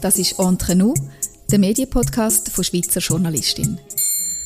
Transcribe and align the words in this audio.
Das 0.00 0.18
ist 0.18 0.38
Entre 0.38 0.76
nous, 0.76 0.94
der 1.50 1.58
Medienpodcast 1.58 2.50
von 2.50 2.64
Schweizer 2.64 3.00
Journalistin. 3.00 3.78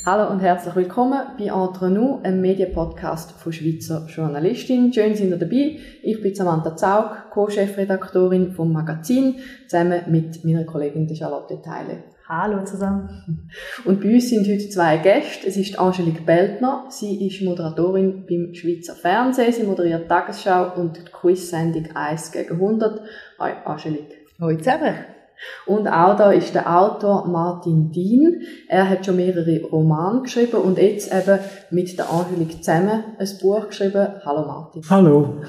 Hallo 0.05 0.31
und 0.31 0.41
herzlich 0.41 0.75
willkommen 0.75 1.21
bei 1.39 1.47
Entre 1.47 1.91
nous, 1.91 2.23
einem 2.25 2.41
Medienpodcast 2.41 3.33
von 3.33 3.53
Schweizer 3.53 4.07
Journalistin. 4.09 4.93
Schön 4.93 5.15
sind 5.15 5.31
ihr 5.31 5.37
dabei. 5.37 5.79
Ich 6.03 6.21
bin 6.23 6.35
Samantha 6.35 6.77
Zaug, 6.77 7.31
Co-Chefredaktorin 7.31 8.53
vom 8.53 8.73
Magazin, 8.73 9.37
zusammen 9.67 10.03
mit 10.09 10.45
meiner 10.45 10.65
Kollegin 10.65 11.15
Charlotte 11.15 11.61
Teile. 11.63 12.05
Hallo 12.29 12.65
zusammen. 12.65 13.49
Und 13.85 14.03
bei 14.03 14.15
uns 14.15 14.29
sind 14.29 14.47
heute 14.47 14.69
zwei 14.69 14.99
Gäste. 14.99 15.47
Es 15.47 15.57
ist 15.57 15.79
Angelique 15.79 16.27
Beltner. 16.27 16.85
Sie 16.91 17.27
ist 17.27 17.43
Moderatorin 17.43 18.27
beim 18.27 18.55
Schweizer 18.55 18.95
Fernsehen. 18.95 19.53
Sie 19.53 19.63
moderiert 19.63 20.09
Tagesschau 20.09 20.75
und 20.77 20.99
die 20.99 21.05
Quiz-Sendung 21.11 21.89
1 21.95 22.33
gegen 22.33 22.55
100. 22.55 23.01
Hi, 23.39 23.53
Angelique. 23.65 24.17
Hallo 24.41 24.57
zusammen. 24.59 24.95
Und 25.67 25.87
auch 25.89 26.17
da 26.17 26.33
ist 26.33 26.55
der 26.55 26.75
Autor 26.79 27.27
Martin 27.27 27.91
Dien. 27.91 28.43
Er 28.69 28.89
hat 28.89 29.07
schon 29.07 29.17
mehrere 29.17 29.63
Romane 29.71 30.23
geschrieben 30.23 30.57
und 30.57 30.79
jetzt 30.79 31.13
eben 31.13 31.39
mit 31.71 31.97
der 31.99 32.11
Angelique 32.11 32.63
zusammen 32.63 33.05
ein 33.19 33.29
Buch 33.41 33.69
geschrieben. 33.69 34.09
Hallo 34.25 34.47
Martin. 34.47 34.83
Hallo. 34.91 35.43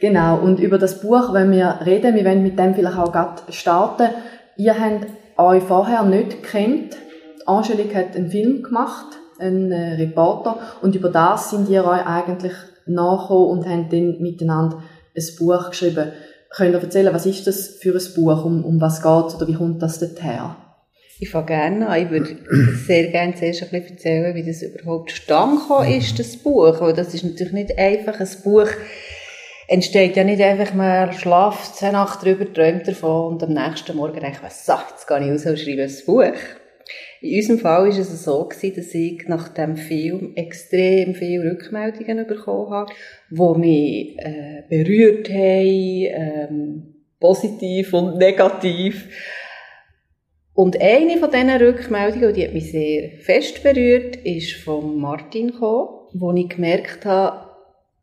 Genau. 0.00 0.38
Und 0.38 0.58
über 0.58 0.78
das 0.78 1.00
Buch 1.00 1.32
wenn 1.32 1.50
wir 1.52 1.80
reden. 1.84 2.14
Wir 2.14 2.24
wollen 2.24 2.42
mit 2.42 2.58
dem 2.58 2.74
vielleicht 2.74 2.98
auch 2.98 3.12
gerade 3.12 3.42
starten. 3.50 4.08
Ihr 4.56 4.78
habt 4.78 5.06
euch 5.36 5.62
vorher 5.62 6.02
nicht 6.04 6.42
kennt. 6.42 6.96
Angelique 7.46 7.94
hat 7.94 8.16
einen 8.16 8.30
Film 8.30 8.62
gemacht, 8.62 9.06
einen 9.38 9.72
äh, 9.72 9.94
Reporter, 9.94 10.58
und 10.80 10.94
über 10.94 11.08
das 11.08 11.50
sind 11.50 11.68
ihr 11.68 11.84
euch 11.84 12.06
eigentlich 12.06 12.52
nachgekommen 12.86 13.48
und 13.48 13.66
haben 13.66 13.88
dann 13.90 14.20
miteinander 14.20 14.82
ein 15.16 15.24
Buch 15.38 15.70
geschrieben. 15.70 16.12
Könnt 16.54 16.74
ihr 16.74 16.82
erzählen, 16.82 17.14
was 17.14 17.26
ist 17.26 17.46
das 17.46 17.68
für 17.80 17.94
ein 17.94 18.14
Buch, 18.14 18.44
um, 18.44 18.64
um 18.64 18.80
was 18.80 19.02
geht 19.02 19.34
oder 19.34 19.48
wie 19.48 19.54
kommt 19.54 19.82
das 19.82 20.00
her? 20.00 20.56
Ich 21.18 21.30
fange 21.30 21.46
gerne 21.46 21.88
an. 21.88 22.02
Ich 22.02 22.10
würde 22.10 22.36
sehr 22.86 23.06
gerne 23.08 23.34
zuerst 23.34 23.62
ein 23.62 23.70
bisschen 23.70 23.96
erzählen, 23.96 24.34
wie 24.34 24.44
das 24.44 24.60
überhaupt 24.60 25.10
zustande 25.10 25.60
gekommen 25.60 25.92
ist, 25.92 26.18
das 26.18 26.36
Buch. 26.36 26.80
Weil 26.80 26.92
das 26.92 27.14
ist 27.14 27.24
natürlich 27.24 27.52
nicht 27.52 27.78
einfach 27.78 28.20
ein 28.20 28.28
Buch, 28.42 28.68
entsteht 29.68 30.16
ja 30.16 30.24
nicht 30.24 30.42
einfach, 30.42 30.74
man 30.74 31.12
schlaft 31.12 31.82
eine 31.82 31.92
Nacht 31.92 32.22
drüber, 32.22 32.52
träumt 32.52 32.86
davon 32.86 33.34
und 33.34 33.42
am 33.42 33.54
nächsten 33.54 33.96
Morgen 33.96 34.20
denkt 34.20 34.42
man, 34.42 34.50
so, 34.50 34.74
jetzt 34.90 35.06
gehe 35.06 35.20
ich 35.20 35.30
raus 35.30 35.46
und 35.46 35.58
schreibe 35.58 35.82
ein 35.82 35.92
Buch. 36.04 36.61
In 37.22 37.36
unserem 37.36 37.58
Fall 37.60 37.88
war 37.88 37.98
es 37.98 38.24
so, 38.24 38.44
gewesen, 38.44 38.74
dass 38.74 38.94
ich 38.94 39.28
nach 39.28 39.48
dem 39.50 39.76
Film 39.76 40.32
extrem 40.34 41.14
viele 41.14 41.52
Rückmeldungen 41.52 42.26
bekommen 42.26 42.70
habe, 42.70 42.92
die 43.30 43.58
mich 43.60 44.18
äh, 44.18 44.64
berührt 44.68 45.28
haben, 45.30 46.06
ähm, 46.10 46.94
positiv 47.20 47.94
und 47.94 48.18
negativ. 48.18 49.08
Und 50.52 50.80
eine 50.80 51.16
von 51.18 51.30
diesen 51.30 51.50
Rückmeldungen, 51.50 52.34
die 52.34 52.44
hat 52.44 52.54
mich 52.54 52.72
sehr 52.72 53.10
fest 53.20 53.62
berührt, 53.62 54.16
ist 54.16 54.54
von 54.56 54.98
Martin 54.98 55.52
gekommen, 55.52 56.08
wo 56.14 56.32
ich 56.32 56.48
gemerkt 56.48 57.06
habe, 57.06 57.52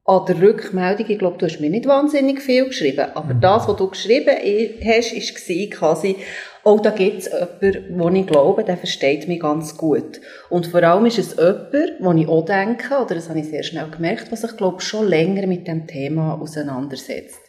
an 0.06 0.26
der 0.28 0.42
Rückmeldung, 0.42 1.06
ich 1.08 1.20
glaube, 1.20 1.38
du 1.38 1.46
hast 1.46 1.60
mir 1.60 1.70
nicht 1.70 1.86
wahnsinnig 1.86 2.42
viel 2.42 2.66
geschrieben, 2.66 3.06
aber 3.14 3.36
mhm. 3.36 3.42
das, 3.42 3.68
was 3.68 3.76
du 3.76 3.90
geschrieben 3.90 4.36
hast, 4.84 5.14
war 5.14 5.70
quasi, 5.70 6.16
oh, 6.64 6.80
da 6.80 6.92
gibt 6.92 7.20
es 7.20 7.32
jemanden, 7.32 8.00
wo 8.00 8.10
ich 8.10 8.28
glaube, 8.28 8.64
der 8.64 8.78
versteht 8.78 9.28
mich 9.28 9.40
ganz 9.40 9.78
gut. 9.78 10.22
Und 10.50 10.68
vor 10.68 10.84
allem 10.84 11.06
ist 11.06 11.20
es 11.20 11.36
jemand, 11.36 12.00
wo 12.00 12.12
ich 12.14 12.28
auch 12.28 12.46
denke, 12.46 12.96
oder 12.96 13.16
das 13.16 13.30
habe 13.30 13.40
ich 13.40 13.50
sehr 13.50 13.64
schnell 13.64 13.90
gemerkt, 13.90 14.32
was 14.32 14.44
ich 14.44 14.58
glaube, 14.58 14.82
schon 14.82 15.08
länger 15.08 15.48
mit 15.48 15.68
dem 15.68 15.88
Thema 15.88 16.40
auseinandersetzt. 16.40 17.42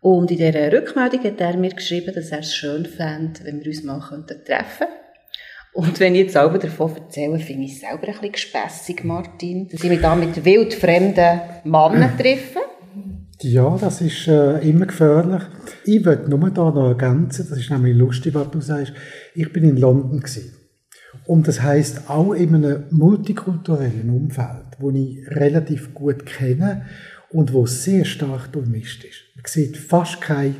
Und 0.00 0.30
in 0.30 0.36
dieser 0.36 0.72
Rückmeldung 0.72 1.24
hat 1.24 1.40
er 1.40 1.56
mir 1.56 1.70
geschrieben, 1.70 2.14
dass 2.14 2.30
er 2.30 2.40
es 2.40 2.54
schön 2.54 2.86
fände, 2.86 3.40
wenn 3.44 3.60
wir 3.60 3.66
uns 3.66 3.82
mal 3.82 4.00
treffen 4.00 4.26
könnten. 4.46 4.98
Und 5.72 6.00
wenn 6.00 6.14
ich 6.14 6.22
jetzt 6.22 6.32
selber 6.32 6.58
davon 6.58 6.96
erzähle, 6.96 7.38
finde 7.38 7.66
ich 7.66 7.74
es 7.74 7.80
selber 7.80 8.08
ein 8.08 8.12
bisschen 8.12 8.32
gespässig, 8.32 9.04
Martin, 9.04 9.68
dass 9.68 9.82
ich 9.82 9.90
mich 9.90 10.00
da 10.00 10.14
mit 10.14 10.44
wildfremden 10.44 11.40
Männern 11.64 12.16
treffe. 12.18 12.60
Ja, 13.40 13.76
das 13.78 14.00
ist 14.00 14.26
äh, 14.26 14.58
immer 14.68 14.86
gefährlich. 14.86 15.42
Ich 15.84 16.04
würde 16.04 16.28
nur 16.28 16.50
da 16.50 16.70
noch 16.70 16.88
ergänzen, 16.88 17.46
das 17.48 17.58
ist 17.58 17.70
nämlich 17.70 17.96
lustig, 17.96 18.34
was 18.34 18.50
du 18.50 18.60
sagst. 18.60 18.92
Ich 19.34 19.52
bin 19.52 19.62
in 19.62 19.76
London 19.76 20.20
gewesen. 20.20 20.54
Und 21.24 21.46
das 21.46 21.62
heißt 21.62 22.10
auch 22.10 22.32
in 22.32 22.54
einem 22.54 22.84
multikulturellen 22.90 24.10
Umfeld, 24.10 24.76
wo 24.78 24.90
ich 24.90 25.18
relativ 25.28 25.94
gut 25.94 26.26
kenne 26.26 26.86
und 27.30 27.52
wo 27.52 27.66
sehr 27.66 28.04
stark 28.04 28.52
durchmischt 28.52 29.04
ist. 29.04 29.22
Man 29.36 29.44
sieht 29.46 29.76
fast 29.76 30.20
keine 30.20 30.56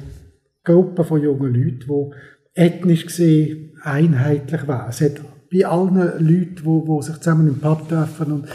Gruppe 0.63 1.05
von 1.05 1.23
jungen 1.23 1.55
Leuten, 1.55 1.81
die 1.89 2.61
ethnisch 2.61 3.07
gesehen 3.07 3.73
einheitlich 3.83 4.69
war. 4.69 4.89
Es 4.89 5.01
hat 5.01 5.21
bei 5.51 5.67
allen 5.67 5.97
Leuten, 5.97 6.57
die, 6.57 6.87
die 6.87 7.03
sich 7.03 7.17
zusammen 7.17 7.49
im 7.49 7.59
Pub 7.59 7.89
treffen 7.89 8.33
und 8.33 8.49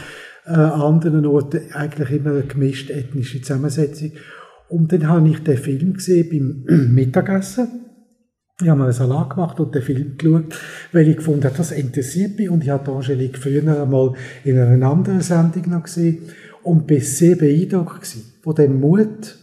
äh, 0.46 0.52
an 0.52 0.80
anderen 0.80 1.26
Orten 1.26 1.72
eigentlich 1.72 2.10
immer 2.10 2.30
eine 2.30 2.42
gemischte 2.42 2.92
ethnische 2.92 3.40
Zusammensetzung. 3.40 4.12
Und 4.68 4.92
dann 4.92 5.08
habe 5.08 5.28
ich 5.28 5.42
den 5.42 5.56
Film 5.56 5.94
gesehen 5.94 6.64
beim 6.66 6.92
Mittagessen. 6.94 7.68
Ich 8.60 8.68
habe 8.68 8.78
mir 8.78 8.84
einen 8.84 8.92
Salat 8.92 9.30
gemacht 9.30 9.58
und 9.58 9.74
den 9.74 9.82
Film 9.82 10.16
geschaut, 10.16 10.56
weil 10.92 11.08
ich 11.08 11.16
gefunden 11.16 11.44
habe, 11.44 11.56
das 11.56 11.72
interessiert 11.72 12.38
mich. 12.38 12.48
Und 12.48 12.62
ich 12.62 12.70
habe 12.70 12.92
Angelique 12.92 13.38
früher 13.38 13.82
einmal 13.82 14.12
in 14.44 14.58
einer 14.58 14.90
anderen 14.90 15.20
Sendung 15.20 15.70
noch 15.70 15.82
gesehen 15.84 16.22
und 16.62 16.86
bin 16.86 17.00
sehr 17.00 17.36
beeindruckt 17.36 18.16
von 18.42 18.54
dem 18.54 18.80
Mut 18.80 19.36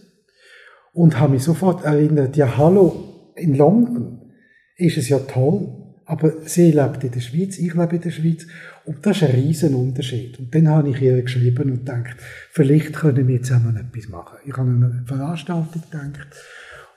und 0.93 1.19
habe 1.19 1.33
mich 1.33 1.43
sofort 1.43 1.83
erinnert, 1.83 2.37
ja 2.37 2.57
hallo, 2.57 3.31
in 3.35 3.55
London 3.55 4.33
ist 4.77 4.97
es 4.97 5.09
ja 5.09 5.19
toll, 5.19 5.80
aber 6.11 6.33
sie 6.43 6.71
lebt 6.71 7.05
in 7.05 7.11
der 7.11 7.21
Schweiz, 7.21 7.57
ich 7.57 7.73
lebe 7.73 7.95
in 7.95 8.01
der 8.01 8.11
Schweiz 8.11 8.45
und 8.83 9.05
das 9.05 9.15
ist 9.15 9.29
ein 9.29 9.31
riesen 9.31 9.73
Unterschied. 9.75 10.37
Und 10.39 10.53
dann 10.53 10.67
habe 10.67 10.89
ich 10.89 11.01
ihr 11.01 11.21
geschrieben 11.21 11.71
und 11.71 11.85
gedacht, 11.85 12.17
vielleicht 12.49 12.91
können 12.91 13.29
wir 13.29 13.41
zusammen 13.41 13.77
etwas 13.77 14.09
machen. 14.09 14.39
Ich 14.45 14.51
habe 14.51 14.69
an 14.69 14.83
eine 14.83 15.03
Veranstaltung 15.05 15.81
gedacht 15.89 16.27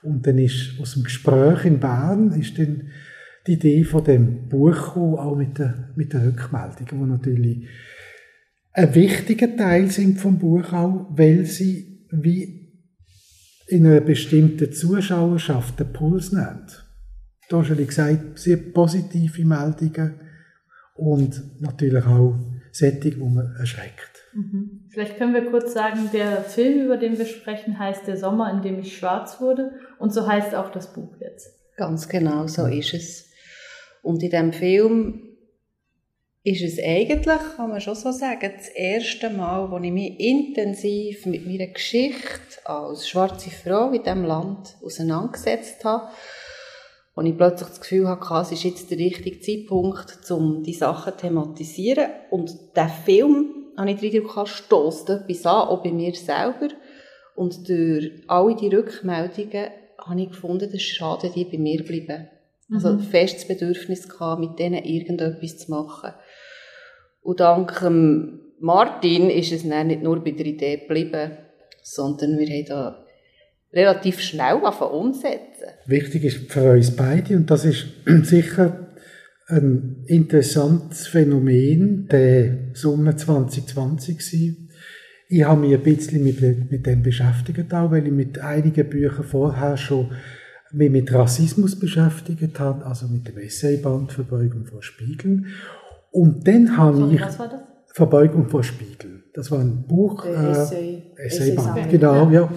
und 0.02 0.26
dann 0.26 0.36
ist 0.38 0.80
aus 0.80 0.94
dem 0.94 1.04
Gespräch 1.04 1.64
in 1.64 1.78
Bern 1.78 2.32
ist 2.32 2.58
dann 2.58 2.88
die 3.47 3.52
Idee 3.52 3.84
von 3.84 4.02
dem 4.02 4.48
Buch 4.48 4.75
gekommen, 4.75 5.14
auch 5.14 5.36
mit 5.36 5.60
der, 5.60 5.91
mit 5.94 6.12
der 6.12 6.26
Rückmeldung, 6.26 6.88
die 6.91 6.96
natürlich 6.96 7.69
ein 8.72 8.94
wichtiger 8.96 9.56
Teil 9.56 9.92
sind 9.92 10.19
vom 10.19 10.41
Buch 10.41 10.72
auch, 10.72 11.06
weil 11.10 11.44
sie 11.44 12.04
wie 12.10 12.72
in 13.69 13.86
einer 13.86 14.00
bestimmten 14.00 14.72
Zuschauerschaft 14.72 15.78
den 15.78 15.92
Puls 15.92 16.32
nennt 16.32 16.84
du 17.49 17.60
hast 17.60 17.69
ja 17.69 17.75
gesagt, 17.75 18.38
sehr 18.38 18.56
positive 18.56 19.44
Meldungen 19.44 20.21
und 20.94 21.60
natürlich 21.60 22.05
auch 22.05 22.34
Sättig, 22.75 23.21
wo 23.21 23.27
man 23.27 23.55
erschreckt. 23.56 24.25
Mhm. 24.32 24.88
Vielleicht 24.91 25.16
können 25.16 25.32
wir 25.32 25.49
kurz 25.49 25.72
sagen, 25.72 26.10
der 26.12 26.43
Film, 26.43 26.87
über 26.87 26.97
den 26.97 27.16
wir 27.16 27.25
sprechen, 27.25 27.78
heißt 27.78 28.09
Der 28.09 28.16
Sommer, 28.16 28.50
in 28.50 28.62
dem 28.62 28.81
ich 28.81 28.99
schwarz 28.99 29.41
wurde 29.41 29.78
und 30.00 30.12
so 30.12 30.27
heißt 30.27 30.56
auch 30.56 30.72
das 30.72 30.93
Buch 30.93 31.15
jetzt. 31.21 31.55
Ganz 31.77 32.09
genau, 32.09 32.49
so 32.49 32.66
ist 32.66 32.93
es. 32.93 33.31
Und 34.03 34.25
in 34.25 34.31
dem 34.31 34.53
Film 34.53 35.37
ist 36.43 36.65
es 36.65 36.84
eigentlich, 36.84 37.38
kann 37.56 37.71
man 37.71 37.81
schon 37.81 37.94
so 37.94 38.11
sagen, 38.11 38.50
das 38.56 38.66
erste 38.71 39.31
Mal, 39.31 39.71
wo 39.71 39.78
ich 39.78 39.93
mich 39.93 40.19
intensiv 40.19 41.26
mit 41.26 41.47
meiner 41.47 41.69
Geschichte 41.69 42.41
als 42.65 43.09
schwarze 43.09 43.50
Frau 43.50 43.93
in 43.93 44.03
diesem 44.03 44.25
Land 44.25 44.76
auseinandergesetzt 44.82 45.84
habe 45.84 46.09
und 47.14 47.26
ich 47.26 47.36
plötzlich 47.36 47.69
das 47.69 47.80
Gefühl 47.80 48.08
hatte, 48.08 48.34
es 48.42 48.52
ist 48.52 48.64
jetzt 48.64 48.91
der 48.91 48.98
richtige 48.98 49.38
Zeitpunkt, 49.41 50.30
um 50.30 50.62
die 50.64 50.72
Sachen 50.72 51.12
zu 51.12 51.19
thematisieren. 51.19 52.10
Und 52.30 52.52
der 52.75 52.88
Film, 52.88 53.66
habe 53.76 53.91
ich 53.91 54.00
den 54.00 54.22
Eindruck, 54.22 54.48
stößt 54.48 55.10
etwas 55.10 55.47
an, 55.47 55.69
auch 55.69 55.82
bei 55.82 55.92
mir 55.92 56.14
selber. 56.14 56.69
Und 57.36 57.69
durch 57.69 58.10
alle 58.26 58.56
die 58.56 58.75
Rückmeldungen 58.75 59.70
habe 59.98 60.20
ich 60.20 60.28
gefunden, 60.30 60.64
es 60.64 60.75
ist 60.75 60.82
schade, 60.82 61.31
die 61.34 61.44
bei 61.44 61.58
mir 61.58 61.84
bleiben. 61.84 62.28
Also 62.72 62.88
mhm. 62.88 62.96
Also 62.96 63.11
festes 63.11 63.46
Bedürfnis 63.46 64.08
gehabt, 64.08 64.40
mit 64.40 64.58
denen 64.58 64.84
irgendetwas 64.84 65.58
zu 65.58 65.70
machen. 65.70 66.14
Und 67.22 67.40
dank 67.40 67.81
Martin 68.60 69.31
ist 69.31 69.52
es 69.52 69.69
dann 69.69 69.88
nicht 69.88 70.02
nur 70.02 70.22
bei 70.22 70.31
der 70.32 70.46
Idee 70.46 70.78
geblieben, 70.78 71.37
sondern 71.82 72.38
wir 72.38 72.46
haben 72.46 72.64
da 72.67 73.04
relativ 73.75 74.21
schnell 74.21 74.55
umsetzen. 74.55 75.69
Wichtig 75.87 76.25
ist 76.25 76.53
für 76.53 76.73
uns 76.73 76.94
beide, 76.94 77.37
und 77.37 77.50
das 77.50 77.65
ist 77.65 77.87
sicher 78.23 78.88
ein 79.47 80.05
interessantes 80.06 81.06
Phänomen 81.06 82.09
der 82.11 82.75
Sommer 82.75 83.17
2020 83.17 84.19
gewesen. 84.19 84.71
Ich 85.29 85.44
habe 85.44 85.61
mich 85.61 85.75
ein 85.75 85.82
bisschen 85.82 86.23
mit, 86.23 86.41
mit 86.71 86.87
dem 86.87 87.03
beschäftigt, 87.03 87.73
auch 87.75 87.91
weil 87.91 88.06
ich 88.06 88.12
mit 88.12 88.38
einigen 88.38 88.88
Büchern 88.88 89.25
vorher 89.25 89.77
schon 89.77 90.12
mich 90.73 90.91
mit 90.91 91.12
Rassismus 91.12 91.79
beschäftigt 91.79 92.59
habe, 92.59 92.85
also 92.85 93.06
mit 93.09 93.29
dem 93.29 93.38
Essayband 93.38 94.12
Verbeugung 94.12 94.67
vor 94.67 94.82
Spiegeln. 94.82 95.47
Und 96.11 96.47
dann 96.47 96.77
habe 96.77 96.97
Sorry, 96.97 97.15
ich... 97.17 97.20
Was 97.20 97.38
war 97.38 97.49
das? 97.49 97.61
Verbeugung 97.94 98.49
vor 98.49 98.65
Spiegeln. 98.65 99.23
Das 99.35 99.53
war 99.53 99.61
ein 99.61 99.85
Buch. 99.87 100.25
Äh, 100.25 100.50
Essay, 100.50 101.03
Essayband, 101.17 101.79
Essay 101.79 101.91
genau, 101.91 102.29
ja. 102.31 102.49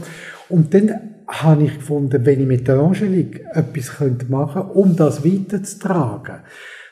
Und 0.50 0.74
dann 0.74 1.18
habe 1.28 1.64
ich 1.66 1.76
gefunden, 1.76 2.26
wenn 2.26 2.42
ich 2.42 2.48
mit 2.48 2.68
der 2.68 2.78
Angelique 2.78 3.46
etwas 3.54 4.00
machen 4.30 4.62
könnte, 4.62 4.74
um 4.74 4.96
das 4.96 5.26
weiterzutragen, 5.26 6.38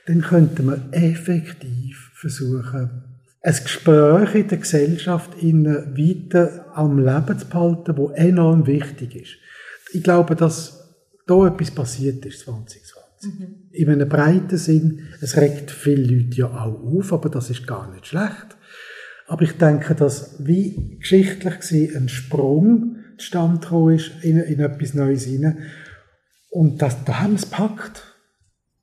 dann 0.07 0.21
könnte 0.21 0.63
man 0.63 0.91
effektiv 0.91 2.11
versuchen, 2.15 3.03
ein 3.41 3.55
Gespräch 3.61 4.35
in 4.35 4.47
der 4.47 4.57
Gesellschaft 4.57 5.31
weiter 5.41 6.65
am 6.73 6.97
Leben 6.97 7.39
zu 7.39 7.45
behalten, 7.45 7.95
das 7.95 8.17
enorm 8.17 8.65
wichtig 8.65 9.15
ist. 9.15 9.37
Ich 9.93 10.03
glaube, 10.03 10.35
dass 10.35 10.95
da 11.27 11.47
etwas 11.47 11.71
passiert 11.71 12.25
ist 12.25 12.39
2020. 12.41 12.81
Mhm. 13.21 13.55
In 13.71 13.89
einem 13.89 14.09
breiten 14.09 14.57
Sinn, 14.57 15.07
es 15.21 15.37
regt 15.37 15.71
viele 15.71 16.15
Leute 16.15 16.37
ja 16.37 16.47
auch 16.47 16.83
auf, 16.83 17.13
aber 17.13 17.29
das 17.29 17.49
ist 17.49 17.67
gar 17.67 17.91
nicht 17.93 18.07
schlecht. 18.07 18.57
Aber 19.27 19.41
ich 19.43 19.53
denke, 19.53 19.95
dass 19.95 20.35
wie 20.45 20.97
geschichtlich 20.99 21.59
gesehen 21.59 21.95
ein 21.95 22.09
Sprung 22.09 22.97
zustande 23.17 23.93
ist 23.93 24.23
in, 24.23 24.39
in 24.39 24.59
etwas 24.59 24.93
Neues 24.93 25.25
hinein. 25.25 25.63
Und 26.49 26.81
das, 26.81 27.03
da 27.03 27.21
haben 27.21 27.31
wir 27.31 27.37
es 27.37 27.49
gepackt. 27.49 28.03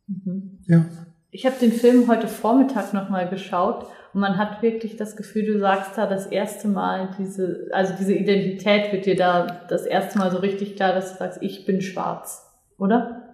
Mhm. 0.07 0.59
Ja. 0.67 0.85
Ich 1.31 1.47
habe 1.47 1.57
den 1.61 1.73
Film 1.73 2.09
heute 2.09 2.29
Vormittag 2.29 2.93
nochmal 2.93 3.29
geschaut 3.29 3.87
und 4.13 4.21
man 4.21 4.37
hat 4.37 4.63
wirklich 4.63 4.97
das 4.97 5.17
Gefühl, 5.17 5.47
du 5.47 5.59
sagst 5.59 5.97
da 5.97 6.07
das 6.07 6.27
erste 6.27 6.69
Mal 6.69 7.17
diese, 7.19 7.69
also 7.73 7.95
diese 7.99 8.13
Identität 8.13 8.93
wird 8.93 9.07
dir 9.07 9.17
da 9.17 9.47
das 9.69 9.87
erste 9.87 10.19
Mal 10.19 10.31
so 10.31 10.39
richtig 10.39 10.77
klar, 10.77 10.93
dass 10.93 11.13
du 11.13 11.19
sagst, 11.19 11.39
ich 11.41 11.65
bin 11.65 11.81
schwarz, 11.81 12.47
oder? 12.77 13.32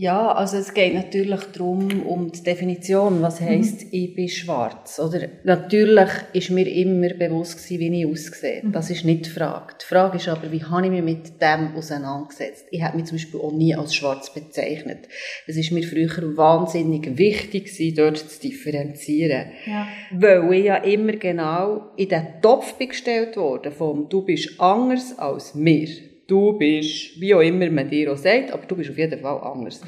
Ja, 0.00 0.30
also 0.30 0.58
es 0.58 0.74
geht 0.74 0.94
natürlich 0.94 1.40
darum, 1.52 2.06
um 2.06 2.30
die 2.30 2.44
Definition, 2.44 3.20
was 3.20 3.40
heisst, 3.40 3.86
mhm. 3.86 3.88
ich 3.90 4.14
bin 4.14 4.28
schwarz. 4.28 5.00
Oder 5.00 5.28
natürlich 5.42 6.08
ist 6.32 6.50
mir 6.50 6.68
immer 6.68 7.08
bewusst 7.14 7.56
gewesen, 7.56 7.80
wie 7.80 8.02
ich 8.02 8.06
aussehe. 8.06 8.62
Mhm. 8.62 8.70
Das 8.70 8.90
ist 8.90 9.04
nicht 9.04 9.26
die 9.26 9.30
Frage. 9.30 9.74
Die 9.82 9.84
Frage 9.84 10.18
ist 10.18 10.28
aber, 10.28 10.52
wie 10.52 10.62
habe 10.62 10.84
ich 10.84 10.92
mich 10.92 11.02
mit 11.02 11.42
dem 11.42 11.74
auseinandergesetzt? 11.74 12.66
Ich 12.70 12.80
habe 12.80 12.96
mich 12.96 13.06
zum 13.06 13.16
Beispiel 13.16 13.40
auch 13.40 13.50
nie 13.50 13.74
als 13.74 13.92
schwarz 13.92 14.32
bezeichnet. 14.32 15.08
Es 15.48 15.56
ist 15.56 15.72
mir 15.72 15.82
früher 15.82 16.36
wahnsinnig 16.36 17.18
wichtig 17.18 17.64
gewesen, 17.64 17.96
dort 17.96 18.18
zu 18.18 18.40
differenzieren. 18.40 19.46
Ja. 19.66 19.88
Weil 20.12 20.52
ich 20.52 20.64
ja 20.66 20.76
immer 20.76 21.14
genau 21.14 21.90
in 21.96 22.08
den 22.08 22.40
Topf 22.40 22.74
bin 22.74 22.90
gestellt 22.90 23.36
worden, 23.36 23.72
vom 23.72 24.08
du 24.08 24.22
bist 24.22 24.60
anders 24.60 25.18
als 25.18 25.56
mir 25.56 25.88
du 26.28 26.52
bist, 26.56 27.20
wie 27.20 27.34
auch 27.34 27.40
immer 27.40 27.68
man 27.70 27.90
dir 27.90 28.12
auch 28.12 28.16
sagt, 28.16 28.52
aber 28.52 28.64
du 28.66 28.76
bist 28.76 28.90
auf 28.90 28.98
jeden 28.98 29.20
Fall 29.20 29.40
anders. 29.40 29.80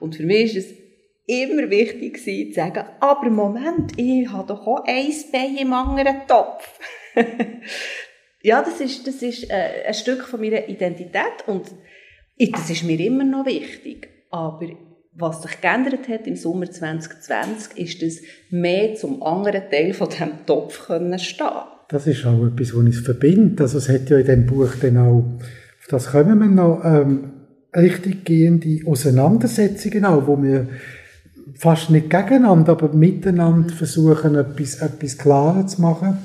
Und 0.00 0.16
für 0.16 0.24
mich 0.24 0.54
ist 0.54 0.70
es 0.70 0.76
immer 1.26 1.70
wichtig 1.70 2.14
gewesen, 2.14 2.50
zu 2.50 2.54
sagen, 2.54 2.84
aber 3.00 3.30
Moment, 3.30 3.92
ich 3.96 4.28
habe 4.30 4.48
doch 4.48 4.66
auch 4.66 4.84
ein 4.86 5.12
Bein 5.32 5.56
im 5.56 5.72
anderen 5.72 6.26
Topf. 6.28 6.78
ja, 8.42 8.62
das 8.62 8.80
ist, 8.80 9.06
das 9.06 9.22
ist 9.22 9.50
äh, 9.50 9.86
ein 9.86 9.94
Stück 9.94 10.24
von 10.24 10.40
meiner 10.40 10.68
Identität 10.68 11.46
und 11.46 11.70
das 12.38 12.68
ist 12.68 12.82
mir 12.82 13.00
immer 13.00 13.24
noch 13.24 13.46
wichtig. 13.46 14.08
Aber 14.30 14.68
was 15.16 15.42
sich 15.42 15.60
geändert 15.60 16.08
hat 16.08 16.26
im 16.26 16.34
Sommer 16.34 16.68
2020, 16.68 17.78
ist, 17.78 18.02
dass 18.02 18.20
mehr 18.50 18.94
zum 18.96 19.22
anderen 19.22 19.70
Teil 19.70 19.94
von 19.94 20.08
diesem 20.08 20.44
Topf 20.44 20.86
können 20.86 21.18
stehen 21.20 21.46
Das 21.88 22.06
ist 22.08 22.26
auch 22.26 22.44
etwas, 22.44 22.70
was 22.70 22.74
uns 22.74 22.98
verbindet. 22.98 23.60
Also 23.60 23.78
es 23.78 23.88
hat 23.88 24.10
ja 24.10 24.18
in 24.18 24.26
diesem 24.26 24.46
Buch 24.46 24.74
dann 24.80 24.98
auch 24.98 25.38
auf 25.84 25.88
das 25.90 26.12
kommen 26.12 26.38
wir 26.38 26.46
noch 26.46 26.82
ähm, 26.82 27.32
richtig 27.76 28.24
gehende 28.24 28.80
Auseinandersetzungen 28.86 30.06
auch, 30.06 30.26
wo 30.26 30.42
wir 30.42 30.68
fast 31.56 31.90
nicht 31.90 32.08
gegeneinander, 32.08 32.72
aber 32.72 32.94
miteinander 32.94 33.74
versuchen, 33.74 34.34
etwas, 34.34 34.76
etwas 34.76 35.18
klarer 35.18 35.66
zu 35.66 35.82
machen. 35.82 36.16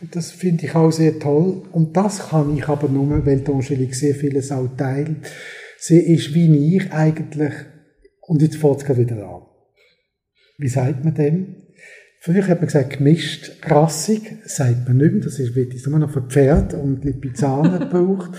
Und 0.00 0.14
das 0.14 0.30
finde 0.30 0.66
ich 0.66 0.74
auch 0.76 0.92
sehr 0.92 1.18
toll. 1.18 1.62
Und 1.72 1.96
das 1.96 2.28
kann 2.28 2.56
ich 2.56 2.68
aber 2.68 2.88
nur, 2.88 3.26
weil 3.26 3.40
die 3.40 3.50
Angelique 3.50 3.94
sehr 3.94 4.14
vieles 4.14 4.52
auch 4.52 4.68
teilt. 4.76 5.16
Sie 5.78 5.98
ist 5.98 6.32
wie 6.34 6.76
ich 6.76 6.92
eigentlich, 6.92 7.54
und 8.20 8.40
jetzt 8.40 8.56
fängt 8.56 8.88
es 8.88 8.96
wieder 8.96 9.16
an. 9.28 9.42
Wie 10.58 10.68
sagt 10.68 11.04
man 11.04 11.14
dem? 11.14 11.56
Früher 12.20 12.46
hat 12.46 12.58
man 12.58 12.66
gesagt, 12.66 12.98
gemischt, 12.98 13.50
rassig, 13.64 14.22
sagt 14.44 14.86
man 14.86 14.98
nicht 14.98 15.12
mehr. 15.12 15.24
Das 15.24 15.40
ist, 15.40 15.56
wird 15.56 15.74
immer 15.74 15.98
noch 15.98 16.12
für 16.12 16.22
Pferd 16.22 16.74
und 16.74 17.04
Lipizzaner 17.04 17.78
gebraucht 17.90 18.30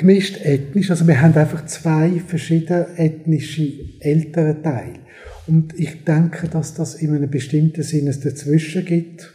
gemischt 0.00 0.38
ethnisch. 0.42 0.90
Also 0.90 1.06
wir 1.06 1.20
haben 1.20 1.34
einfach 1.34 1.66
zwei 1.66 2.20
verschiedene 2.26 2.88
ethnische 2.96 3.70
Elternteile. 4.00 5.00
Und 5.46 5.78
ich 5.78 6.04
denke, 6.04 6.48
dass 6.48 6.74
das 6.74 6.94
in 6.94 7.14
einem 7.14 7.30
bestimmten 7.30 7.82
Sinne 7.82 8.12
dazwischen 8.12 8.84
gibt. 8.84 9.34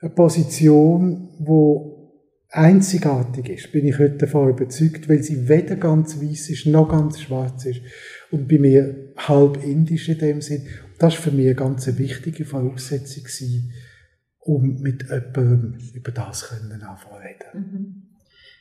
Eine 0.00 0.10
Position, 0.10 1.30
wo 1.40 2.12
einzigartig 2.50 3.48
ist, 3.48 3.72
bin 3.72 3.86
ich 3.86 3.98
heute 3.98 4.18
davon 4.18 4.50
überzeugt, 4.50 5.08
weil 5.08 5.22
sie 5.22 5.48
weder 5.48 5.76
ganz 5.76 6.20
weiß 6.20 6.50
ist, 6.50 6.66
noch 6.66 6.88
ganz 6.88 7.20
schwarz 7.20 7.64
ist. 7.66 7.80
Und 8.30 8.46
bei 8.48 8.58
mir 8.58 9.12
halb 9.16 9.64
indisch 9.64 10.08
in 10.08 10.18
dem 10.18 10.40
Sinn. 10.40 10.62
Und 10.62 11.02
das 11.02 11.14
war 11.14 11.22
für 11.22 11.30
mich 11.32 11.46
eine 11.46 11.54
ganz 11.56 11.86
wichtige 11.98 12.44
Voraussetzung, 12.44 13.24
um 14.38 14.80
mit 14.80 15.02
jemandem 15.02 15.78
über 15.94 16.12
das 16.12 16.48
anfangen 16.50 16.84
Mhm 17.54 18.01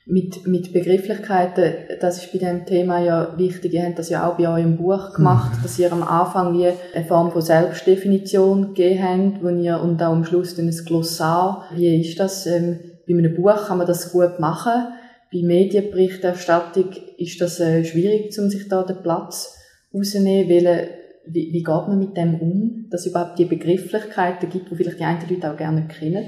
mit, 0.05 0.47
mit 0.47 0.73
Begrifflichkeiten, 0.73 1.73
das 1.99 2.23
ist 2.23 2.31
bei 2.31 2.39
dem 2.39 2.65
Thema 2.65 2.99
ja 2.99 3.37
wichtig. 3.37 3.73
Ihr 3.73 3.83
habt 3.83 3.99
das 3.99 4.09
ja 4.09 4.27
auch 4.27 4.37
bei 4.37 4.47
eurem 4.47 4.77
Buch 4.77 5.13
gemacht, 5.13 5.57
mhm. 5.57 5.63
dass 5.63 5.77
ihr 5.77 5.91
am 5.91 6.03
Anfang 6.03 6.57
wie 6.57 6.67
eine 6.67 7.05
Form 7.05 7.31
von 7.31 7.41
Selbstdefinition 7.41 8.73
gegeben 8.73 9.03
habt, 9.03 9.43
wo 9.43 9.49
ihr, 9.49 9.79
und 9.79 10.01
auch 10.01 10.11
am 10.11 10.25
Schluss 10.25 10.55
dann 10.55 10.67
ein 10.67 10.85
Glossar. 10.85 11.65
Wie 11.75 12.01
ist 12.01 12.19
das? 12.19 12.47
Ähm, 12.47 12.79
bei 13.07 13.13
einem 13.13 13.35
Buch 13.35 13.67
kann 13.67 13.77
man 13.77 13.87
das 13.87 14.11
gut 14.11 14.39
machen. 14.39 14.87
Bei 15.31 15.41
Medienberichterstattung 15.41 16.89
ist 17.17 17.39
das 17.39 17.59
äh, 17.59 17.83
schwierig, 17.83 18.37
um 18.39 18.49
sich 18.49 18.67
da 18.67 18.83
den 18.83 19.01
Platz 19.01 19.55
rauszunehmen, 19.93 20.49
weil, 20.49 20.65
äh, 20.65 20.87
wie, 21.25 21.53
wie 21.53 21.63
geht 21.63 21.67
man 21.67 21.99
mit 21.99 22.17
dem 22.17 22.35
um, 22.35 22.87
dass 22.89 23.01
es 23.01 23.07
überhaupt 23.07 23.37
die 23.37 23.45
Begrifflichkeiten 23.45 24.49
gibt, 24.49 24.71
die 24.71 24.75
vielleicht 24.75 24.99
die 24.99 25.03
einen 25.03 25.29
Leute 25.29 25.51
auch 25.51 25.57
gerne 25.57 25.87
kennen? 25.87 26.27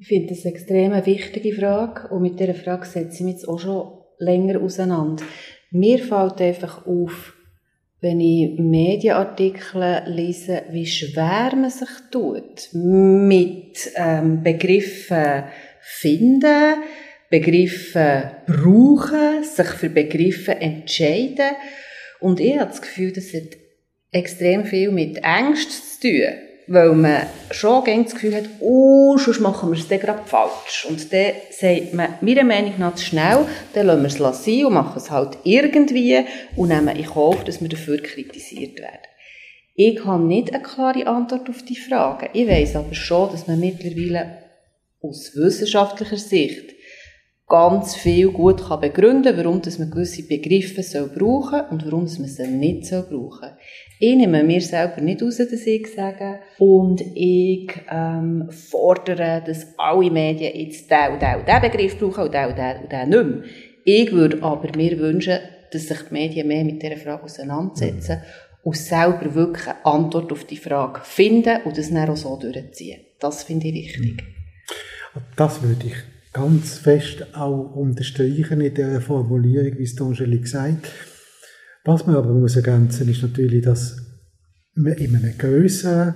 Ich 0.00 0.06
finde 0.06 0.34
das 0.34 0.46
eine 0.46 0.54
extrem 0.54 1.06
wichtige 1.06 1.52
Frage 1.52 2.08
und 2.08 2.22
mit 2.22 2.40
dieser 2.40 2.54
Frage 2.54 2.86
setze 2.86 3.16
ich 3.16 3.20
mich 3.20 3.34
jetzt 3.34 3.46
auch 3.46 3.58
schon 3.58 3.98
länger 4.18 4.58
auseinander. 4.62 5.22
Mir 5.72 5.98
fällt 5.98 6.40
einfach 6.40 6.86
auf, 6.86 7.34
wenn 8.00 8.18
ich 8.18 8.58
Medienartikel 8.58 10.04
lese, 10.06 10.62
wie 10.70 10.86
schwer 10.86 11.52
man 11.54 11.68
sich 11.68 11.90
tut 12.10 12.70
mit 12.72 13.92
ähm, 13.94 14.42
Begriffen 14.42 15.44
finden, 15.82 16.76
Begriffen 17.28 18.22
brauchen, 18.46 19.44
sich 19.44 19.68
für 19.68 19.90
Begriffe 19.90 20.52
entscheiden. 20.52 21.56
Und 22.20 22.40
ich 22.40 22.58
habe 22.58 22.70
das 22.70 22.80
Gefühl, 22.80 23.12
das 23.12 23.34
hat 23.34 23.58
extrem 24.12 24.64
viel 24.64 24.92
mit 24.92 25.18
Ängsten 25.22 25.84
zu 26.00 26.08
tun 26.08 26.49
weil 26.72 26.92
man 26.92 27.26
schon 27.50 27.84
das 27.84 28.14
Gefühl 28.14 28.36
hat, 28.36 28.44
oh, 28.60 29.18
sonst 29.18 29.40
machen 29.40 29.72
wir 29.72 29.76
es 29.76 29.88
dann 29.88 29.98
gerade 29.98 30.22
falsch. 30.24 30.86
Und 30.88 31.12
dann 31.12 31.32
sagt 31.50 31.94
man, 31.94 32.14
meiner 32.20 32.44
Meinung 32.44 32.74
nach 32.78 32.94
zu 32.94 33.06
schnell, 33.06 33.44
dann 33.74 33.86
lassen 33.88 34.20
wir 34.20 34.30
es 34.30 34.44
sein 34.44 34.66
und 34.66 34.74
machen 34.74 34.96
es 34.96 35.10
halt 35.10 35.36
irgendwie 35.42 36.24
und 36.54 36.68
nehmen 36.68 36.94
in 36.94 37.06
Kauf, 37.06 37.42
dass 37.42 37.60
wir 37.60 37.68
dafür 37.68 38.00
kritisiert 38.00 38.78
werden. 38.78 39.00
Ich 39.74 40.04
habe 40.04 40.22
nicht 40.22 40.54
eine 40.54 40.62
klare 40.62 41.08
Antwort 41.08 41.50
auf 41.50 41.64
die 41.64 41.74
Frage. 41.74 42.30
Ich 42.34 42.46
weiss 42.46 42.76
aber 42.76 42.94
schon, 42.94 43.32
dass 43.32 43.48
man 43.48 43.58
mittlerweile 43.58 44.38
aus 45.02 45.34
wissenschaftlicher 45.34 46.18
Sicht 46.18 46.76
ganz 47.48 47.96
viel 47.96 48.30
gut 48.30 48.62
kann 48.68 48.80
begründen 48.80 49.36
warum 49.36 49.60
dass 49.60 49.80
man 49.80 49.90
gewisse 49.90 50.22
Begriffe 50.22 50.84
soll 50.84 51.08
brauchen 51.08 51.62
und 51.70 51.84
warum 51.84 52.04
man 52.04 52.28
sie 52.28 52.46
nicht 52.46 52.86
soll 52.86 53.02
brauchen 53.02 53.50
Ich 54.02 54.16
nehme 54.16 54.42
mir 54.42 54.62
selber 54.62 55.02
nicht 55.02 55.22
raus, 55.22 55.36
dass 55.36 55.66
ich 55.66 55.86
sage 55.94 56.38
und 56.58 57.02
ich 57.14 57.70
ähm, 57.90 58.48
fordere, 58.50 59.42
dass 59.46 59.74
alle 59.76 60.10
Medien 60.10 60.56
jetzt 60.56 60.90
den 60.90 61.12
und 61.12 61.20
den 61.20 61.34
und 61.34 61.46
den 61.46 61.60
Begriff 61.60 61.98
brauchen 61.98 62.24
und 62.24 62.32
den 62.32 62.46
und 62.46 62.56
den 62.56 62.76
und 62.78 62.90
den 62.90 63.08
nicht 63.10 63.24
mehr. 63.24 63.42
Ich 63.84 64.10
würde 64.10 64.42
aber 64.42 64.74
mir 64.74 64.98
wünschen, 64.98 65.38
dass 65.70 65.86
sich 65.86 65.98
die 65.98 66.14
Medien 66.14 66.48
mehr 66.48 66.64
mit 66.64 66.82
dieser 66.82 66.96
Frage 66.96 67.24
auseinandersetzen 67.24 68.22
und 68.62 68.78
selber 68.78 69.34
wirklich 69.34 69.66
eine 69.66 69.84
Antwort 69.84 70.32
auf 70.32 70.44
die 70.44 70.56
Frage 70.56 71.00
finden 71.02 71.60
und 71.66 71.76
das 71.76 71.90
dann 71.90 72.08
auch 72.08 72.16
so 72.16 72.38
durchziehen. 72.38 73.00
Das 73.18 73.42
finde 73.42 73.68
ich 73.68 73.74
wichtig. 73.74 74.24
Das 75.36 75.62
würde 75.62 75.88
ich 75.88 75.96
ganz 76.32 76.78
fest 76.78 77.26
auch 77.34 77.74
unterstreichen 77.74 78.62
in 78.62 78.74
der 78.74 79.02
Formulierung, 79.02 79.78
wie 79.78 79.82
es 79.82 80.00
Angelique 80.00 80.48
sagt. 80.48 80.90
Was 81.90 82.06
man 82.06 82.14
aber 82.14 82.32
muss 82.32 82.54
ergänzen, 82.54 83.08
ist 83.08 83.20
natürlich, 83.20 83.64
dass 83.64 83.96
man 84.74 84.92
in 84.92 85.16
einem 85.16 85.36
grösseren 85.36 86.14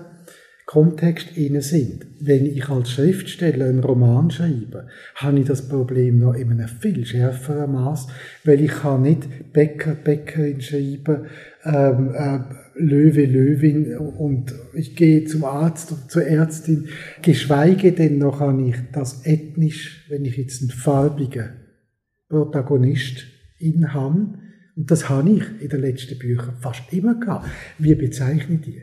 Kontext 0.66 1.36
inne 1.36 1.62
sind. 1.62 2.06
Wenn 2.20 2.46
ich 2.46 2.68
als 2.68 2.92
Schriftsteller 2.92 3.66
einen 3.66 3.80
Roman 3.80 4.30
schreibe, 4.30 4.86
habe 5.16 5.40
ich 5.40 5.46
das 5.46 5.68
Problem 5.68 6.20
noch 6.20 6.34
in 6.34 6.52
einem 6.52 6.68
viel 6.68 7.04
schärferen 7.04 7.72
Maß, 7.72 8.06
weil 8.44 8.60
ich 8.60 8.70
kann 8.70 9.02
nicht 9.02 9.52
Bäcker, 9.52 9.96
Bäckerin 9.96 10.60
schreiben, 10.60 11.26
ähm, 11.64 12.14
äh, 12.14 12.38
Löwe, 12.76 13.24
Löwin 13.24 13.96
und 13.96 14.54
ich 14.74 14.94
gehe 14.94 15.24
zum 15.24 15.44
Arzt 15.44 15.90
und 15.90 16.08
zur 16.08 16.24
Ärztin, 16.24 16.86
geschweige 17.20 17.90
denn 17.90 18.18
noch 18.18 18.38
kann 18.38 18.64
ich 18.64 18.76
das 18.92 19.26
ethnisch, 19.26 20.06
wenn 20.08 20.24
ich 20.24 20.36
jetzt 20.36 20.62
einen 20.62 20.70
farbigen 20.70 21.50
Protagonist 22.28 23.24
in 23.58 23.92
habe, 23.92 24.43
und 24.76 24.90
das 24.90 25.08
habe 25.08 25.30
ich 25.30 25.62
in 25.62 25.68
den 25.68 25.80
letzten 25.80 26.18
Büchern 26.18 26.56
fast 26.60 26.92
immer 26.92 27.14
gehabt. 27.14 27.46
Wie 27.78 27.94
bezeichne 27.94 28.56
ich 28.56 28.60
die? 28.62 28.82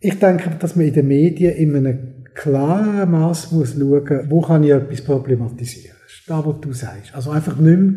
Ich 0.00 0.18
denke, 0.18 0.50
dass 0.58 0.76
man 0.76 0.86
in 0.86 0.94
den 0.94 1.08
Medien 1.08 1.54
in 1.54 1.76
einem 1.76 2.24
klaren 2.34 3.10
Maß 3.10 3.52
muss 3.52 3.74
schauen, 3.74 4.30
wo 4.30 4.40
kann 4.40 4.64
ich 4.64 4.70
etwas 4.70 5.02
problematisieren. 5.02 5.96
Das 6.02 6.12
ist 6.12 6.28
das, 6.28 6.44
was 6.44 6.60
du 6.60 6.72
sagst. 6.72 7.14
Also 7.14 7.30
einfach 7.30 7.56
nicht 7.56 7.78
mehr 7.78 7.94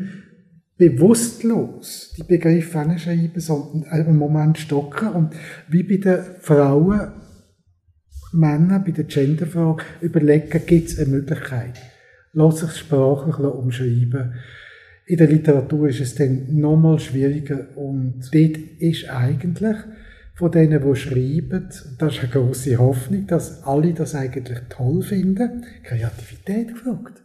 bewusstlos 0.78 2.14
die 2.18 2.24
Begriffe 2.24 2.80
anschreiben, 2.80 3.40
sondern 3.40 3.90
einen 3.90 4.18
Moment 4.18 4.58
stocken 4.58 5.10
und 5.10 5.34
wie 5.70 5.84
bei 5.84 5.98
den 5.98 6.24
Frauen, 6.42 7.14
Männern, 8.34 8.84
bei 8.84 8.92
der 8.92 9.06
Genderfrage 9.06 9.84
überlegen, 10.02 10.62
gibt 10.66 10.90
es 10.90 11.00
eine 11.00 11.10
Möglichkeit. 11.10 11.80
Lass 12.34 12.60
sich 12.60 12.72
sprachlich 12.76 13.38
umschreiben. 13.38 14.34
In 15.08 15.18
der 15.18 15.28
Literatur 15.28 15.90
ist 15.90 16.02
es 16.02 16.16
dann 16.16 16.60
nochmal 16.60 17.00
schwieriger 17.00 17.68
und 17.76 18.22
dort 18.34 18.58
ist 18.80 19.10
eigentlich 19.10 19.78
von 20.34 20.52
denen, 20.52 20.84
die 20.84 20.96
schreiben, 20.96 21.70
das 21.98 22.14
ist 22.14 22.20
eine 22.20 22.30
grosse 22.30 22.78
Hoffnung, 22.78 23.28
dass 23.28 23.64
alle 23.64 23.94
das 23.94 24.16
eigentlich 24.16 24.58
toll 24.70 25.02
finden, 25.02 25.64
Kreativität 25.84 26.70
gefragt. 26.70 27.22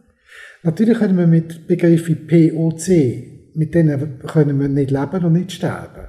Natürlich 0.63 0.97
können 0.99 1.17
wir 1.17 1.27
mit 1.27 1.67
Begriffen 1.67 2.27
POC, 2.27 3.55
mit 3.55 3.73
denen 3.73 4.19
können 4.19 4.59
wir 4.59 4.67
nicht 4.67 4.91
leben 4.91 5.25
und 5.25 5.33
nicht 5.33 5.51
sterben. 5.51 6.07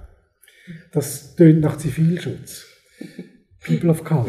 Das 0.93 1.35
tönt 1.35 1.61
nach 1.61 1.79
Zivilschutz. 1.79 2.67
People 3.67 3.91
of 3.91 4.05
Color. 4.05 4.27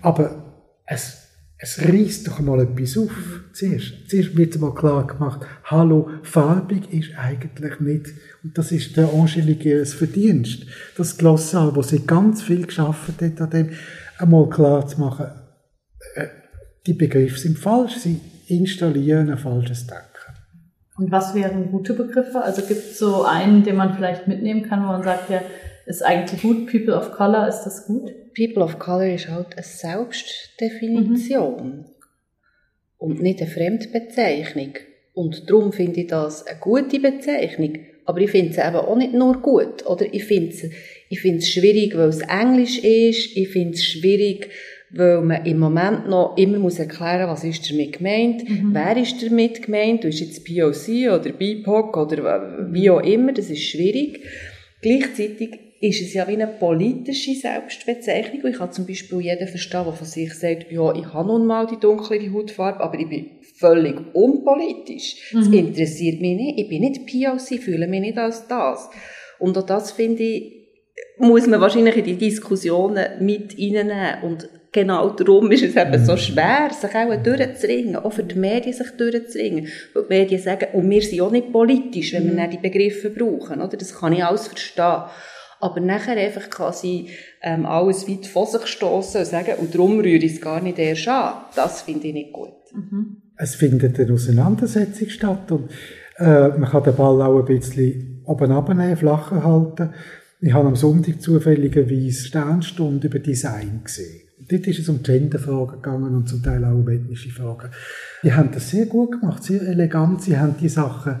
Aber 0.00 0.62
es 0.86 1.23
es 1.64 1.82
reißt 1.82 2.28
doch 2.28 2.40
mal 2.40 2.60
etwas 2.60 2.98
auf. 2.98 3.10
Zuerst, 3.54 4.10
zuerst 4.10 4.36
wird 4.36 4.60
mal 4.60 4.74
klar 4.74 5.06
gemacht, 5.06 5.40
hallo, 5.64 6.10
farbig 6.22 6.92
ist 6.92 7.12
eigentlich 7.16 7.80
nicht, 7.80 8.06
und 8.42 8.58
das 8.58 8.70
ist 8.70 8.98
der 8.98 9.08
Angeliques 9.10 9.94
Verdienst, 9.94 10.66
das 10.98 11.16
Glossal, 11.16 11.74
wo 11.74 11.80
sie 11.80 12.06
ganz 12.06 12.42
viel 12.42 12.66
geschafft 12.66 13.22
hat, 13.22 13.40
an 13.40 13.50
dem 13.50 13.70
einmal 14.18 14.48
klar 14.50 14.86
zu 14.86 15.00
machen, 15.00 15.26
äh, 16.16 16.26
die 16.86 16.92
Begriffe 16.92 17.38
sind 17.38 17.58
falsch, 17.58 17.96
sie 17.96 18.20
installieren 18.48 19.30
ein 19.30 19.38
falsches 19.38 19.86
Denken. 19.86 20.04
Und 20.96 21.10
was 21.10 21.34
wären 21.34 21.70
gute 21.70 21.94
Begriffe? 21.94 22.42
Also 22.42 22.60
gibt 22.60 22.90
es 22.90 22.98
so 22.98 23.24
einen, 23.24 23.64
den 23.64 23.76
man 23.76 23.94
vielleicht 23.94 24.28
mitnehmen 24.28 24.68
kann, 24.68 24.82
wo 24.82 24.88
man 24.88 25.02
sagt, 25.02 25.30
ja, 25.30 25.40
ist 25.86 26.02
eigentlich 26.02 26.42
gut, 26.42 26.70
People 26.70 26.94
of 26.94 27.12
Color, 27.12 27.48
ist 27.48 27.62
das 27.62 27.86
gut? 27.86 28.12
People 28.34 28.62
of 28.62 28.78
Color 28.78 29.14
ist 29.14 29.28
halt 29.28 29.56
eine 29.56 29.62
Selbstdefinition 29.62 31.66
mhm. 31.66 31.84
und 32.98 33.22
nicht 33.22 33.40
eine 33.40 33.50
Fremdbezeichnung. 33.50 34.74
Und 35.12 35.48
darum 35.48 35.72
finde 35.72 36.00
ich 36.00 36.08
das 36.08 36.46
eine 36.46 36.58
gute 36.58 36.98
Bezeichnung. 36.98 37.78
Aber 38.06 38.20
ich 38.20 38.30
finde 38.30 38.50
es 38.50 38.58
eben 38.58 38.76
auch 38.76 38.96
nicht 38.96 39.14
nur 39.14 39.40
gut. 39.40 39.86
Oder 39.86 40.12
ich 40.12 40.24
finde 40.24 40.50
es, 40.50 40.64
ich 41.08 41.20
schwierig, 41.20 41.96
weil 41.96 42.08
es 42.08 42.20
Englisch 42.20 42.78
ist. 42.78 43.36
Ich 43.36 43.48
finde 43.48 43.74
es 43.74 43.84
schwierig, 43.84 44.50
weil 44.90 45.22
man 45.22 45.46
im 45.46 45.58
Moment 45.58 46.08
noch 46.08 46.36
immer 46.36 46.58
muss 46.58 46.78
erklären, 46.78 47.28
was 47.28 47.44
ist 47.44 47.70
damit 47.70 47.98
gemeint, 47.98 48.48
mhm. 48.48 48.70
wer 48.72 48.96
ist 48.96 49.22
damit 49.22 49.62
gemeint, 49.62 50.04
du 50.04 50.08
bist 50.08 50.20
jetzt 50.20 50.44
POC 50.44 51.12
oder 51.12 51.32
BIPOC 51.32 51.96
oder 51.96 52.72
wie 52.72 52.90
auch 52.90 53.00
immer, 53.00 53.32
das 53.32 53.50
ist 53.50 53.62
schwierig. 53.62 54.20
Gleichzeitig 54.82 55.63
ist 55.84 56.00
es 56.00 56.14
ja 56.14 56.26
wie 56.26 56.32
eine 56.32 56.46
politische 56.46 57.34
Selbstbezeichnung. 57.34 58.46
Ich 58.46 58.56
kann 58.56 58.72
zum 58.72 58.86
Beispiel 58.86 59.20
jeden 59.20 59.46
verstehen, 59.46 59.84
der 59.84 59.92
von 59.92 60.06
sich 60.06 60.32
sagt, 60.32 60.72
ja, 60.72 60.94
ich 60.94 61.12
habe 61.12 61.28
nun 61.28 61.46
mal 61.46 61.66
die 61.66 61.78
dunklere 61.78 62.32
Hautfarbe, 62.32 62.80
aber 62.80 62.98
ich 62.98 63.08
bin 63.08 63.30
völlig 63.56 63.96
unpolitisch. 64.14 65.32
Mhm. 65.32 65.38
Das 65.38 65.48
interessiert 65.48 66.20
mich 66.20 66.36
nicht. 66.36 66.58
Ich 66.58 66.68
bin 66.68 66.80
nicht 66.80 67.06
POC, 67.06 67.60
fühle 67.60 67.86
mich 67.86 68.00
nicht 68.00 68.18
als 68.18 68.48
das. 68.48 68.88
Und 69.38 69.58
auch 69.58 69.66
das, 69.66 69.92
finde 69.92 70.22
ich, 70.22 70.52
muss 71.18 71.46
man 71.46 71.60
wahrscheinlich 71.60 71.96
in 71.96 72.04
die 72.04 72.16
Diskussionen 72.16 73.04
mit 73.20 73.52
reinnehmen. 73.58 74.22
Und 74.22 74.48
genau 74.72 75.10
darum 75.10 75.50
ist 75.52 75.64
es 75.64 75.76
eben 75.76 76.02
so 76.02 76.16
schwer, 76.16 76.70
sich 76.72 76.94
auch 76.94 77.22
durchzuringen, 77.22 77.96
auch 77.96 78.12
für 78.12 78.24
die 78.24 78.38
Medien 78.38 78.72
sich 78.72 78.90
durchzuringen. 78.96 79.68
Weil 79.92 80.04
die 80.04 80.14
Medien 80.14 80.40
sagen, 80.40 80.68
und 80.72 80.88
wir 80.88 81.02
sind 81.02 81.20
auch 81.20 81.30
nicht 81.30 81.52
politisch, 81.52 82.14
wenn 82.14 82.34
wir 82.34 82.46
mhm. 82.46 82.50
die 82.50 82.58
Begriffe 82.58 83.10
brauchen, 83.10 83.60
oder? 83.60 83.76
Das 83.76 83.94
kann 83.94 84.14
ich 84.14 84.24
alles 84.24 84.48
verstehen 84.48 85.04
aber 85.64 85.80
nachher 85.80 86.18
einfach 86.18 86.50
quasi 86.50 87.08
ähm, 87.42 87.64
alles 87.64 88.06
weit 88.06 88.26
von 88.26 88.46
sich 88.46 88.66
stoßen 88.66 89.20
und 89.20 89.26
sagen, 89.26 89.54
und 89.58 89.74
darum 89.74 89.98
rühre 89.98 90.24
ich 90.24 90.34
es 90.34 90.40
gar 90.42 90.60
nicht 90.60 90.78
erst 90.78 91.08
an. 91.08 91.36
Das 91.56 91.80
finde 91.80 92.08
ich 92.08 92.12
nicht 92.12 92.32
gut. 92.34 92.52
Mhm. 92.74 93.22
Es 93.38 93.54
findet 93.54 93.98
eine 93.98 94.12
Auseinandersetzung 94.12 95.08
statt 95.08 95.50
und 95.50 95.70
äh, 96.18 96.48
man 96.48 96.66
kann 96.66 96.84
den 96.84 96.94
Ball 96.94 97.22
auch 97.22 97.38
ein 97.38 97.46
bisschen 97.46 98.22
oben 98.26 98.52
abnehmen, 98.52 98.94
flacher 98.96 99.42
halten. 99.42 99.94
Ich 100.42 100.52
habe 100.52 100.68
am 100.68 100.76
Sonntag 100.76 101.22
zufälligerweise 101.22 102.26
Sternstunde 102.26 103.06
über 103.06 103.18
Design 103.18 103.80
gesehen. 103.84 104.20
Dort 104.46 104.66
ist 104.66 104.80
es 104.80 104.88
um 104.90 105.02
Genderfragen 105.02 105.80
gegangen 105.80 106.14
und 106.14 106.28
zum 106.28 106.42
Teil 106.42 106.62
auch 106.66 106.74
um 106.74 106.88
ethnische 106.90 107.30
Fragen. 107.30 107.70
Die 108.22 108.34
haben 108.34 108.50
das 108.52 108.68
sehr 108.68 108.84
gut 108.84 109.18
gemacht, 109.18 109.42
sehr 109.42 109.62
elegant. 109.62 110.20
Sie 110.20 110.36
haben 110.36 110.56
die 110.60 110.68
Sachen 110.68 111.20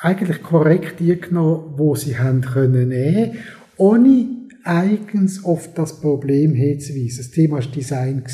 eigentlich 0.00 0.42
korrekt 0.42 1.00
die 1.00 1.14
genommen, 1.20 1.74
wo 1.76 1.94
sie 1.94 2.18
haben 2.18 2.40
können 2.40 2.92
ohne 3.76 4.26
eigens 4.64 5.44
auf 5.44 5.72
das 5.74 6.00
Problem 6.00 6.54
hinzuweisen. 6.54 7.18
Das 7.18 7.30
Thema 7.30 7.58
war 7.58 7.62
Design. 7.62 8.24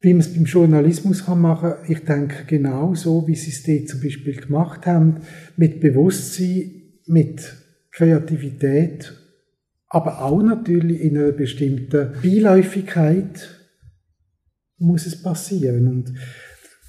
Wie 0.00 0.12
man 0.12 0.20
es 0.20 0.34
beim 0.34 0.44
Journalismus 0.44 1.26
machen 1.28 1.70
kann, 1.70 1.90
ich 1.90 2.00
denke 2.00 2.44
genau 2.46 2.94
so, 2.94 3.26
wie 3.28 3.36
sie 3.36 3.50
es 3.50 3.62
dort 3.62 3.88
zum 3.88 4.00
Beispiel 4.00 4.34
gemacht 4.34 4.86
haben, 4.86 5.20
mit 5.56 5.80
Bewusstsein, 5.80 6.82
mit 7.06 7.54
Kreativität, 7.92 9.12
aber 9.88 10.22
auch 10.22 10.42
natürlich 10.42 11.00
in 11.00 11.16
einer 11.16 11.32
bestimmten 11.32 12.12
Beiläufigkeit 12.22 13.60
muss 14.78 15.06
es 15.06 15.22
passieren. 15.22 15.86
Und 15.86 16.14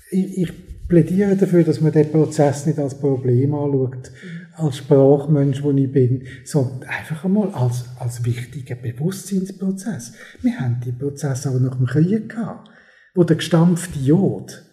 ich, 0.10 0.38
ich 0.38 0.73
plädiere 0.88 1.36
dafür, 1.36 1.64
dass 1.64 1.82
man 1.82 1.92
den 1.92 2.12
Prozess 2.12 2.66
nicht 2.66 2.80
als 2.80 3.00
Problem 3.00 3.54
anschaut, 3.54 4.12
als 4.56 4.78
Sprachmensch, 4.78 5.64
wo 5.64 5.72
ich 5.72 5.92
bin, 5.92 6.24
sondern 6.44 6.84
einfach 6.84 7.26
einmal 7.26 7.50
als, 7.50 7.86
als 8.00 8.24
wichtigen 8.24 8.82
Bewusstseinsprozess. 8.82 10.14
Wir 10.42 10.60
haben 10.60 10.80
die 10.86 10.92
Prozesse 10.92 11.50
auch 11.50 11.60
nach 11.60 11.76
dem 11.76 11.88
Krieg 11.88 12.30
gehabt, 12.30 12.70
wo 13.16 13.24
der 13.24 13.38
gestampfte 13.38 14.00
Jod 14.00 14.64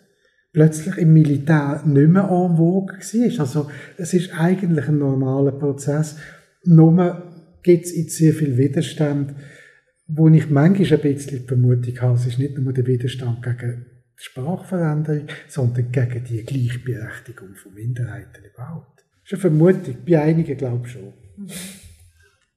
plötzlich 0.52 0.97
im 0.99 1.12
Militär 1.12 1.83
nicht 1.87 2.09
mehr 2.09 2.25
en 2.25 2.57
vogue 2.57 2.97
war. 2.97 3.40
Also, 3.40 3.71
es 3.97 4.12
ist 4.12 4.38
eigentlich 4.38 4.88
ein 4.88 4.99
normaler 4.99 5.52
Prozess. 5.52 6.17
Nur 6.64 7.23
gibt 7.62 7.87
es 7.87 7.97
jetzt 7.97 8.17
sehr 8.17 8.35
viel 8.35 8.57
Widerstand, 8.59 9.35
wo 10.07 10.29
ich 10.29 10.50
manchmal 10.50 10.93
ein 10.93 11.00
bisschen 11.00 11.38
die 11.38 11.47
Vermutung 11.47 12.00
habe, 12.00 12.17
es 12.17 12.26
ist 12.26 12.38
nicht 12.38 12.59
nur 12.59 12.73
der 12.73 12.87
Widerstand 12.87 13.43
gegen 13.43 13.87
Sprachveränderung, 14.21 15.29
sondern 15.49 15.91
gegen 15.91 16.25
die 16.25 16.45
Gleichberechtigung 16.45 17.55
von 17.55 17.73
Minderheiten 17.73 18.45
überhaupt. 18.45 19.05
Das 19.25 19.39
ist 19.39 19.45
eine 19.45 19.57
Vermutung, 19.57 19.97
bei 20.07 20.21
einigen 20.21 20.57
glaube 20.57 20.87
ich 20.87 20.93
schon. 20.93 21.12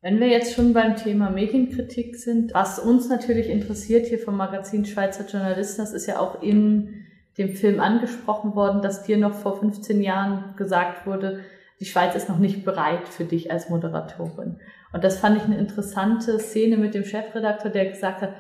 Wenn 0.02 0.20
wir 0.20 0.28
jetzt 0.28 0.56
schon 0.56 0.74
beim 0.74 0.98
Thema 0.98 1.30
Medienkritik 1.30 2.18
sind, 2.18 2.54
was 2.54 2.80
uns 2.80 3.08
natürlich 3.08 3.48
interessiert 3.48 4.08
hier 4.08 4.20
vom 4.20 4.36
Magazin 4.36 4.84
Schweizer 4.84 5.26
Journalisten, 5.26 5.82
das 5.82 5.94
ist 5.94 6.08
ja 6.08 6.20
auch 6.20 6.44
in 6.44 7.06
dem 7.38 7.56
Film 7.56 7.80
angesprochen 7.80 8.54
worden, 8.56 8.82
dass 8.82 9.04
dir 9.04 9.18
noch 9.18 9.34
vor 9.34 9.58
15 9.60 10.02
Jahren 10.02 10.56
gesagt 10.58 11.08
wurde, 11.08 11.40
die 11.80 11.86
Schweiz 11.86 12.16
ist 12.16 12.28
noch 12.28 12.40
nicht 12.40 12.66
bereit 12.66 13.08
für 13.08 13.24
dich 13.24 13.52
als 13.52 13.70
Moderatorin. 13.70 14.60
Und 14.92 15.04
das 15.04 15.20
fand 15.20 15.38
ich 15.38 15.44
eine 15.44 15.58
interessante 15.58 16.38
Szene 16.40 16.76
mit 16.76 16.94
dem 16.94 17.06
Chefredakteur, 17.06 17.72
der 17.72 17.86
gesagt 17.86 18.22
hat, 18.22 18.34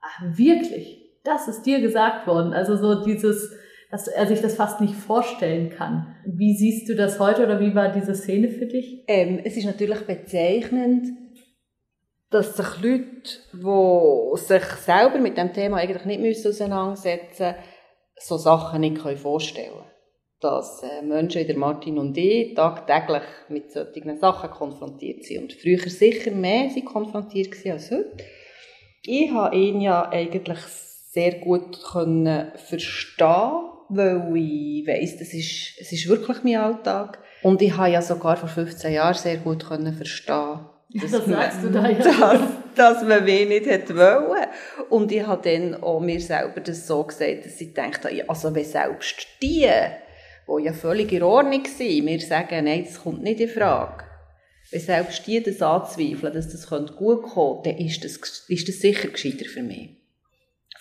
ach, 0.00 0.20
wirklich? 0.36 1.03
Das 1.24 1.48
ist 1.48 1.62
dir 1.62 1.80
gesagt 1.80 2.26
worden. 2.26 2.52
Also 2.52 2.76
so 2.76 3.02
dieses, 3.04 3.50
dass 3.90 4.08
er 4.08 4.26
sich 4.26 4.40
das 4.40 4.54
fast 4.54 4.80
nicht 4.80 4.94
vorstellen 4.94 5.70
kann. 5.70 6.14
Wie 6.26 6.54
siehst 6.54 6.88
du 6.88 6.94
das 6.94 7.18
heute 7.18 7.44
oder 7.44 7.60
wie 7.60 7.74
war 7.74 7.90
diese 7.90 8.14
Szene 8.14 8.50
für 8.50 8.66
dich? 8.66 9.04
Ähm, 9.08 9.40
es 9.42 9.56
ist 9.56 9.64
natürlich 9.64 10.00
bezeichnend, 10.00 11.08
dass 12.30 12.56
sich 12.56 12.82
Leute, 12.82 13.06
die 13.52 14.38
sich 14.38 14.64
selber 14.64 15.18
mit 15.18 15.38
dem 15.38 15.52
Thema 15.52 15.78
eigentlich 15.78 16.04
nicht 16.04 16.46
auseinandersetzen 16.46 17.46
müssen, 17.46 17.64
so 18.16 18.36
Sachen 18.36 18.80
nicht 18.80 18.98
vorstellen 19.18 19.70
können. 19.70 19.90
Dass 20.40 20.82
äh, 20.82 21.02
Menschen 21.02 21.42
wie 21.42 21.46
der 21.46 21.56
Martin 21.56 21.98
und 21.98 22.18
ich 22.18 22.54
tagtäglich 22.54 23.22
mit 23.48 23.72
solchen 23.72 24.18
Sachen 24.18 24.50
konfrontiert 24.50 25.24
sind. 25.24 25.42
Und 25.42 25.52
früher 25.54 25.78
sicher 25.88 26.32
mehr 26.32 26.68
sind 26.68 26.84
konfrontiert 26.84 27.54
als 27.66 27.90
heute. 27.90 28.12
Ich 29.04 29.30
habe 29.30 29.56
ihn 29.56 29.80
ja 29.80 30.08
eigentlich 30.10 30.58
sehr 31.14 31.34
gut 31.38 31.80
können 31.92 32.50
verstehen, 32.56 33.70
weil 33.88 34.36
ich 34.36 34.86
weiss, 34.86 35.16
das 35.16 35.32
ist, 35.32 35.78
es 35.80 35.92
ist 35.92 36.08
wirklich 36.08 36.42
mein 36.42 36.56
Alltag. 36.56 37.18
Und 37.42 37.62
ich 37.62 37.76
habe 37.76 37.90
ja 37.90 38.02
sogar 38.02 38.36
vor 38.36 38.48
15 38.48 38.92
Jahren 38.92 39.14
sehr 39.14 39.36
gut 39.36 39.66
können 39.66 39.94
verstehen, 39.94 40.60
dass, 40.90 41.12
das 41.12 41.26
sagst 41.26 41.62
du 41.62 41.70
da 41.70 41.88
ja. 41.88 41.98
dass, 42.04 42.40
dass 42.74 43.04
man 43.04 43.24
mich 43.24 43.48
nicht 43.48 43.66
hätte 43.66 43.96
wollen. 43.96 44.46
Und 44.90 45.12
ich 45.12 45.24
habe 45.24 45.48
dann 45.48 45.80
auch 45.82 46.00
mir 46.00 46.20
selber 46.20 46.60
das 46.60 46.86
so 46.86 47.04
gesagt, 47.04 47.46
dass 47.46 47.60
ich 47.60 47.72
dachte, 47.72 48.08
also 48.28 48.52
wenn 48.54 48.64
selbst 48.64 49.26
die, 49.40 49.68
die 49.68 50.64
ja 50.64 50.72
völlig 50.72 51.12
in 51.12 51.22
Ordnung 51.22 51.64
sind, 51.64 52.04
mir 52.04 52.20
sagen, 52.20 52.64
nein, 52.64 52.84
das 52.84 53.00
kommt 53.02 53.22
nicht 53.22 53.40
in 53.40 53.48
Frage. 53.48 54.04
Wenn 54.72 54.80
selbst 54.80 55.24
die 55.26 55.40
das 55.40 55.62
anzweifeln, 55.62 56.34
dass 56.34 56.50
das 56.50 56.68
gut 56.68 57.22
kommen 57.22 57.62
könnte, 57.62 57.70
dann 57.70 57.86
ist 57.86 58.02
das, 58.04 58.44
ist 58.48 58.68
das 58.68 58.80
sicher 58.80 59.08
gescheiter 59.08 59.44
für 59.44 59.62
mich. 59.62 60.03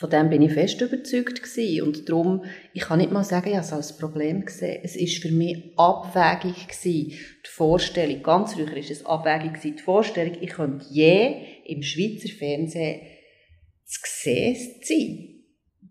Von 0.04 0.10
dem 0.10 0.30
bin 0.30 0.42
ich 0.42 0.52
fest 0.52 0.82
überzeugt 0.82 1.42
gewesen. 1.42 1.88
Und 1.88 2.10
darum, 2.10 2.44
ich 2.74 2.82
kann 2.82 3.00
nicht 3.00 3.14
mal 3.14 3.24
sagen, 3.24 3.48
ich 3.48 3.56
habe 3.56 3.66
es 3.66 3.72
als 3.72 3.98
Problem 3.98 4.44
gesehen. 4.44 4.82
Es 4.84 4.98
ist 4.98 5.22
für 5.22 5.32
mich 5.32 5.72
abwägig 5.78 6.68
gewesen, 6.68 7.12
die 7.12 7.50
Vorstellung, 7.50 8.22
ganz 8.22 8.54
früher 8.54 8.76
ist 8.76 8.92
es 8.92 9.06
abwägig 9.06 9.54
gewesen, 9.54 9.78
die 9.78 9.82
Vorstellung, 9.82 10.34
ich 10.42 10.50
könnte 10.50 10.86
je 10.90 11.36
im 11.68 11.84
Schweizer 11.84 12.28
Fernsehen 12.38 13.00
zu 13.86 14.02
sehen 14.04 14.58
sein. 14.82 15.30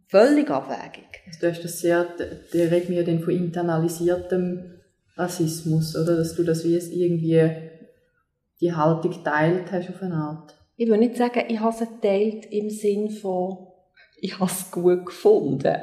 Völlig 0.09 0.50
abwägig. 0.50 1.09
Also 1.28 1.40
du 1.40 1.49
hast 1.49 1.64
das 1.64 1.81
sehr, 1.81 2.07
der 2.52 2.71
redet 2.71 2.90
mir 2.90 3.04
dann 3.04 3.21
von 3.21 3.33
internalisiertem 3.33 4.75
Rassismus, 5.16 5.97
oder? 5.97 6.19
Dass 6.19 6.35
du 6.35 6.45
das 6.45 6.66
wie 6.66 6.75
es 6.75 6.90
irgendwie 6.90 7.50
die 8.61 8.75
Haltung 8.75 9.25
teilt 9.25 9.73
hast 9.73 9.88
auf 9.88 10.02
eine 10.02 10.16
Art. 10.16 10.54
Ich 10.76 10.90
will 10.90 10.99
nicht 10.99 11.16
sagen, 11.16 11.45
ich 11.49 11.61
habe 11.61 11.75
sie 11.75 11.87
geteilt 11.87 12.45
im 12.52 12.69
Sinn 12.69 13.09
von, 13.09 13.71
ich 14.22 14.38
habe 14.38 14.50
es 14.50 14.70
gut 14.70 15.04
gefunden. 15.06 15.76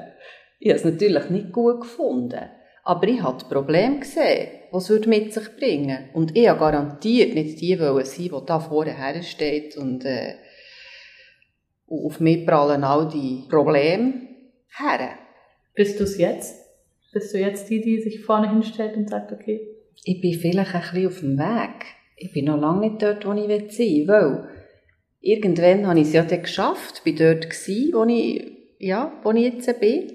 Ich 0.60 0.70
habe 0.70 0.80
es 0.80 0.86
natürlich 0.86 1.30
nicht 1.30 1.52
gut 1.52 1.82
gefunden. 1.82 2.50
Aber 2.84 3.08
ich 3.08 3.22
habe 3.22 3.38
das 3.38 3.50
Problem 3.50 4.00
gesehen, 4.00 4.48
was 4.72 4.90
es 4.90 5.06
mit 5.06 5.34
sich 5.34 5.56
bringen 5.58 6.10
Und 6.14 6.36
ich 6.36 6.48
habe 6.48 6.60
garantiert 6.60 7.36
nicht 7.36 7.60
die 7.60 7.78
wollen 7.80 8.06
sein, 8.06 8.30
die 8.30 8.46
da 8.46 8.60
vorne 8.62 8.98
hersteht 8.98 9.76
und 9.76 10.06
äh, 10.06 10.36
auf 11.88 12.20
mich 12.22 12.46
prallen 12.46 12.84
all 12.86 13.10
die 13.10 13.44
Probleme 13.50 14.14
her. 14.78 15.10
Bist 15.76 16.00
du 16.00 16.06
es 16.06 16.18
jetzt? 16.18 16.56
Bist 17.12 17.34
du 17.34 17.40
jetzt 17.40 17.70
die, 17.70 17.82
die 17.82 18.02
sich 18.02 18.24
vorne 18.24 18.50
hinstellt 18.50 18.96
und 18.96 19.10
sagt, 19.10 19.34
okay? 19.34 19.68
Ich 20.06 20.22
bin 20.22 20.34
vielleicht 20.34 20.74
ein 20.74 20.82
bisschen 20.82 21.08
auf 21.08 21.20
dem 21.20 21.38
Weg. 21.38 21.86
Ich 22.16 22.32
bin 22.32 22.46
noch 22.46 22.60
lange 22.60 22.90
nicht 22.90 23.02
dort, 23.02 23.26
wo 23.26 23.34
ich 23.34 23.76
sein 23.76 24.08
will, 24.08 24.48
irgendwann 25.22 25.88
habe 25.88 26.00
ich 26.00 26.08
es 26.08 26.14
ja 26.14 26.24
dann 26.24 26.42
geschafft, 26.42 27.04
bin 27.04 27.16
dort 27.16 27.50
gewesen, 27.50 27.94
wo 27.94 28.06
ich, 28.06 28.52
ja, 28.80 29.12
wo 29.24 29.32
ich 29.32 29.54
jetzt 29.54 29.80
bin. 29.80 30.14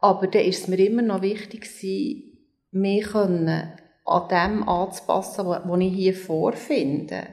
Aber 0.00 0.26
dann 0.26 0.44
ist 0.44 0.62
es 0.62 0.68
mir 0.68 0.78
immer 0.78 1.02
noch 1.02 1.22
wichtig 1.22 1.62
gewesen, 1.62 2.38
mich 2.72 3.04
können 3.04 3.72
an 4.04 4.28
dem 4.28 4.68
anzupassen, 4.68 5.46
was 5.46 5.80
ich 5.80 5.94
hier 5.94 6.14
vorfinde. 6.14 7.28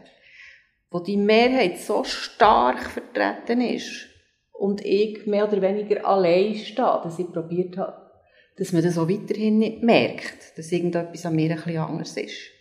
Wo 0.92 1.00
die 1.00 1.18
Mehrheit 1.18 1.80
so 1.80 2.04
stark 2.04 2.84
vertreten 2.84 3.62
ist 3.62 4.08
und 4.54 4.84
ich 4.84 5.26
mehr 5.26 5.48
oder 5.48 5.62
weniger 5.62 6.06
allein 6.06 6.56
stehe, 6.56 7.00
dass 7.04 7.20
ich 7.20 7.32
probiert 7.32 7.78
habe, 7.78 8.10
dass 8.58 8.74
man 8.74 8.84
das 8.84 8.98
auch 8.98 9.10
weiterhin 9.10 9.60
nicht 9.60 9.84
merkt, 9.84 10.58
dass 10.58 10.72
irgendetwas 10.72 11.26
an 11.26 11.36
mir 11.36 11.52
ein 11.52 11.56
bisschen 11.56 11.78
anders 11.78 12.18
ist. 12.18 12.59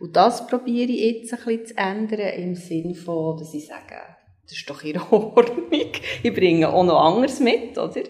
Und 0.00 0.14
das 0.16 0.46
probiere 0.46 0.90
ich 0.90 1.22
jetzt 1.22 1.32
ein 1.32 1.44
bisschen 1.44 1.66
zu 1.66 1.76
ändern, 1.76 2.34
im 2.36 2.54
Sinne 2.54 2.94
von, 2.94 3.36
dass 3.36 3.52
ich 3.52 3.66
sage, 3.66 3.96
das 4.44 4.52
ist 4.52 4.70
doch 4.70 4.82
in 4.82 4.98
Ordnung. 5.10 5.92
Ich 6.22 6.34
bringe 6.34 6.68
auch 6.68 6.84
noch 6.84 7.00
anderes 7.00 7.40
mit, 7.40 7.76
oder? 7.76 8.02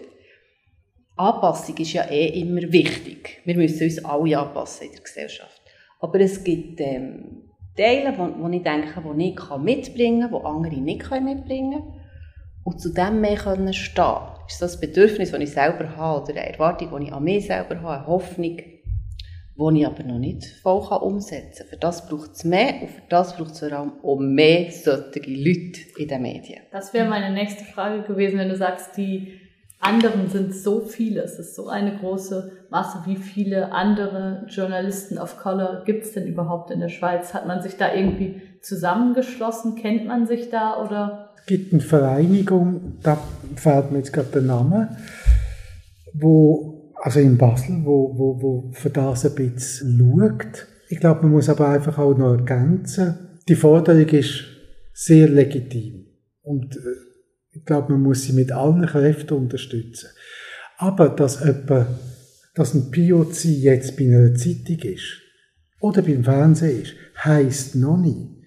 Anpassung 1.15 1.75
ist 1.77 1.93
ja 1.93 2.09
eh 2.09 2.39
immer 2.39 2.61
wichtig. 2.71 3.41
Wir 3.43 3.55
müssen 3.55 3.83
uns 3.83 4.05
alle 4.05 4.39
anpassen 4.39 4.87
in 4.87 4.93
der 4.93 5.01
Gesellschaft. 5.01 5.61
Aber 5.99 6.19
es 6.21 6.43
gibt 6.43 6.79
ähm, 6.79 7.49
Teile, 7.75 8.17
wo, 8.17 8.29
wo 8.41 8.49
ich 8.49 8.63
denke, 8.63 9.03
die 9.17 9.29
ich 9.29 9.57
mitbringen 9.57 10.29
kann, 10.29 10.39
die 10.39 10.45
andere 10.45 10.75
nicht 10.75 11.11
mitbringen 11.11 11.71
können. 11.79 11.93
Und 12.63 12.79
zu 12.79 12.93
dem 12.93 13.19
mehr 13.19 13.35
können 13.35 13.73
stehen. 13.73 14.15
Ist 14.47 14.61
das 14.61 14.79
Bedürfnis, 14.79 15.31
das 15.31 15.41
ich 15.41 15.51
selber 15.51 15.95
habe, 15.97 16.21
oder 16.21 16.41
eine 16.41 16.53
Erwartung, 16.53 16.99
die 16.99 17.07
ich 17.07 17.13
an 17.13 17.23
mich 17.23 17.47
selber 17.47 17.81
habe, 17.81 17.97
eine 17.97 18.07
Hoffnung, 18.07 18.57
die 19.59 19.81
ich 19.81 19.87
aber 19.87 20.03
noch 20.03 20.19
nicht 20.19 20.45
voll 20.61 20.81
umsetzen 21.01 21.59
kann. 21.59 21.67
Für 21.67 21.77
das 21.77 22.07
braucht 22.07 22.31
es 22.33 22.43
mehr 22.43 22.81
und 22.81 22.89
für 22.89 23.01
das 23.09 23.35
braucht 23.35 23.51
es 23.51 23.59
vor 23.59 23.71
allem 23.71 23.91
auch 24.03 24.19
mehr 24.19 24.71
solche 24.71 25.19
Leute 25.19 25.81
in 25.97 26.07
den 26.07 26.21
Medien. 26.21 26.61
Das 26.71 26.93
wäre 26.93 27.07
meine 27.07 27.33
nächste 27.33 27.65
Frage 27.65 28.03
gewesen, 28.03 28.39
wenn 28.39 28.49
du 28.49 28.55
sagst, 28.55 28.95
die 28.97 29.39
anderen 29.81 30.29
sind 30.29 30.53
so 30.53 30.81
viele, 30.81 31.21
es 31.21 31.39
ist 31.39 31.55
so 31.55 31.67
eine 31.67 31.97
große 31.97 32.51
Masse. 32.69 32.99
Wie 33.05 33.15
viele 33.15 33.71
andere 33.71 34.45
Journalisten 34.47 35.17
of 35.17 35.37
Color 35.37 35.83
gibt 35.85 36.03
es 36.03 36.13
denn 36.13 36.27
überhaupt 36.27 36.71
in 36.71 36.79
der 36.79 36.89
Schweiz? 36.89 37.33
Hat 37.33 37.47
man 37.47 37.61
sich 37.61 37.77
da 37.77 37.93
irgendwie 37.93 38.41
zusammengeschlossen? 38.61 39.75
Kennt 39.75 40.05
man 40.05 40.27
sich 40.27 40.49
da 40.49 40.83
oder? 40.83 41.33
Es 41.37 41.45
gibt 41.45 41.73
eine 41.73 41.81
Vereinigung, 41.81 42.99
da 43.01 43.17
fällt 43.55 43.91
mir 43.91 43.99
jetzt 43.99 44.13
gerade 44.13 44.29
der 44.29 44.41
Name, 44.41 44.97
wo 46.13 46.78
also 47.01 47.19
in 47.19 47.37
Basel, 47.37 47.81
wo, 47.83 48.17
wo, 48.17 48.41
wo 48.41 48.71
für 48.73 48.89
das 48.89 49.25
ein 49.25 49.35
bisschen 49.35 49.97
schaut. 49.99 50.67
Ich 50.89 50.99
glaube, 50.99 51.23
man 51.23 51.31
muss 51.31 51.49
aber 51.49 51.69
einfach 51.69 51.97
auch 51.97 52.17
noch 52.17 52.33
ergänzen, 52.33 53.15
die 53.47 53.55
Forderung 53.55 54.07
ist 54.07 54.43
sehr 54.93 55.29
legitim. 55.29 56.05
Und 56.41 56.75
äh, 56.75 56.79
ich 57.51 57.65
glaube, 57.65 57.93
man 57.93 58.03
muss 58.03 58.23
sie 58.23 58.33
mit 58.33 58.51
allen 58.51 58.85
Kräften 58.85 59.37
unterstützen. 59.37 60.09
Aber 60.77 61.09
dass 61.09 61.41
etwa, 61.41 61.87
dass 62.55 62.73
ein 62.73 62.91
POC 62.91 63.45
jetzt 63.45 63.97
bei 63.97 64.05
einer 64.05 64.33
Zeitung 64.35 64.79
ist 64.79 65.21
oder 65.81 66.01
beim 66.01 66.23
Fernsehen 66.23 66.81
ist, 66.81 66.93
heisst 67.23 67.75
noch 67.75 67.97
nie, 67.97 68.43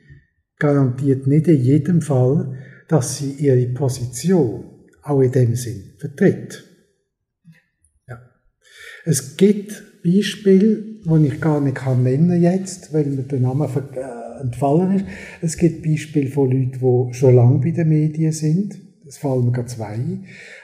garantiert 0.59 1.27
nicht 1.27 1.49
in 1.49 1.61
jedem 1.61 2.01
Fall, 2.01 2.59
dass 2.89 3.19
sie 3.19 3.33
ihre 3.33 3.67
Position 3.73 4.65
auch 5.03 5.21
in 5.21 5.33
dem 5.33 5.55
Sinn 5.55 5.95
vertritt. 5.99 6.65
Es 9.05 9.37
gibt 9.37 10.03
Beispiele, 10.05 10.85
die 11.05 11.27
ich 11.27 11.41
gar 11.41 11.61
nicht 11.61 11.77
kann 11.77 12.03
nennen 12.03 12.43
jetzt, 12.43 12.93
weil 12.93 13.05
mir 13.07 13.23
der 13.23 13.41
Name 13.41 13.67
äh, 13.67 14.43
entfallen 14.43 14.97
ist. 14.97 15.05
Es 15.41 15.57
gibt 15.57 15.83
Beispiele 15.83 16.31
von 16.31 16.51
Leuten, 16.51 16.79
die 16.81 17.15
schon 17.15 17.35
lange 17.35 17.59
bei 17.59 17.71
den 17.71 17.89
Medien 17.89 18.33
sind. 18.33 18.81
Das 19.05 19.19
fallen 19.19 19.47
mir 19.47 19.53
gerade 19.53 19.69
zwei 19.69 19.99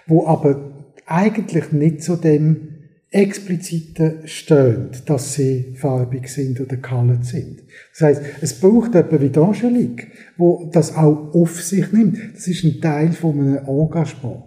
wo 0.06 0.26
aber 0.26 0.72
eigentlich 1.06 1.72
nicht 1.72 2.02
zu 2.02 2.16
dem 2.16 2.78
expliziten 3.10 4.26
stehen, 4.26 4.90
dass 5.06 5.34
sie 5.34 5.72
farbig 5.74 6.28
sind 6.28 6.60
oder 6.60 6.76
colored 6.76 7.24
sind. 7.24 7.62
Das 7.92 8.02
heißt, 8.02 8.22
es 8.42 8.60
braucht 8.60 8.94
jemanden 8.94 9.34
wie 9.34 9.38
Angelique, 9.38 10.08
wo 10.36 10.68
das 10.72 10.94
auch 10.94 11.34
auf 11.34 11.62
sich 11.62 11.90
nimmt. 11.92 12.18
Das 12.34 12.46
ist 12.46 12.64
ein 12.64 12.80
Teil 12.82 13.12
von 13.12 13.40
einem 13.40 13.56
Engagement. 13.66 14.44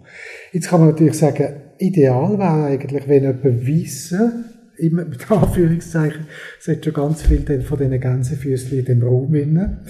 Jetzt 0.52 0.68
kann 0.68 0.80
man 0.80 0.90
natürlich 0.90 1.14
sagen, 1.14 1.54
ideal 1.82 2.38
wäre 2.38 2.64
eigentlich, 2.66 3.08
wenn 3.08 3.22
jemand 3.22 3.66
wissen, 3.66 4.44
immer 4.76 5.04
mit 5.06 5.30
Anführungszeichen, 5.30 6.26
es 6.58 6.68
hat 6.68 6.84
schon 6.84 6.94
ganz 6.94 7.22
viel 7.22 7.62
von 7.62 7.78
diesen 7.78 8.00
Gänsefüßchen 8.00 8.78
in 8.78 8.84
dem 8.84 9.02
Raum 9.02 9.34
inne, 9.34 9.84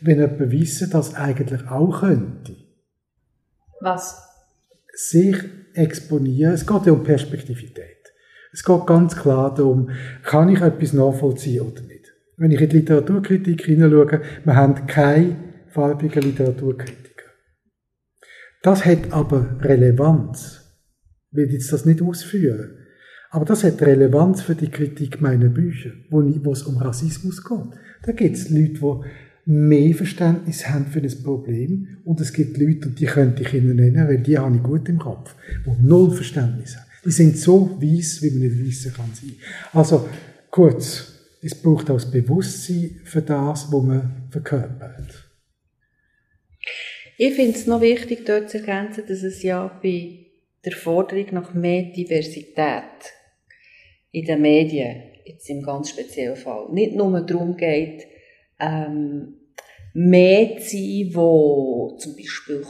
wenn 0.00 0.18
jemand 0.18 0.50
wissen, 0.50 0.90
dass 0.90 1.14
eigentlich 1.14 1.66
auch 1.68 2.00
könnte. 2.00 2.56
Was? 3.80 4.22
Sich 4.92 5.36
exponieren. 5.74 6.54
Es 6.54 6.66
geht 6.66 6.86
ja 6.86 6.92
um 6.92 7.02
Perspektivität. 7.02 7.84
Es 8.52 8.64
geht 8.64 8.86
ganz 8.86 9.16
klar 9.16 9.52
darum, 9.54 9.90
kann 10.22 10.48
ich 10.48 10.60
etwas 10.60 10.92
nachvollziehen 10.92 11.62
oder 11.62 11.82
nicht. 11.82 12.12
Wenn 12.36 12.52
ich 12.52 12.60
in 12.60 12.68
die 12.68 12.78
Literaturkritik 12.78 13.64
hineinschaue, 13.64 14.22
wir 14.44 14.56
haben 14.56 14.86
keine 14.86 15.36
farbigen 15.68 16.22
Literaturkritiker. 16.22 17.24
Das 18.62 18.84
hat 18.84 19.12
aber 19.12 19.58
Relevanz 19.60 20.63
will 21.34 21.52
jetzt 21.52 21.72
das 21.72 21.84
nicht 21.84 22.00
ausführen. 22.02 22.70
Aber 23.30 23.44
das 23.44 23.64
hat 23.64 23.82
Relevanz 23.82 24.42
für 24.42 24.54
die 24.54 24.70
Kritik 24.70 25.20
meiner 25.20 25.48
Bücher, 25.48 25.90
wo, 26.08 26.22
es 26.52 26.62
um 26.62 26.76
Rassismus 26.76 27.42
geht. 27.42 27.78
Da 28.02 28.12
gibt 28.12 28.36
es 28.36 28.48
Leute, 28.48 28.74
die 28.74 29.50
mehr 29.50 29.94
Verständnis 29.94 30.68
haben 30.68 30.86
für 30.86 31.02
das 31.02 31.20
Problem 31.20 31.98
und 32.04 32.20
es 32.20 32.32
gibt 32.32 32.56
Leute, 32.56 32.88
und 32.88 33.00
die 33.00 33.06
könnte 33.06 33.42
ich 33.42 33.52
Ihnen 33.52 33.76
nennen, 33.76 34.08
weil 34.08 34.18
die 34.18 34.38
habe 34.38 34.56
ich 34.56 34.62
gut 34.62 34.88
im 34.88 34.98
Kopf, 34.98 35.34
die 35.66 35.84
null 35.84 36.12
Verständnis 36.12 36.76
haben. 36.76 36.86
Die 37.04 37.10
sind 37.10 37.36
so 37.36 37.76
weiss, 37.82 38.22
wie 38.22 38.30
man 38.30 38.40
nicht 38.40 38.64
wissen 38.64 38.94
kann 38.94 39.10
sein. 39.12 39.34
Also, 39.72 40.08
kurz, 40.50 41.12
es 41.42 41.54
braucht 41.54 41.90
auch 41.90 41.94
das 41.94 42.10
Bewusstsein 42.10 43.00
für 43.04 43.20
das, 43.20 43.70
was 43.70 43.82
man 43.82 44.28
verkörpert. 44.30 45.28
Ich 47.18 47.34
finde 47.34 47.58
es 47.58 47.66
noch 47.66 47.80
wichtig, 47.80 48.24
dort 48.24 48.48
zu 48.48 48.58
ergänzen, 48.58 49.04
dass 49.06 49.22
es 49.22 49.42
ja 49.42 49.68
bei 49.82 50.23
der 50.64 50.72
Forderung 50.72 51.26
nach 51.32 51.54
mehr 51.54 51.84
Diversität 51.84 53.12
in 54.12 54.24
den 54.24 54.40
Medien, 54.40 55.02
jetzt 55.24 55.48
im 55.50 55.62
ganz 55.62 55.90
speziellen 55.90 56.36
Fall, 56.36 56.68
nicht 56.70 56.94
nur 56.94 57.20
darum 57.20 57.56
geht, 57.56 58.06
ähm, 58.60 59.34
mehr 59.94 60.58
zu 60.58 60.76
sein, 60.76 61.08
die 61.08 61.12
zum 61.98 62.16
Beispiel 62.16 62.64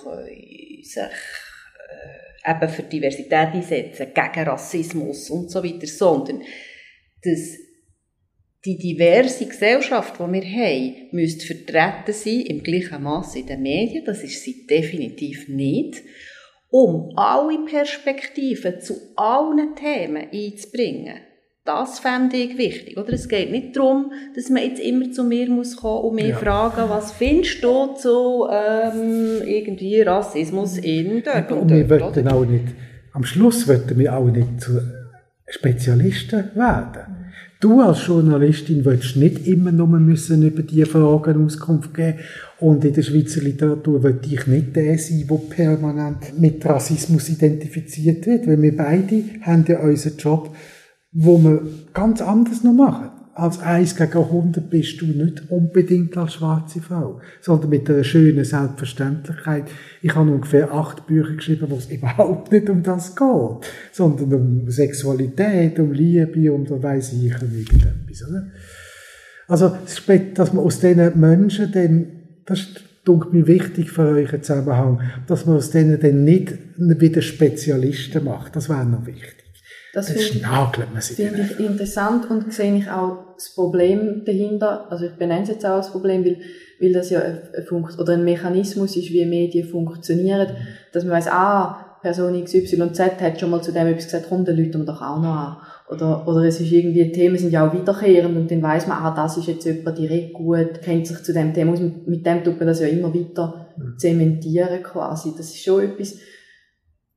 sich 0.83 1.03
äh, 1.03 2.51
eben 2.51 2.69
für 2.69 2.83
Diversität 2.83 3.33
einsetzen, 3.33 4.09
gegen 4.15 4.49
Rassismus 4.49 5.31
und 5.31 5.51
so 5.51 5.63
weiter, 5.63 5.87
sondern 5.87 6.43
dass 7.23 7.57
die 8.65 8.79
diverse 8.79 9.47
Gesellschaft, 9.47 10.15
die 10.19 10.33
wir 10.33 10.43
haben, 10.43 11.09
müsste 11.13 11.47
vertreten 11.47 12.13
sein, 12.13 12.41
im 12.47 12.63
gleichen 12.63 13.03
Maße 13.03 13.41
in 13.41 13.47
den 13.47 13.63
Medien, 13.63 14.05
das 14.05 14.23
ist 14.23 14.43
sie 14.43 14.67
definitiv 14.67 15.49
nicht, 15.49 16.03
um 16.75 17.13
alle 17.15 17.65
Perspektiven 17.67 18.81
zu 18.81 18.95
allen 19.15 19.77
Themen 19.77 20.27
einzubringen. 20.33 21.19
Das 21.65 22.01
fände 22.01 22.37
ich 22.37 22.59
wichtig. 22.59 22.99
Oder? 22.99 23.13
Es 23.13 23.29
geht 23.29 23.53
nicht 23.53 23.77
darum, 23.77 24.11
dass 24.35 24.51
man 24.51 24.65
jetzt 24.65 24.81
immer 24.81 25.09
zu 25.13 25.23
mir 25.23 25.49
muss 25.49 25.77
kommen 25.77 26.03
und 26.03 26.17
mich 26.17 26.31
ja. 26.31 26.37
fragen, 26.37 26.91
was 26.91 27.13
findest 27.13 27.63
du 27.63 27.95
zu 27.95 28.49
ähm, 28.51 29.41
irgendwie 29.47 30.01
Rassismus 30.01 30.79
in 30.79 31.23
dort 31.23 31.53
und, 31.53 31.59
und 31.61 31.71
dort. 31.71 31.89
Wir 31.89 32.01
wollten 32.01 32.27
auch 32.27 32.45
nicht, 32.45 32.67
am 33.13 33.23
Schluss 33.23 33.69
wollten 33.69 33.97
wir 33.97 34.17
auch 34.17 34.29
nicht 34.29 34.61
zu 34.61 34.81
Spezialisten 35.47 36.51
werden. 36.57 37.24
Du 37.61 37.81
als 37.81 38.07
Journalistin 38.07 38.85
willst 38.85 39.17
nicht 39.17 39.47
immer 39.47 39.73
nur 39.73 39.87
müssen 39.87 40.43
über 40.43 40.63
diese 40.63 40.87
Fragen 40.87 41.45
Auskunft 41.45 41.95
geben 41.95 42.19
und 42.61 42.85
in 42.85 42.93
der 42.93 43.03
Schweizer 43.03 43.41
Literatur 43.41 44.03
will 44.03 44.21
ich 44.29 44.47
nicht 44.47 44.77
der 44.77 44.99
sein, 44.99 45.27
der 45.29 45.37
permanent 45.37 46.39
mit 46.39 46.65
Rassismus 46.67 47.29
identifiziert 47.31 48.27
wird, 48.27 48.47
weil 48.47 48.61
wir 48.61 48.77
beide 48.77 49.25
haben 49.43 49.65
ja 49.67 49.81
unseren 49.81 50.17
Job 50.19 50.55
wo 51.15 51.39
wir 51.39 51.63
ganz 51.95 52.21
anders 52.21 52.65
noch 52.65 52.73
machen. 52.73 53.11
Als 53.37 53.59
1 53.59 53.97
gegen 53.97 54.19
100 54.19 54.71
bist 54.71 55.01
du 55.01 55.07
nicht 55.07 55.51
unbedingt 55.51 56.17
als 56.17 56.35
schwarze 56.35 56.81
Frau, 56.81 57.21
sondern 57.41 57.71
mit 57.71 57.91
einer 57.91 58.05
schönen 58.05 58.45
Selbstverständlichkeit. 58.45 59.65
Ich 60.03 60.15
habe 60.15 60.31
ungefähr 60.31 60.73
acht 60.73 61.09
Bücher 61.09 61.35
geschrieben, 61.35 61.67
wo 61.69 61.77
es 61.77 61.87
überhaupt 61.91 62.53
nicht 62.53 62.71
um 62.71 62.85
das 62.85 63.17
geht, 63.17 63.71
sondern 63.91 64.33
um 64.35 64.71
Sexualität, 64.71 65.81
um 65.81 65.93
Liebe, 65.93 66.53
um 66.53 66.65
da 66.65 66.81
weiss 66.81 67.13
ich 67.13 67.25
irgendetwas, 67.25 68.29
oder? 68.29 68.47
Also, 69.49 69.77
dass 70.35 70.53
man 70.53 70.65
aus 70.65 70.81
diesen 70.81 71.21
Menschen 71.21 71.73
dann, 71.73 72.07
das 72.47 72.61
ist, 72.61 72.85
mir 73.33 73.47
wichtig 73.47 73.91
für 73.91 74.09
euch 74.15 74.33
im 74.33 74.43
Zusammenhang, 74.43 75.03
dass 75.27 75.45
man 75.45 75.57
aus 75.57 75.71
denen 75.71 76.01
dann 76.01 76.25
nicht 76.25 76.55
wieder 76.79 77.21
Spezialisten 77.21 78.25
macht. 78.25 78.57
Das 78.57 78.69
wäre 78.69 78.87
noch 78.87 79.05
wichtig. 79.07 79.45
Das, 79.93 80.07
das 80.07 81.09
finde 81.09 81.45
find 81.45 81.61
ich 81.61 81.61
interessant 81.61 82.31
und 82.31 82.53
sehe 82.53 82.77
ich 82.77 82.91
auch 82.91 83.24
das 83.35 83.55
Problem 83.55 84.23
dahinter. 84.25 84.91
Also 84.91 85.07
ich 85.07 85.13
benenne 85.13 85.43
es 85.43 85.49
jetzt 85.49 85.65
auch 85.67 85.77
als 85.77 85.91
Problem, 85.91 86.25
weil, 86.25 86.39
weil 86.81 86.93
das 86.93 87.11
ja 87.11 87.21
ein, 87.21 87.65
Funkt 87.67 87.99
oder 87.99 88.15
ein 88.15 88.25
Mechanismus 88.25 88.97
ist, 88.97 89.11
wie 89.11 89.25
Medien 89.25 89.69
funktionieren, 89.69 90.49
dass 90.93 91.05
man 91.05 91.15
weiß, 91.15 91.29
ah, 91.29 91.85
Person 92.05 92.45
XYZ 92.45 93.01
hat 93.01 93.41
schon 93.41 93.51
mal 93.51 93.63
zu 93.63 93.73
dem 93.73 93.87
etwas 93.87 94.05
gesagt, 94.05 94.27
komm, 94.29 94.45
dann 94.45 94.59
Leute 94.59 94.79
wir 94.79 94.85
doch 94.85 95.01
auch 95.01 95.21
noch 95.21 95.35
an. 95.35 95.57
Oder, 95.89 96.29
oder 96.29 96.45
es 96.45 96.61
ist 96.61 96.71
irgendwie, 96.71 97.11
Themen 97.13 97.37
sind 97.37 97.51
ja 97.51 97.67
auch 97.67 97.73
wiederkehrend 97.73 98.37
und 98.37 98.51
dann 98.51 98.63
weiß 98.63 98.87
man, 98.87 98.99
ah, 99.03 99.15
das 99.15 99.39
ist 99.39 99.49
jetzt 99.49 99.65
jemand 99.65 99.99
direkt 99.99 100.35
gut, 100.35 100.83
kennt 100.83 101.07
sich 101.07 101.23
zu 101.23 101.33
dem 101.33 101.55
Thema 101.55 101.73
aus. 101.73 101.81
Mit 101.81 102.25
dem 102.27 102.45
tut 102.45 102.59
man 102.59 102.69
das 102.69 102.81
ja 102.81 102.89
immer 102.89 103.15
weiter 103.15 103.69
mhm. 103.77 103.99
zementieren 103.99 104.83
quasi. 104.83 105.33
Das 105.37 105.47
ist 105.47 105.63
schon 105.63 105.83
etwas, 105.83 106.19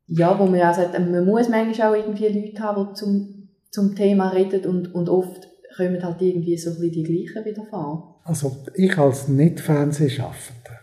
ja, 0.08 0.38
wo 0.40 0.46
man 0.46 0.60
ja 0.60 0.74
sagt, 0.74 0.98
man 0.98 1.26
muss 1.26 1.50
manchmal 1.50 1.90
auch 1.90 1.96
irgendwie 1.96 2.28
Leute 2.28 2.62
haben, 2.62 2.88
die 2.90 2.94
zum, 2.94 3.50
zum 3.72 3.96
Thema 3.96 4.30
reden 4.30 4.66
und, 4.66 4.96
und 4.96 5.10
oft 5.10 5.48
kommen 5.78 6.04
halt 6.04 6.22
irgendwie 6.22 6.58
so 6.58 6.72
ein 6.72 6.80
bisschen 6.80 6.92
die 6.92 7.04
gleichen 7.04 7.46
wieder 7.46 7.64
vor. 7.70 8.22
Also 8.26 8.66
ich 8.76 8.98
als 8.98 9.28
Nicht-Fernsehschaffender 9.28 10.80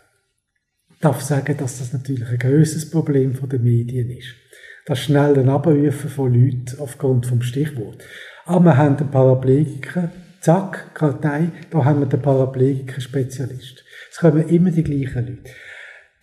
darf 1.01 1.21
sagen, 1.21 1.57
dass 1.57 1.79
das 1.79 1.93
natürlich 1.93 2.29
ein 2.29 2.39
grösses 2.39 2.91
Problem 2.91 3.37
der 3.51 3.59
Medien 3.59 4.11
ist. 4.11 4.35
Das 4.87 5.01
schnelle 5.01 5.51
Abrufen 5.51 6.11
von 6.11 6.33
Leuten 6.33 6.79
aufgrund 6.79 7.27
vom 7.27 7.43
Stichwort. 7.43 8.03
Aber 8.47 8.65
wir 8.67 8.77
haben 8.77 8.97
den 8.97 9.11
Paraplegiker, 9.11 10.11
zack, 10.41 10.95
Kartei, 10.95 11.51
da 11.71 11.85
haben 11.85 12.01
wir 12.01 12.07
den 12.07 12.23
Paraplegiker-Spezialist. 12.23 13.85
Es 14.11 14.19
kommen 14.19 14.49
immer 14.49 14.71
die 14.71 14.85
gleichen 14.85 15.27
Leute. 15.27 15.51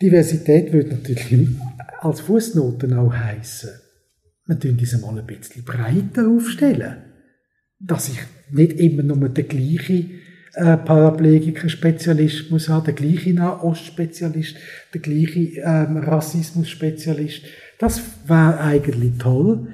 Diversität 0.02 0.72
wird 0.74 0.92
natürlich 0.92 1.50
als 2.00 2.22
Fußnoten 2.22 2.94
auch 2.98 3.14
heißen, 3.14 3.70
wir 4.48 4.60
tun 4.60 4.78
diese 4.78 5.00
mal 5.00 5.18
ein 5.18 5.26
bisschen 5.26 5.64
breiter 5.64 6.28
aufstellen. 6.28 7.04
Dass 7.80 8.10
ich 8.10 8.20
nicht 8.52 8.74
immer 8.74 9.04
nur 9.04 9.30
der 9.30 9.44
gleiche 9.44 10.06
äh, 10.54 10.78
Paraplegiker-Spezialist 10.78 12.52
muss 12.52 12.68
haben, 12.70 12.86
der 12.86 12.94
gleiche 12.94 13.34
Nahost-Spezialist, 13.34 14.58
der 14.94 15.02
gleiche 15.02 15.62
ähm, 15.62 15.98
Rassismus-Spezialist. 15.98 17.44
Das 17.80 18.02
wäre 18.28 18.60
eigentlich 18.60 19.18
toll. 19.18 19.68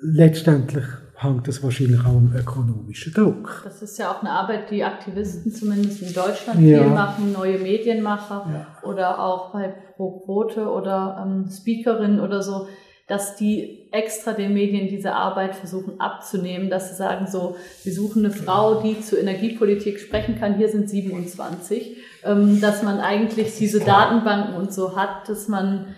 Letztendlich 0.00 0.84
hängt 1.14 1.48
das 1.48 1.62
wahrscheinlich 1.62 2.00
auch 2.00 2.16
am 2.16 2.34
ökonomischen 2.36 3.14
Druck. 3.14 3.62
Das 3.64 3.80
ist 3.80 3.98
ja 3.98 4.10
auch 4.10 4.20
eine 4.20 4.30
Arbeit, 4.30 4.70
die 4.70 4.84
Aktivisten 4.84 5.50
zumindest 5.50 6.02
in 6.02 6.12
Deutschland 6.12 6.60
ja. 6.60 6.82
viel 6.82 6.90
machen, 6.90 7.32
neue 7.32 7.58
Medienmacher 7.58 8.46
ja. 8.52 8.88
oder 8.88 9.18
auch 9.18 9.52
bei 9.52 9.74
Pro 9.96 10.20
Quote 10.20 10.68
oder 10.68 11.24
ähm, 11.24 11.48
Speakerinnen 11.50 12.20
oder 12.20 12.42
so, 12.42 12.68
dass 13.06 13.36
die 13.36 13.88
extra 13.92 14.32
den 14.32 14.54
Medien 14.54 14.88
diese 14.88 15.12
Arbeit 15.12 15.54
versuchen 15.54 16.00
abzunehmen, 16.00 16.70
dass 16.70 16.88
sie 16.88 16.96
sagen 16.96 17.26
so, 17.26 17.56
wir 17.82 17.92
suchen 17.92 18.24
eine 18.24 18.34
Frau, 18.34 18.80
die 18.80 19.00
zur 19.00 19.20
Energiepolitik 19.20 20.00
sprechen 20.00 20.38
kann, 20.38 20.56
hier 20.56 20.68
sind 20.68 20.88
27, 20.88 21.98
ähm, 22.24 22.60
dass 22.60 22.82
man 22.82 23.00
eigentlich 23.00 23.56
diese 23.58 23.80
Datenbanken 23.80 24.54
und 24.54 24.72
so 24.72 24.96
hat, 24.96 25.28
dass 25.28 25.48
man 25.48 25.94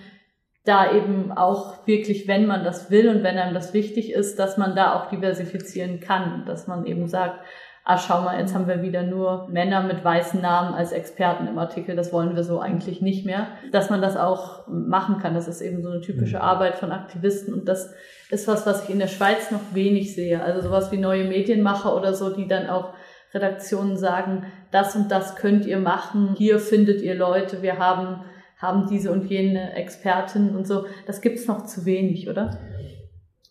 da 0.64 0.92
eben 0.92 1.30
auch 1.30 1.86
wirklich, 1.86 2.26
wenn 2.26 2.46
man 2.46 2.64
das 2.64 2.90
will 2.90 3.08
und 3.08 3.22
wenn 3.22 3.38
einem 3.38 3.54
das 3.54 3.72
wichtig 3.72 4.12
ist, 4.12 4.38
dass 4.40 4.56
man 4.56 4.74
da 4.74 4.94
auch 4.94 5.08
diversifizieren 5.08 6.00
kann, 6.00 6.44
dass 6.44 6.66
man 6.66 6.86
eben 6.86 7.06
sagt, 7.06 7.38
ah, 7.86 7.98
schau 7.98 8.22
mal, 8.22 8.38
jetzt 8.40 8.52
haben 8.52 8.66
wir 8.66 8.82
wieder 8.82 9.04
nur 9.04 9.46
Männer 9.48 9.82
mit 9.84 10.04
weißen 10.04 10.40
Namen 10.40 10.74
als 10.74 10.90
Experten 10.90 11.46
im 11.46 11.56
Artikel, 11.56 11.94
das 11.94 12.12
wollen 12.12 12.34
wir 12.34 12.42
so 12.42 12.58
eigentlich 12.58 13.00
nicht 13.00 13.24
mehr, 13.24 13.46
dass 13.70 13.90
man 13.90 14.02
das 14.02 14.16
auch 14.16 14.66
machen 14.66 15.18
kann. 15.18 15.34
Das 15.34 15.46
ist 15.46 15.60
eben 15.60 15.82
so 15.82 15.90
eine 15.90 16.00
typische 16.00 16.36
mhm. 16.36 16.42
Arbeit 16.42 16.74
von 16.74 16.90
Aktivisten 16.90 17.54
und 17.54 17.68
das 17.68 17.94
ist 18.28 18.48
was, 18.48 18.66
was 18.66 18.84
ich 18.84 18.90
in 18.90 18.98
der 18.98 19.06
Schweiz 19.06 19.52
noch 19.52 19.60
wenig 19.72 20.16
sehe. 20.16 20.42
Also 20.42 20.62
sowas 20.62 20.90
wie 20.90 20.98
neue 20.98 21.24
Medienmacher 21.24 21.96
oder 21.96 22.12
so, 22.12 22.30
die 22.30 22.48
dann 22.48 22.68
auch 22.68 22.92
Redaktionen 23.32 23.96
sagen, 23.96 24.46
das 24.72 24.96
und 24.96 25.10
das 25.12 25.36
könnt 25.36 25.64
ihr 25.64 25.78
machen, 25.78 26.34
hier 26.36 26.58
findet 26.58 27.02
ihr 27.02 27.14
Leute, 27.14 27.62
wir 27.62 27.78
haben 27.78 28.24
haben 28.58 28.88
diese 28.88 29.12
und 29.12 29.26
jene 29.26 29.74
Expertin 29.74 30.56
und 30.56 30.66
so. 30.66 30.86
Das 31.06 31.20
gibt's 31.20 31.46
noch 31.46 31.66
zu 31.66 31.84
wenig, 31.84 32.28
oder? 32.28 32.58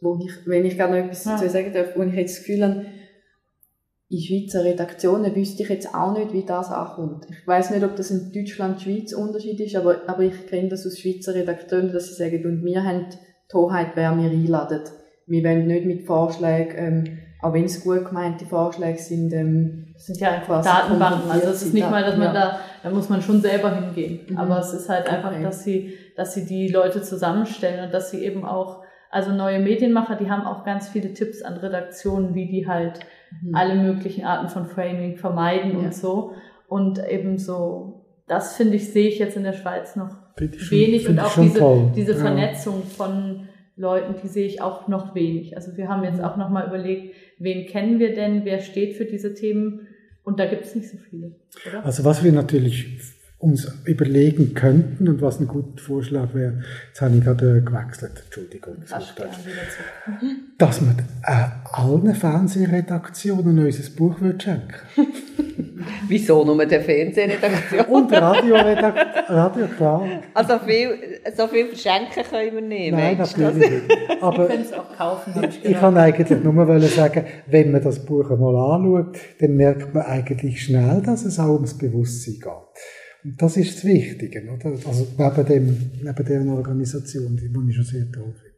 Wo 0.02 0.19
ich, 0.26 0.48
wenn 0.48 0.65
ich 0.65 0.78
gerne 0.78 1.00
noch 1.00 1.06
etwas 1.06 1.24
dazu 1.24 1.48
sagen 1.48 1.71
darf, 1.74 1.95
wo 1.95 2.02
ich 2.02 2.13
jetzt 2.13 2.39
das 2.39 2.43
Gefühl 2.43 2.63
habe, 2.63 2.86
in 4.15 4.21
Schweizer 4.21 4.63
Redaktionen 4.63 5.36
wüsste 5.36 5.63
ich 5.63 5.69
jetzt 5.69 5.93
auch 5.93 6.17
nicht, 6.17 6.32
wie 6.32 6.45
das 6.45 6.71
ankommt. 6.71 7.28
Ich 7.30 7.45
weiß 7.45 7.71
nicht, 7.71 7.84
ob 7.84 7.95
das 7.95 8.12
in 8.12 8.32
Deutschland, 8.32 8.82
Schweiz 8.82 9.13
Unterschied 9.13 9.60
ist, 9.60 9.75
aber, 9.75 9.97
aber 10.08 10.23
ich 10.23 10.47
kenne 10.47 10.69
das 10.69 10.86
aus 10.86 10.97
Schweizer 10.97 11.34
Redaktionen, 11.34 11.91
dass 11.91 12.08
sie 12.08 12.13
sagen, 12.13 12.45
und 12.45 12.63
wir 12.63 12.84
haben 12.84 13.08
die 13.10 13.54
Hoheit, 13.54 13.89
wer 13.95 14.15
wir 14.15 14.30
einladen. 14.30 14.82
Wir 15.28 15.43
wollen 15.43 15.67
nicht 15.67 15.86
mit 15.86 16.06
Vorschlägen, 16.06 16.75
ähm, 16.78 17.17
auch 17.41 17.54
wenn 17.54 17.65
es 17.65 17.84
gut 17.84 18.06
gemeinte 18.06 18.45
Vorschläge 18.45 18.99
sind, 18.99 19.34
ähm, 19.34 19.88
das 19.93 20.06
sind 20.06 20.19
ja 20.19 20.32
einfach 20.32 20.63
Datenbanken. 20.63 21.30
Also 21.30 21.49
es 21.49 21.63
ist 21.63 21.73
nicht 21.73 21.89
mal, 21.89 22.04
dass 22.04 22.17
man 22.17 22.28
ja. 22.28 22.34
da, 22.34 22.60
da 22.84 22.89
muss 22.89 23.10
man 23.10 23.21
schon 23.21 23.41
selber 23.41 23.75
hingehen. 23.75 24.21
Mhm. 24.30 24.38
Aber 24.38 24.60
es 24.60 24.73
ist 24.73 24.88
halt 24.88 25.10
einfach, 25.10 25.32
okay. 25.32 25.43
dass 25.43 25.63
sie, 25.63 25.93
dass 26.15 26.34
sie 26.34 26.45
die 26.45 26.69
Leute 26.69 27.01
zusammenstellen 27.01 27.86
und 27.86 27.93
dass 27.93 28.12
sie 28.12 28.23
eben 28.23 28.45
auch, 28.45 28.84
also 29.12 29.32
neue 29.32 29.60
Medienmacher, 29.60 30.15
die 30.15 30.30
haben 30.30 30.45
auch 30.45 30.63
ganz 30.63 30.88
viele 30.88 31.13
Tipps 31.13 31.41
an 31.41 31.58
Redaktionen, 31.58 32.34
wie 32.34 32.47
die 32.47 32.67
halt 32.67 32.99
mhm. 33.42 33.56
alle 33.56 33.76
möglichen 33.76 34.26
Arten 34.26 34.50
von 34.50 34.66
Framing 34.66 35.18
vermeiden 35.18 35.72
ja. 35.72 35.78
und 35.80 35.94
so. 35.94 36.34
Und 36.68 37.00
eben 37.08 37.38
so, 37.38 38.06
das 38.28 38.56
finde 38.56 38.76
ich, 38.76 38.92
sehe 38.92 39.08
ich 39.08 39.20
jetzt 39.20 39.38
in 39.38 39.44
der 39.44 39.54
Schweiz 39.54 39.96
noch 39.96 40.16
wenig 40.38 41.08
und 41.08 41.20
auch 41.20 41.40
diese, 41.40 41.92
diese 41.96 42.16
Vernetzung 42.16 42.84
von 42.84 43.48
Leuten, 43.78 44.16
die 44.22 44.28
sehe 44.28 44.46
ich 44.46 44.62
auch 44.62 44.88
noch 44.88 45.16
wenig. 45.16 45.56
Also 45.56 45.76
wir 45.78 45.90
haben 45.90 46.04
jetzt 46.04 46.20
mhm. 46.20 46.26
auch 46.26 46.38
nochmal 46.38 46.68
überlegt, 46.68 47.16
wen 47.40 47.68
kennen 47.68 48.00
wir 48.00 48.14
denn, 48.14 48.46
wer 48.46 48.60
steht 48.60 48.96
für 48.96 49.06
diese 49.06 49.34
Themen 49.34 49.88
und 50.24 50.40
da 50.40 50.46
gibt 50.46 50.66
es 50.66 50.76
nicht 50.76 50.90
so 50.90 50.98
viele. 50.98 51.36
Oder? 51.68 51.86
Also 51.86 52.04
was 52.04 52.24
wir 52.24 52.32
natürlich 52.32 53.14
uns 53.38 53.71
überlegen 53.86 54.54
könnten 54.54 55.08
und 55.08 55.21
was 55.21 55.39
ein 55.39 55.48
guter 55.48 55.82
Vorschlag 55.82 56.34
wäre. 56.34 56.63
Jetzt 56.88 57.02
habe 57.02 57.15
ich 57.17 57.24
gerade 57.24 57.62
gewechselt, 57.62 58.13
Entschuldigung. 58.24 58.78
Dass 60.58 60.82
man 60.82 60.98
äh, 61.24 61.48
allen 61.71 62.15
Fernsehredaktionen 62.15 63.60
unser 63.60 63.91
Buch 63.91 64.17
schenken 64.39 64.74
Wieso 66.08 66.43
nur 66.43 66.65
der 66.65 66.82
Fernsehredaktion? 66.82 67.86
Und 67.86 68.12
Radioredaktion, 68.12 69.36
Radio, 69.36 69.67
klar. 69.67 70.08
Also 70.34 70.60
viel, 70.60 71.19
so 71.36 71.48
viel 71.48 71.67
verschenken 71.67 72.24
können 72.30 72.56
wir 72.56 72.62
nicht. 72.62 72.91
Nein, 72.91 73.17
natürlich 73.17 73.69
nicht. 73.69 74.21
Aber 74.21 74.50
auch 74.74 74.98
kaufen. 74.98 75.34
Ich, 75.50 75.65
ich 75.65 75.80
kann 75.80 75.98
eigentlich 75.98 76.43
nur 76.43 76.80
sagen, 76.82 77.26
wenn 77.48 77.71
man 77.71 77.84
das 77.84 78.04
Buch 78.04 78.32
einmal 78.32 78.56
anschaut, 78.56 79.17
dann 79.39 79.56
merkt 79.56 79.93
man 79.93 80.06
eigentlich 80.06 80.63
schnell, 80.63 81.02
dass 81.06 81.26
es 81.26 81.39
auch 81.39 81.54
ums 81.54 81.78
Bewusstsein 81.78 82.36
geht. 82.36 82.82
Das 83.38 83.58
ist 83.58 83.78
das 83.78 83.86
Wichtige, 83.86 84.44
oder? 84.44 84.78
Also 84.88 85.08
neben, 85.18 85.46
dem, 85.46 85.92
neben 86.04 86.26
dieser 86.26 86.54
Organisation, 86.54 87.36
die 87.36 87.70
ich 87.70 87.76
schon 87.76 87.84
sehr 87.84 88.12
toll 88.12 88.34
finde. 88.34 88.56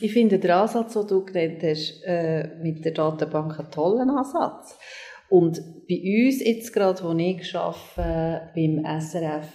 Ich 0.00 0.12
finde 0.12 0.38
den 0.38 0.50
Ansatz, 0.50 0.92
den 0.92 1.06
du 1.06 1.24
genannt 1.24 1.62
hast, 1.62 2.02
äh, 2.04 2.48
mit 2.62 2.84
der 2.84 2.92
Datenbank 2.92 3.58
einen 3.58 3.70
tollen 3.70 4.10
Ansatz. 4.10 4.76
Und 5.30 5.60
bei 5.88 6.26
uns 6.26 6.44
jetzt 6.44 6.72
gerade, 6.72 7.02
wo 7.02 7.16
ich 7.16 7.54
arbeite, 7.56 8.50
beim 8.54 8.84
SRF, 9.00 9.48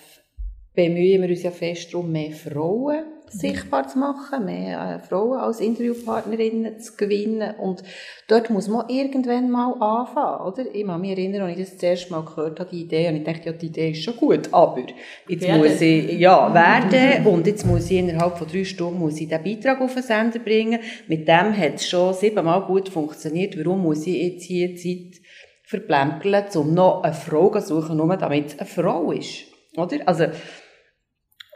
bemühen 0.74 1.22
wir 1.22 1.30
uns 1.30 1.44
ja 1.44 1.52
fest 1.52 1.94
darum, 1.94 2.12
mehr 2.12 2.32
Frauen 2.32 3.06
sichtbar 3.34 3.88
zu 3.88 4.00
machen, 4.00 4.46
mehr 4.46 5.02
äh, 5.04 5.08
Frauen 5.08 5.40
als 5.40 5.60
Interviewpartnerinnen 5.60 6.80
zu 6.80 6.96
gewinnen. 6.96 7.56
Und 7.58 7.84
dort 8.28 8.50
muss 8.50 8.68
man 8.68 8.88
irgendwann 8.90 9.50
mal 9.50 9.74
anfangen, 9.74 10.48
oder? 10.48 10.74
Ich 10.74 10.86
kann 10.86 11.02
mich 11.02 11.12
erinnern, 11.12 11.42
als 11.42 11.58
ich 11.58 11.66
das, 11.66 11.74
das 11.74 11.84
erste 11.84 12.12
Mal 12.12 12.24
gehört 12.24 12.60
habe, 12.60 12.70
die 12.70 12.82
Idee, 12.82 13.10
und 13.10 13.16
ich 13.16 13.24
dachte, 13.24 13.46
ja, 13.46 13.52
die 13.54 13.66
Idee 13.66 13.92
ist 13.92 14.04
schon 14.04 14.16
gut, 14.18 14.54
aber 14.54 14.84
jetzt 15.28 15.42
werden. 15.42 15.62
muss 15.62 15.82
ich, 15.82 16.20
ja, 16.20 16.54
werden, 16.54 17.26
und 17.28 17.48
jetzt 17.48 17.66
muss 17.66 17.90
ich 17.90 17.98
innerhalb 17.98 18.38
von 18.38 18.48
drei 18.48 18.64
Stunden 18.64 19.00
muss 19.00 19.20
ich 19.20 19.28
den 19.28 19.44
Beitrag 19.44 19.82
auf 19.82 19.94
den 19.94 20.04
Sender 20.04 20.40
bringen. 20.40 20.80
Mit 21.08 21.28
dem 21.28 21.58
hat 21.58 21.76
es 21.76 21.90
schon 21.90 22.14
siebenmal 22.14 22.62
gut 22.62 22.90
funktioniert. 22.90 23.58
Warum 23.58 23.82
muss 23.84 24.06
ich 24.06 24.22
jetzt 24.22 24.44
hier 24.44 24.76
Zeit 24.76 25.22
verplempeln, 25.64 26.46
um 26.56 26.74
noch 26.74 27.04
eine 27.04 27.14
Frau 27.14 27.50
zu 27.60 27.82
suchen, 27.82 27.98
nur 27.98 28.16
damit 28.16 28.48
es 28.48 28.60
eine 28.60 28.68
Frau 28.68 29.12
ist? 29.12 29.46
Oder? 29.76 29.98
Also, 30.06 30.26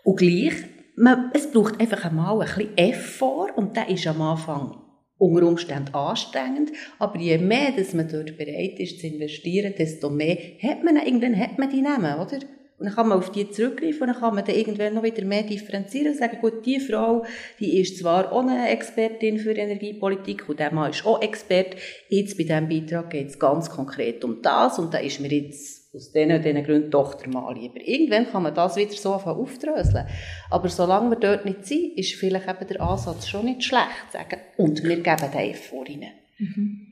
und 0.04 0.18
gleich 0.18 0.54
man, 0.98 1.32
es 1.34 1.52
braucht 1.52 1.80
einfach 1.80 2.06
einmal 2.06 2.42
ein 2.42 2.48
bisschen 2.48 2.78
Effort 2.78 3.52
und 3.56 3.78
der 3.78 3.88
ist 3.88 4.08
am 4.08 4.22
Anfang 4.22 4.82
unter 5.20 5.48
Umständen 5.48 5.94
anstrengend, 5.94 6.72
aber 7.00 7.20
je 7.20 7.38
mehr, 7.38 7.72
dass 7.76 7.94
man 7.94 8.08
dort 8.08 8.38
bereit 8.38 8.80
ist 8.80 9.00
zu 9.00 9.08
investieren, 9.08 9.74
desto 9.78 10.10
mehr 10.10 10.38
hat 10.62 10.84
man, 10.84 10.98
irgendwann 10.98 11.40
hat 11.40 11.58
man 11.58 11.70
die 11.70 11.82
Namen, 11.82 12.16
oder? 12.16 12.40
Und 12.80 12.86
dann 12.86 12.94
kann 12.94 13.08
man 13.08 13.18
auf 13.18 13.32
die 13.32 13.50
zurückgreifen 13.50 14.02
und 14.02 14.08
dann 14.10 14.20
kann 14.20 14.36
man 14.36 14.46
dann 14.46 14.56
irgendwann 14.56 14.94
noch 14.94 15.02
wieder 15.02 15.26
mehr 15.26 15.42
differenzieren 15.42 16.12
und 16.12 16.18
sagen, 16.18 16.38
gut, 16.40 16.64
die 16.66 16.80
Frau, 16.80 17.26
die 17.60 17.80
ist 17.80 17.98
zwar 17.98 18.32
auch 18.32 18.42
eine 18.42 18.70
Expertin 18.70 19.40
für 19.40 19.54
Energiepolitik 19.54 20.48
und 20.48 20.60
der 20.60 20.72
Mann 20.72 20.92
ist 20.92 21.04
auch 21.04 21.22
Expert, 21.22 21.76
jetzt 22.10 22.38
bei 22.38 22.44
diesem 22.44 22.70
Beitrag 22.70 23.10
geht 23.10 23.30
es 23.30 23.40
ganz 23.40 23.70
konkret 23.70 24.24
um 24.24 24.44
das 24.44 24.78
und 24.78 24.94
da 24.94 25.00
ist 25.00 25.20
mir 25.20 25.32
jetzt 25.32 25.77
aus 25.93 26.12
diesen 26.12 26.41
diesen 26.41 26.63
Gründen 26.63 26.91
doch 26.91 27.15
der 27.15 27.30
Mann 27.30 27.56
lieber. 27.56 27.80
Irgendwann 27.80 28.30
kann 28.30 28.43
man 28.43 28.54
das 28.54 28.76
wieder 28.76 28.91
so 28.91 29.13
aufdröseln. 29.13 30.08
Aber 30.50 30.69
solange 30.69 31.12
wir 31.12 31.17
dort 31.17 31.45
nicht 31.45 31.65
sind, 31.65 31.97
ist 31.97 32.15
vielleicht 32.15 32.47
eben 32.47 32.67
der 32.67 32.82
Ansatz 32.82 33.28
schon 33.28 33.45
nicht 33.45 33.63
schlecht. 33.63 34.12
Sagen, 34.12 34.39
und 34.58 34.84
wir 34.84 35.02
geben 35.02 35.32
den 35.34 35.56
vor 35.56 35.88
ihnen. 35.88 36.12
Mhm. 36.38 36.88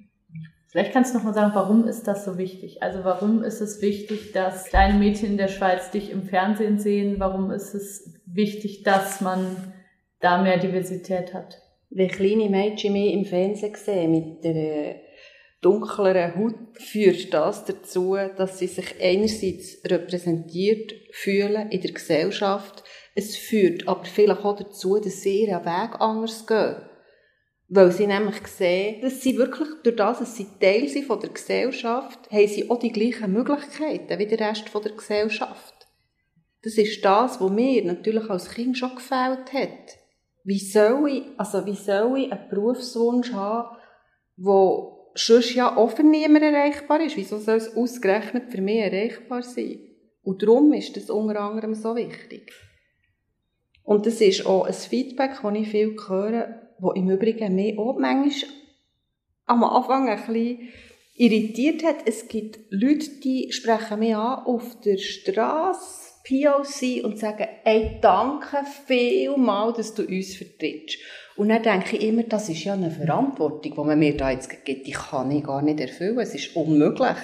Vielleicht 0.76 0.92
kannst 0.92 1.14
du 1.14 1.18
noch 1.18 1.24
mal 1.24 1.34
sagen, 1.34 1.56
warum 1.56 1.88
ist 1.88 2.04
das 2.04 2.26
so 2.26 2.38
wichtig? 2.38 2.84
Also 2.84 3.06
warum 3.06 3.44
ist 3.44 3.62
es 3.62 3.82
wichtig, 3.82 4.34
dass 4.34 4.66
kleine 4.66 5.00
Mädchen 5.00 5.32
in 5.32 5.38
der 5.38 5.48
Schweiz 5.48 5.90
dich 5.90 6.12
im 6.12 6.24
Fernsehen 6.24 6.80
sehen? 6.80 7.16
Warum 7.18 7.50
ist 7.52 7.74
es 7.74 8.14
wichtig, 8.26 8.84
dass 8.84 9.22
man 9.22 9.56
da 10.20 10.42
mehr 10.42 10.58
Diversität 10.58 11.34
hat? 11.34 11.62
Wenn 11.90 12.10
kleine 12.10 12.50
Mädchen 12.50 12.92
mehr 12.92 13.14
im 13.14 13.24
Fernsehen 13.24 13.74
sehen 13.76 14.12
mit 14.12 14.44
der 14.44 14.98
dunkleren 15.66 16.36
Haut 16.36 16.56
führt 16.74 17.34
das 17.34 17.66
dazu, 17.66 18.16
dass 18.38 18.60
sie 18.60 18.68
sich 18.68 19.02
einerseits 19.02 19.82
repräsentiert 19.84 20.94
fühlen 21.12 21.72
in 21.72 21.82
der 21.82 21.92
Gesellschaft. 21.92 22.84
Es 23.16 23.36
führt 23.36 23.88
aber 23.88 24.06
vielleicht 24.06 24.46
auch 24.46 24.56
dazu, 24.56 25.00
dass 25.00 25.24
sie 25.24 25.42
ihren 25.42 25.66
Weg 25.66 26.00
anders 26.00 26.46
gehen. 26.46 26.76
Weil 27.68 27.92
sie 27.92 28.06
nämlich 28.06 28.46
sehen, 28.46 29.02
dass 29.02 29.22
sie 29.22 29.38
wirklich 29.38 29.70
durch 29.84 29.96
das, 29.96 30.20
dass 30.20 30.36
sie 30.36 30.46
Teil 30.62 30.88
sind 30.88 31.08
von 31.08 31.20
der 31.20 31.32
Gesellschaft, 31.32 32.32
haben 32.32 32.48
sie 32.48 32.70
auch 32.70 32.78
die 32.78 32.92
gleichen 32.92 33.34
Möglichkeiten 33.34 34.20
wie 34.20 34.28
der 34.28 34.40
Rest 34.40 34.70
von 34.70 34.84
der 34.84 34.92
Gesellschaft. 34.92 35.74
Das 36.62 36.78
ist 36.78 37.04
das, 37.04 37.42
was 37.42 37.52
mir 37.52 37.84
natürlich 37.84 38.30
als 38.30 38.52
Kind 38.52 38.78
schon 38.78 38.96
gefällt 38.96 39.52
hat. 39.52 39.98
Wie 40.44 40.60
soll 40.60 41.10
ich, 41.10 41.24
also 41.38 41.66
wie 41.66 41.76
soll 41.76 42.20
ich 42.20 42.32
einen 42.32 42.50
Berufswunsch 42.50 43.32
haben, 43.34 43.76
der 44.38 44.95
sonst 45.16 45.56
ja 45.56 45.88
für 45.88 46.04
niemand 46.04 46.44
erreichbar 46.44 47.02
ist. 47.02 47.18
Wieso 47.18 47.40
soll 47.40 47.58
es 47.58 47.76
ausgerechnet 47.76 48.52
für 48.52 48.62
mich 48.62 48.80
erreichbar 48.80 49.42
sein? 49.42 49.80
Und 50.24 50.44
darum 50.44 50.74
ist 50.74 50.96
das 50.98 51.10
unter 51.10 51.40
anderem 51.40 51.74
so 51.74 51.96
wichtig. 51.96 52.52
Und 53.84 54.06
das 54.06 54.20
ist 54.20 54.46
auch 54.46 54.66
ein 54.66 54.74
Feedback, 54.74 55.40
das 55.42 55.56
ich 55.56 55.70
viel 55.70 55.96
höre, 56.08 56.62
das 56.80 56.96
im 56.96 57.10
Übrigen 57.10 57.56
mich 57.56 57.78
auch 57.78 57.98
manchmal 57.98 58.50
am 59.46 59.64
Anfang 59.64 60.10
ein 60.10 60.18
bisschen 60.18 60.70
irritiert 61.16 61.84
hat. 61.84 61.98
Es 62.06 62.28
gibt 62.28 62.60
Leute, 62.72 63.10
die 63.24 63.52
sprechen 63.52 64.00
mich 64.00 64.16
an 64.16 64.44
auf 64.46 64.80
der 64.82 64.98
Straße, 64.98 66.14
POC, 66.28 67.06
und 67.06 67.20
sagen, 67.20 67.48
ey, 67.64 68.00
danke 68.02 68.58
vielmals, 68.88 69.78
dass 69.78 69.94
du 69.94 70.04
uns 70.04 70.36
vertrittst. 70.36 70.98
Und 71.38 71.50
dann 71.50 71.64
denke 71.64 71.98
ich 71.98 72.04
immer, 72.04 72.24
das 72.24 72.48
ist 72.48 72.64
ja 72.64 72.74
eine 72.74 72.92
Verantwortung, 72.92 73.74
die 73.74 73.82
man 73.82 74.00
mir 74.00 74.16
da 74.16 74.32
jetzt 74.32 74.64
gibt, 74.64 74.88
die 74.88 74.92
kann 74.92 75.32
ich 75.32 75.44
gar 75.44 75.62
nicht 75.62 75.82
erfüllen, 75.82 76.18
es 76.20 76.34
ist 76.34 76.56
unmöglich. 76.56 77.18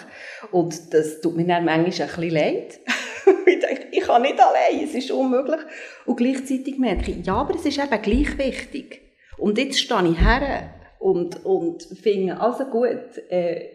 Und 0.51 0.93
das 0.93 1.21
tut 1.21 1.37
mir 1.37 1.45
dann 1.45 1.63
manchmal 1.63 2.09
ein 2.09 2.15
bisschen 2.15 2.29
leid. 2.29 2.79
ich 3.45 3.59
denke, 3.59 3.87
ich 3.91 4.01
kann 4.01 4.21
nicht 4.23 4.39
allein, 4.39 4.83
es 4.83 4.95
ist 4.95 5.11
unmöglich. 5.11 5.61
Und 6.05 6.17
gleichzeitig 6.17 6.77
merke 6.77 7.11
ich, 7.11 7.25
ja, 7.25 7.35
aber 7.35 7.55
es 7.55 7.65
ist 7.65 7.79
eben 7.79 8.01
gleich 8.01 8.37
wichtig. 8.37 9.01
Und 9.37 9.57
jetzt 9.57 9.79
stehe 9.79 10.07
ich 10.09 10.19
her 10.19 10.73
und, 10.99 11.45
und 11.45 11.81
finde, 11.83 12.39
also 12.39 12.65
gut, 12.65 13.17
äh, 13.29 13.69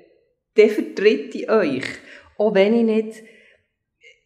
der 0.56 0.68
vertritt 0.68 1.34
ich 1.34 1.50
euch. 1.50 1.84
Auch 2.36 2.54
wenn 2.54 2.74
ich 2.74 2.84
nicht, 2.84 3.22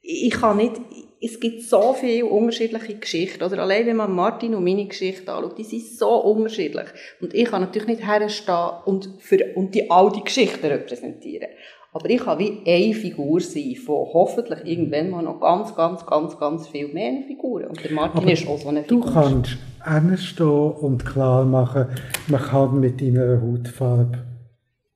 ich 0.03 0.33
kann 0.33 0.57
nicht, 0.57 0.81
es 1.23 1.39
gibt 1.39 1.63
so 1.63 1.93
viele 1.93 2.25
unterschiedliche 2.25 2.95
Geschichten. 2.95 3.45
Oder 3.45 3.59
allein 3.59 3.87
wenn 3.87 3.97
man 3.97 4.15
Martin 4.15 4.55
und 4.55 4.65
meine 4.65 4.87
Geschichte 4.87 5.31
anschaut, 5.31 5.59
die 5.59 5.65
sind 5.65 5.85
so 5.85 6.09
unterschiedlich. 6.09 6.87
Und 7.21 7.35
ich 7.35 7.45
kann 7.45 7.61
natürlich 7.61 7.89
nicht 7.89 8.07
herstehen 8.07 8.71
und, 8.87 9.11
für, 9.19 9.39
und 9.55 9.75
die, 9.75 9.91
all 9.91 10.11
die 10.13 10.25
Geschichten 10.25 10.65
repräsentieren. 10.65 11.49
Aber 11.93 12.09
ich 12.09 12.21
kann 12.21 12.39
wie 12.39 12.63
eine 12.65 12.95
Figur 12.95 13.41
sein 13.41 13.75
von 13.75 14.07
hoffentlich 14.13 14.61
irgendwann 14.65 15.11
mal 15.11 15.23
noch 15.23 15.41
ganz, 15.41 15.75
ganz, 15.75 16.07
ganz, 16.07 16.39
ganz 16.39 16.69
viel 16.69 16.87
mehr 16.89 17.25
Figuren. 17.27 17.67
Und 17.67 17.83
der 17.83 17.91
Martin 17.93 18.23
Aber 18.23 18.33
ist 18.33 18.47
auch 18.47 18.59
so 18.59 18.69
eine 18.69 18.85
Figur. 18.85 19.05
Du 19.05 19.13
kannst 19.13 19.59
hinstehen 19.85 20.73
und 20.73 21.05
klar 21.05 21.45
machen, 21.45 21.87
man 22.29 22.41
kann 22.41 22.79
mit 22.79 23.01
deiner 23.01 23.43
Hautfarbe 23.43 24.25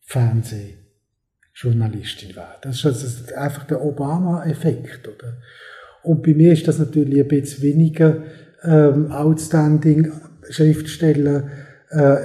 Fernsehjournalistin 0.02 2.36
werden. 2.36 2.60
Das 2.62 2.84
ist 2.84 2.94
also 2.94 3.34
einfach 3.34 3.64
der 3.64 3.84
Obama-Effekt, 3.84 5.08
oder? 5.08 5.38
Und 6.04 6.22
bei 6.22 6.34
mir 6.34 6.52
ist 6.52 6.68
das 6.68 6.78
natürlich 6.78 7.20
ein 7.20 7.28
bisschen 7.28 7.62
weniger 7.62 8.22
ähm, 8.62 9.10
outstanding. 9.10 10.12
Schriftsteller 10.50 11.48
äh, 11.90 12.16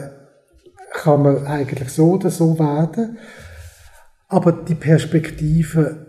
kann 0.92 1.24
man 1.24 1.48
eigentlich 1.48 1.90
so 1.90 2.14
oder 2.14 2.30
so 2.30 2.60
werden. 2.60 3.18
Aber 4.28 4.52
die 4.52 4.76
Perspektive 4.76 6.06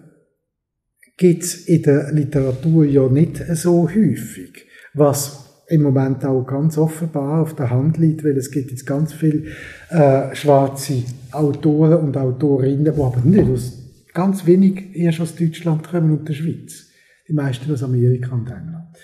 gibt's 1.17 1.55
in 1.55 1.83
der 1.83 2.13
Literatur 2.13 2.85
ja 2.85 3.09
nicht 3.09 3.43
so 3.55 3.89
häufig. 3.89 4.67
Was 4.95 5.65
im 5.69 5.83
Moment 5.83 6.25
auch 6.25 6.45
ganz 6.45 6.77
offenbar 6.77 7.43
auf 7.43 7.55
der 7.55 7.71
Hand 7.71 7.97
liegt, 7.97 8.25
weil 8.25 8.37
es 8.37 8.51
gibt 8.51 8.73
jetzt 8.73 8.87
ganz 8.87 9.13
viele 9.13 9.45
äh, 9.91 10.35
schwarze 10.35 11.05
Autoren 11.31 12.01
und 12.01 12.17
Autorinnen, 12.17 12.85
die 12.85 12.91
aber 12.91 13.21
nicht 13.23 13.49
aus, 13.49 13.79
ganz 14.13 14.45
wenig 14.47 14.97
erst 14.97 15.21
aus 15.21 15.37
Deutschland 15.37 15.89
kommen 15.89 16.11
und 16.11 16.29
der 16.29 16.35
Schweiz 16.35 16.90
die 17.31 17.35
meisten 17.35 17.73
aus 17.73 17.83
Amerika 17.83 18.35
und 18.35 18.51
England. 18.51 18.97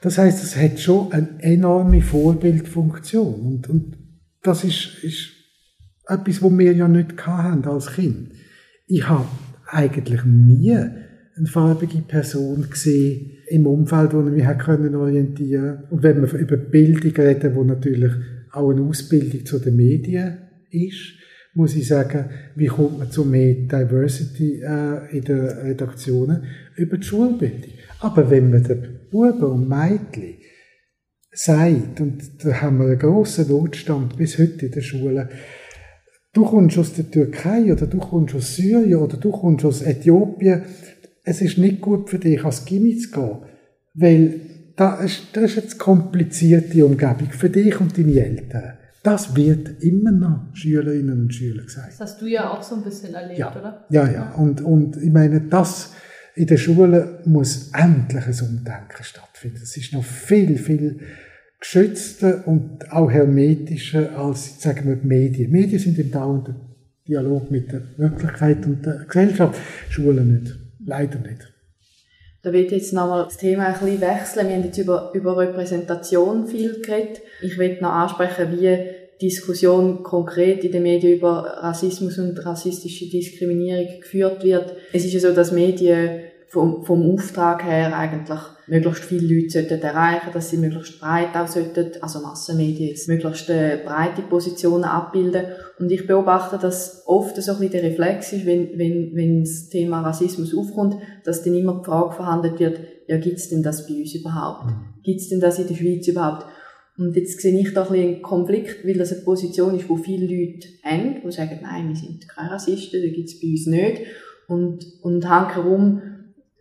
Das 0.00 0.18
heißt, 0.18 0.42
es 0.42 0.56
hat 0.56 0.80
schon 0.80 1.12
eine 1.12 1.28
enorme 1.40 2.02
Vorbildfunktion 2.02 3.40
und, 3.40 3.70
und 3.70 3.96
das 4.42 4.64
ist, 4.64 5.04
ist 5.04 5.30
etwas, 6.08 6.42
was 6.42 6.58
wir 6.58 6.72
ja 6.72 6.88
nicht 6.88 7.24
hatten 7.24 7.64
als 7.64 7.92
Kind. 7.92 8.32
Ich 8.88 9.08
habe 9.08 9.28
eigentlich 9.68 10.24
nie 10.24 10.72
eine 10.74 11.46
farbige 11.46 11.98
Person 11.98 12.66
gesehen 12.68 13.38
im 13.48 13.66
Umfeld, 13.66 14.12
wo 14.12 14.26
ich 14.26 14.34
mich 14.34 14.58
können 14.58 14.94
orientieren 14.96 15.84
Und 15.90 16.02
wenn 16.02 16.20
wir 16.20 16.32
über 16.34 16.56
Bildung 16.56 17.12
reden, 17.12 17.54
wo 17.54 17.62
natürlich 17.62 18.12
auch 18.50 18.70
eine 18.70 18.82
Ausbildung 18.82 19.46
zu 19.46 19.60
den 19.60 19.76
Medien 19.76 20.38
ist, 20.70 21.14
muss 21.54 21.76
ich 21.76 21.86
sagen, 21.86 22.30
wie 22.54 22.66
kommt 22.66 22.98
man 22.98 23.10
zu 23.10 23.24
mehr 23.24 23.54
Diversity 23.54 24.62
äh, 24.62 25.16
in 25.16 25.24
den 25.24 25.40
Redaktionen? 25.40 26.44
Über 26.76 26.96
die 26.96 27.06
Schulbildung. 27.06 27.72
Aber 28.00 28.30
wenn 28.30 28.50
man 28.50 28.64
den 28.64 29.00
Buben 29.10 29.42
und 29.42 29.68
Mädchen 29.68 30.38
sagt, 31.30 32.00
und 32.00 32.22
da 32.42 32.62
haben 32.62 32.78
wir 32.78 32.86
einen 32.86 32.98
grossen 32.98 33.48
Notstand 33.48 34.16
bis 34.16 34.38
heute 34.38 34.66
in 34.66 34.72
den 34.72 34.82
Schulen, 34.82 35.28
du 36.32 36.44
kommst 36.44 36.78
aus 36.78 36.94
der 36.94 37.10
Türkei 37.10 37.72
oder 37.72 37.86
du 37.86 37.98
kommst 37.98 38.34
aus 38.34 38.56
Syrien 38.56 38.96
oder 38.96 39.16
du 39.16 39.30
kommst 39.30 39.64
aus 39.64 39.82
Äthiopien, 39.82 40.62
es 41.24 41.40
ist 41.40 41.58
nicht 41.58 41.80
gut 41.80 42.10
für 42.10 42.18
dich, 42.18 42.44
als 42.44 42.64
Gimmi 42.64 42.96
zu 42.96 43.10
gehen, 43.10 43.38
weil 43.94 44.40
das 44.76 45.04
ist, 45.04 45.22
das 45.34 45.56
ist 45.56 45.58
eine 45.58 45.78
komplizierte 45.78 46.84
Umgebung 46.84 47.30
für 47.30 47.50
dich 47.50 47.78
und 47.80 47.96
deine 47.96 48.20
Eltern. 48.20 48.78
Das 49.02 49.34
wird 49.34 49.82
immer 49.82 50.12
noch 50.12 50.54
Schülerinnen 50.54 51.22
und 51.22 51.34
Schüler 51.34 51.64
gesagt. 51.64 51.88
Das 51.88 52.00
hast 52.00 52.22
du 52.22 52.26
ja 52.26 52.50
auch 52.50 52.62
so 52.62 52.76
ein 52.76 52.82
bisschen 52.82 53.14
erlebt, 53.14 53.38
ja. 53.38 53.50
oder? 53.50 53.86
Ja, 53.90 54.08
ja. 54.08 54.32
Und, 54.34 54.60
und 54.60 54.96
ich 54.96 55.10
meine, 55.10 55.40
das 55.40 55.92
in 56.34 56.46
der 56.46 56.56
Schule 56.56 57.20
muss 57.24 57.70
endlich 57.72 58.24
ein 58.26 58.48
Umdenken 58.48 59.02
stattfinden. 59.02 59.60
Es 59.62 59.76
ist 59.76 59.92
noch 59.92 60.04
viel, 60.04 60.56
viel 60.56 61.00
geschützter 61.58 62.46
und 62.46 62.90
auch 62.90 63.10
hermetischer 63.10 64.16
als, 64.18 64.60
sagen 64.60 64.88
wir, 64.88 64.96
die 64.96 65.06
Medien. 65.06 65.50
Medien 65.50 65.78
sind 65.78 65.98
im 65.98 66.10
dauernden 66.10 66.56
Dialog 67.06 67.50
mit 67.50 67.72
der 67.72 67.82
Wirklichkeit 67.96 68.64
und 68.66 68.86
der 68.86 69.04
Gesellschaft. 69.06 69.60
Schulen 69.88 70.40
nicht. 70.40 70.58
Leider 70.84 71.18
nicht. 71.18 71.51
Da 72.42 72.52
wird 72.52 72.72
jetzt 72.72 72.92
nochmal 72.92 73.24
das 73.24 73.36
Thema 73.36 73.66
ein 73.66 73.74
bisschen 73.74 74.00
wechseln. 74.00 74.48
Wir 74.48 74.56
haben 74.56 74.64
jetzt 74.64 74.78
über, 74.78 75.12
über 75.14 75.36
Repräsentation 75.38 76.48
viel 76.48 76.82
geredet. 76.82 77.22
Ich 77.40 77.56
will 77.56 77.78
noch 77.80 77.92
ansprechen, 77.92 78.58
wie 78.58 78.78
Diskussion 79.20 80.02
konkret 80.02 80.64
in 80.64 80.72
den 80.72 80.82
Medien 80.82 81.18
über 81.18 81.58
Rassismus 81.60 82.18
und 82.18 82.44
rassistische 82.44 83.08
Diskriminierung 83.08 84.00
geführt 84.00 84.42
wird. 84.42 84.74
Es 84.92 85.04
ist 85.04 85.12
ja 85.12 85.20
so, 85.20 85.32
dass 85.32 85.52
Medien 85.52 86.22
vom, 86.52 86.84
vom 86.84 87.14
Auftrag 87.14 87.64
her 87.64 87.96
eigentlich 87.96 88.38
möglichst 88.66 89.04
viele 89.04 89.34
Leute 89.34 89.48
sollten 89.48 89.80
erreichen, 89.80 90.28
dass 90.34 90.50
sie 90.50 90.58
möglichst 90.58 91.00
breit 91.00 91.34
auch 91.34 91.48
sollten, 91.48 91.92
also 92.02 92.20
Massenmedien 92.20 92.90
jetzt, 92.90 93.08
möglichst 93.08 93.48
äh, 93.48 93.80
breite 93.82 94.20
Positionen 94.20 94.84
abbilden. 94.84 95.46
Und 95.78 95.90
ich 95.90 96.06
beobachte, 96.06 96.58
dass 96.58 97.04
oft 97.06 97.36
so 97.36 97.52
ein 97.52 97.58
bisschen 97.58 97.72
der 97.72 97.82
Reflex 97.84 98.34
ist, 98.34 98.44
wenn, 98.44 98.78
wenn, 98.78 99.12
wenn 99.14 99.40
das 99.40 99.70
Thema 99.70 100.02
Rassismus 100.02 100.54
aufkommt, 100.54 100.96
dass 101.24 101.42
dann 101.42 101.54
immer 101.54 101.78
die 101.78 101.86
Frage 101.86 102.12
verhandelt 102.12 102.60
wird, 102.60 102.80
ja, 103.06 103.16
gibt's 103.16 103.48
denn 103.48 103.62
das 103.62 103.86
bei 103.86 103.94
uns 103.94 104.14
überhaupt? 104.14 104.66
Mhm. 104.66 105.02
Gibt's 105.02 105.30
denn 105.30 105.40
das 105.40 105.58
in 105.58 105.68
der 105.68 105.74
Schweiz 105.74 106.06
überhaupt? 106.06 106.44
Und 106.98 107.16
jetzt 107.16 107.40
sehe 107.40 107.58
ich 107.58 107.72
da 107.72 107.84
ein 107.84 107.92
bisschen 107.92 108.08
einen 108.08 108.22
Konflikt, 108.22 108.86
weil 108.86 108.98
das 108.98 109.10
eine 109.10 109.22
Position 109.22 109.74
ist, 109.74 109.88
wo 109.88 109.96
viele 109.96 110.26
Leute 110.26 110.68
haben, 110.84 111.22
die 111.24 111.32
sagen, 111.32 111.60
nein, 111.62 111.88
wir 111.88 111.96
sind 111.96 112.28
keine 112.28 112.50
Rassisten, 112.50 113.02
das 113.02 113.14
gibt's 113.14 113.40
bei 113.40 113.48
uns 113.48 113.66
nicht. 113.66 114.02
Und, 114.48 114.84
und 115.00 115.26
herum 115.26 116.02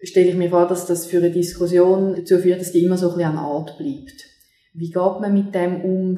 stelle 0.03 0.29
ich 0.29 0.35
mir 0.35 0.49
vor, 0.49 0.67
dass 0.67 0.85
das 0.85 1.05
für 1.05 1.17
eine 1.17 1.31
Diskussion 1.31 2.15
dazu 2.15 2.39
führt, 2.39 2.61
dass 2.61 2.71
die 2.71 2.83
immer 2.83 2.97
so 2.97 3.09
ein 3.09 3.17
bisschen 3.17 3.37
an 3.37 3.45
Ort 3.45 3.77
bleibt. 3.77 4.25
Wie 4.73 4.89
geht 4.89 4.95
man 4.95 5.33
mit 5.33 5.53
dem 5.53 5.81
um 5.81 6.17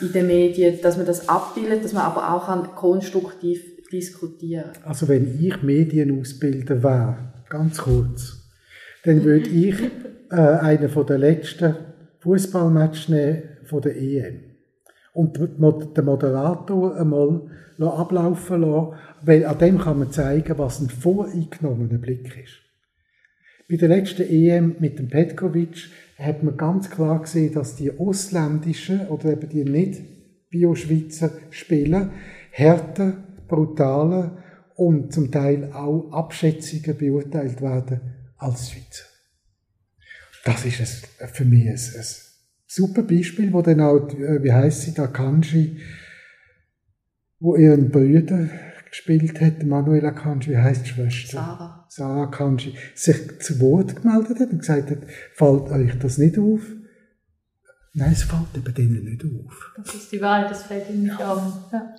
in 0.00 0.12
den 0.12 0.26
Medien, 0.26 0.80
dass 0.82 0.96
man 0.96 1.06
das 1.06 1.28
abbildet, 1.28 1.84
dass 1.84 1.92
man 1.92 2.04
aber 2.04 2.34
auch 2.34 2.46
kann 2.46 2.74
konstruktiv 2.74 3.62
diskutieren 3.92 4.70
Also 4.84 5.08
wenn 5.08 5.38
ich 5.38 5.62
Medienausbilder 5.62 6.82
wäre, 6.82 7.32
ganz 7.48 7.78
kurz, 7.78 8.50
dann 9.04 9.24
würde 9.24 9.48
ich 9.48 9.74
äh, 10.30 10.36
einen 10.36 10.88
von 10.88 11.06
den 11.06 11.20
letzten 11.20 11.76
Fußballmatches 12.20 13.08
nehmen 13.08 13.42
von 13.64 13.82
der 13.82 13.96
EM 13.96 14.40
und 15.12 15.36
den 15.38 16.04
Moderator 16.04 16.96
einmal 16.96 17.42
ablaufen 17.78 18.60
lassen, 18.60 18.94
weil 19.22 19.44
an 19.44 19.58
dem 19.58 19.78
kann 19.78 19.98
man 19.98 20.12
zeigen, 20.12 20.58
was 20.58 20.80
ein 20.80 20.90
voreingenommener 20.90 21.98
Blick 21.98 22.26
ist. 22.42 22.69
Bei 23.70 23.76
der 23.76 23.88
letzten 23.88 24.28
EM 24.28 24.76
mit 24.80 24.98
dem 24.98 25.08
Petkovic 25.08 25.90
hat 26.18 26.42
man 26.42 26.56
ganz 26.56 26.90
klar 26.90 27.22
gesehen, 27.22 27.54
dass 27.54 27.76
die 27.76 27.96
ausländischen 27.96 29.06
oder 29.06 29.30
eben 29.30 29.48
die 29.48 29.62
nicht 29.62 30.02
Bio-Schweizer 30.50 31.30
Spieler 31.50 32.10
härter, 32.50 33.22
brutaler 33.46 34.42
und 34.74 35.12
zum 35.12 35.30
Teil 35.30 35.70
auch 35.72 36.10
abschätziger 36.10 36.94
beurteilt 36.94 37.62
werden 37.62 38.00
als 38.38 38.72
Schweizer. 38.72 39.04
Das 40.44 40.64
ist 40.64 40.80
ein, 41.20 41.28
für 41.28 41.44
mich 41.44 41.68
ein, 41.68 41.74
ein 41.74 42.06
super 42.66 43.02
Beispiel, 43.02 43.52
wo 43.52 43.62
dann 43.62 43.82
auch, 43.82 44.08
äh, 44.18 44.42
wie 44.42 44.52
heißt 44.52 44.82
sie, 44.82 44.94
da 44.94 45.06
Kanji, 45.06 45.76
wo 47.38 47.54
ihren 47.54 47.90
Brüder 47.90 48.48
gespielt 48.90 49.40
hat, 49.40 49.62
Manuela 49.62 50.10
Kanji, 50.10 50.50
wie 50.50 50.58
heißt 50.58 50.84
die 50.84 50.90
Schwester? 50.90 51.36
Sarah. 51.36 51.86
Sarah 51.88 52.26
Kanji, 52.26 52.74
sich 52.94 53.40
zu 53.40 53.60
Wort 53.60 53.96
gemeldet 54.02 54.40
hat 54.40 54.50
und 54.50 54.58
gesagt 54.58 54.90
hat, 54.90 54.98
fällt 55.34 55.70
euch 55.70 55.98
das 55.98 56.18
nicht 56.18 56.38
auf? 56.38 56.62
Nein, 57.92 58.12
es 58.12 58.22
fällt 58.22 58.56
eben 58.56 58.74
denen 58.74 59.04
nicht 59.04 59.24
auf. 59.24 59.72
Das 59.76 59.94
ist 59.94 60.12
die 60.12 60.20
Wahrheit, 60.20 60.50
das 60.50 60.64
fällt 60.64 60.88
ihnen 60.90 61.04
nicht 61.04 61.20
auf. 61.20 61.72
Ja. 61.72 61.94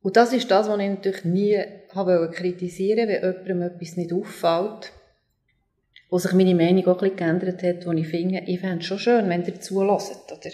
Und 0.00 0.16
das 0.16 0.32
ist 0.32 0.50
das, 0.50 0.68
was 0.68 0.78
ich 0.78 0.88
natürlich 0.88 1.24
nie 1.24 1.58
habe 1.94 2.30
kritisieren 2.32 3.08
wenn 3.08 3.22
jemandem 3.22 3.62
etwas 3.62 3.96
nicht 3.96 4.12
auffällt, 4.12 4.92
wo 6.10 6.18
sich 6.18 6.32
meine 6.32 6.54
Meinung 6.54 6.86
auch 6.86 7.02
ein 7.02 7.10
bisschen 7.10 7.16
geändert 7.16 7.62
hat, 7.62 7.86
wo 7.86 7.92
ich 7.92 8.08
finde, 8.08 8.42
ich 8.46 8.60
fände 8.60 8.78
es 8.78 8.86
schon 8.86 8.98
schön, 8.98 9.28
wenn 9.28 9.44
ihr 9.44 9.60
zulässt, 9.60 10.32
oder? 10.32 10.50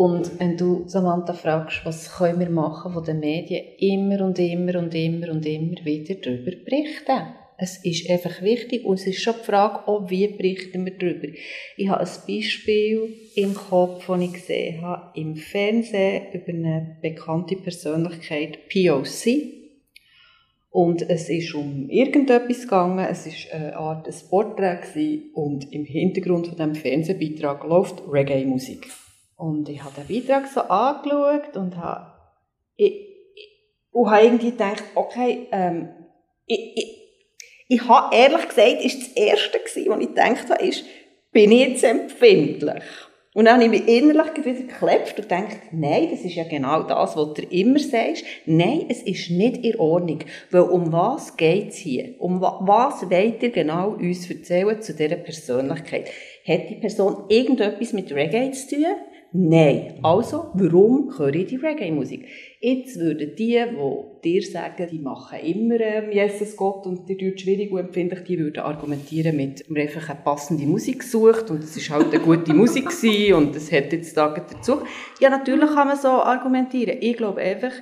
Und 0.00 0.40
wenn 0.40 0.56
du, 0.56 0.84
Samantha, 0.86 1.34
fragst, 1.34 1.84
was 1.84 2.10
können 2.16 2.40
wir 2.40 2.48
machen 2.48 2.94
von 2.94 3.04
den 3.04 3.20
Medien, 3.20 3.66
immer 3.76 4.24
und 4.24 4.38
immer 4.38 4.78
und 4.78 4.94
immer 4.94 5.30
und 5.30 5.44
immer 5.44 5.76
wieder 5.84 6.14
darüber 6.14 6.52
berichten. 6.64 7.34
Es 7.58 7.84
ist 7.84 8.08
einfach 8.08 8.40
wichtig 8.40 8.86
und 8.86 8.94
es 8.94 9.06
ist 9.06 9.20
schon 9.20 9.34
die 9.38 9.44
Frage, 9.44 9.86
auch 9.86 10.08
wie 10.08 10.26
berichten 10.26 10.86
wir 10.86 10.96
darüber. 10.96 11.28
Ich 11.76 11.90
habe 11.90 12.00
ein 12.00 12.08
Beispiel 12.26 13.14
im 13.34 13.52
Kopf, 13.52 14.06
das 14.06 14.20
ich 14.22 14.32
gesehen 14.32 14.80
habe, 14.80 15.20
im 15.20 15.36
Fernsehen 15.36 16.32
über 16.32 16.48
eine 16.48 16.96
bekannte 17.02 17.56
Persönlichkeit, 17.56 18.70
POC. 18.70 19.52
Und 20.70 21.10
es 21.10 21.28
ist 21.28 21.54
um 21.54 21.90
irgendetwas 21.90 22.62
gegangen, 22.62 23.04
es 23.04 23.26
ist 23.26 23.52
eine 23.52 23.76
Art 23.76 24.08
ein 24.08 25.20
und 25.34 25.70
im 25.74 25.84
Hintergrund 25.84 26.46
von 26.46 26.56
dem 26.56 26.74
Fernsehbeitrag 26.74 27.64
läuft 27.64 28.02
Reggae-Musik. 28.10 28.88
Und 29.40 29.70
ich 29.70 29.82
habe 29.82 29.94
den 29.98 30.06
Beitrag 30.06 30.46
so 30.48 30.60
angeschaut 30.60 31.56
und 31.56 31.74
habe, 31.78 32.12
ich, 32.76 33.08
und 33.90 34.10
habe 34.10 34.24
irgendwie 34.24 34.50
gedacht, 34.50 34.84
okay, 34.94 35.48
ähm, 35.50 35.88
ich, 36.44 36.76
ich, 36.76 36.96
ich 37.68 37.88
habe 37.88 38.14
ehrlich 38.14 38.46
gesagt, 38.48 38.84
ist 38.84 39.00
das 39.00 39.16
Erste 39.16 39.58
gewesen, 39.58 39.90
was 39.90 40.00
ich 40.00 40.08
gedacht 40.08 40.50
habe, 40.50 40.62
ist, 40.62 40.84
bin 41.32 41.52
ich 41.52 41.68
jetzt 41.68 41.84
empfindlich? 41.84 42.82
Und 43.32 43.46
dann 43.46 43.54
habe 43.54 43.64
ich 43.64 43.70
mich 43.70 43.88
innerlich 43.88 44.44
wieder 44.44 44.60
geklebt 44.60 45.14
und 45.16 45.28
gedacht, 45.28 45.56
nein, 45.72 46.08
das 46.10 46.20
ist 46.20 46.34
ja 46.34 46.44
genau 46.44 46.82
das, 46.82 47.16
was 47.16 47.32
du 47.32 47.42
immer 47.42 47.78
sagst. 47.78 48.24
Nein, 48.44 48.86
es 48.90 49.02
ist 49.02 49.30
nicht 49.30 49.64
in 49.64 49.76
Ordnung. 49.76 50.18
Weil 50.50 50.62
um 50.62 50.92
was 50.92 51.36
geht's 51.38 51.76
hier? 51.76 52.16
Um 52.18 52.42
was 52.42 53.08
wollt 53.08 53.42
ihr 53.42 53.50
genau 53.50 53.92
uns 53.92 54.28
erzählen 54.28 54.82
zu 54.82 54.92
dieser 54.94 55.16
Persönlichkeit? 55.16 56.10
Hat 56.46 56.68
die 56.68 56.74
Person 56.74 57.24
irgendetwas 57.28 57.94
mit 57.94 58.12
Reggae 58.12 58.50
zu 58.50 58.76
tun? 58.76 58.86
Nein. 59.32 60.00
Also, 60.02 60.50
warum 60.54 61.16
höre 61.16 61.34
ich 61.36 61.46
die 61.46 61.56
Reggae-Musik? 61.56 62.26
Jetzt 62.60 62.98
würden 62.98 63.36
die, 63.36 63.62
die 63.64 64.20
dir 64.24 64.42
sagen, 64.42 64.88
die 64.90 64.98
machen 64.98 65.38
immer 65.38 65.78
ähm, 65.78 66.10
Jesus 66.10 66.56
Gott 66.56 66.84
und 66.86 67.08
die 67.08 67.16
tut 67.16 67.40
schwierig 67.40 67.70
und 67.70 67.78
empfindlich, 67.78 68.24
die 68.24 68.38
würden 68.40 68.58
argumentieren 68.64 69.36
mit, 69.36 69.70
man 69.70 69.82
einfach 69.82 70.08
eine 70.08 70.18
passende 70.24 70.64
Musik 70.64 71.00
gesucht 71.00 71.48
und 71.48 71.62
es 71.62 71.76
ist 71.76 71.90
halt 71.90 72.12
eine 72.12 72.18
gute 72.18 72.52
Musik 72.52 72.86
und 73.34 73.54
es 73.54 73.70
hat 73.70 73.92
jetzt 73.92 74.16
da 74.16 74.34
dazu. 74.34 74.78
Ja, 75.20 75.30
natürlich 75.30 75.70
kann 75.70 75.86
man 75.86 75.96
so 75.96 76.08
argumentieren. 76.08 76.98
Ich 77.00 77.16
glaube 77.16 77.40
einfach, 77.40 77.72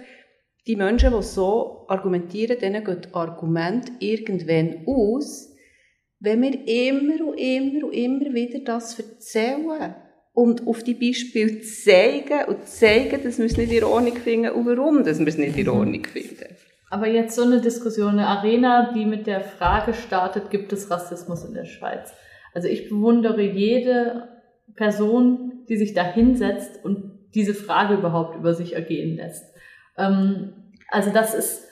die 0.66 0.76
Menschen, 0.76 1.14
die 1.16 1.22
so 1.22 1.86
argumentieren, 1.88 2.58
denen 2.58 2.84
geht 2.84 3.14
Argument 3.14 3.90
irgendwann 4.00 4.84
aus, 4.86 5.54
wenn 6.20 6.42
wir 6.42 6.68
immer 6.68 7.26
und 7.26 7.38
immer 7.38 7.86
und 7.86 7.92
immer 7.94 8.34
wieder 8.34 8.58
das 8.60 8.98
erzählen 8.98 9.66
und 10.38 10.68
auf 10.68 10.84
die 10.84 10.94
Beispiele 10.94 11.62
zeigen 11.62 12.44
und 12.46 12.64
zeigen, 12.64 13.20
dass 13.24 13.38
wir 13.38 13.46
es 13.46 13.56
nicht 13.56 13.72
in 13.72 13.82
Ordnung 13.82 14.16
finden 14.18 14.50
und 14.50 14.66
warum 14.66 15.02
dass 15.02 15.18
wir 15.18 15.26
es 15.26 15.36
nicht 15.36 15.58
in 15.58 15.66
mhm. 15.66 15.72
Ordnung 15.72 16.04
finden. 16.04 16.54
Aber 16.90 17.08
jetzt 17.08 17.34
so 17.34 17.42
eine 17.42 17.60
Diskussion, 17.60 18.10
eine 18.10 18.28
Arena, 18.28 18.92
die 18.92 19.04
mit 19.04 19.26
der 19.26 19.40
Frage 19.40 19.94
startet, 19.94 20.48
gibt 20.50 20.72
es 20.72 20.92
Rassismus 20.92 21.44
in 21.44 21.54
der 21.54 21.64
Schweiz? 21.64 22.12
Also 22.54 22.68
ich 22.68 22.88
bewundere 22.88 23.42
jede 23.42 24.28
Person, 24.76 25.64
die 25.68 25.76
sich 25.76 25.92
da 25.92 26.04
hinsetzt 26.04 26.84
und 26.84 27.18
diese 27.34 27.52
Frage 27.52 27.94
überhaupt 27.94 28.36
über 28.36 28.54
sich 28.54 28.76
ergehen 28.76 29.16
lässt. 29.16 29.44
Ähm, 29.96 30.52
also 30.88 31.10
das 31.10 31.34
ist, 31.34 31.66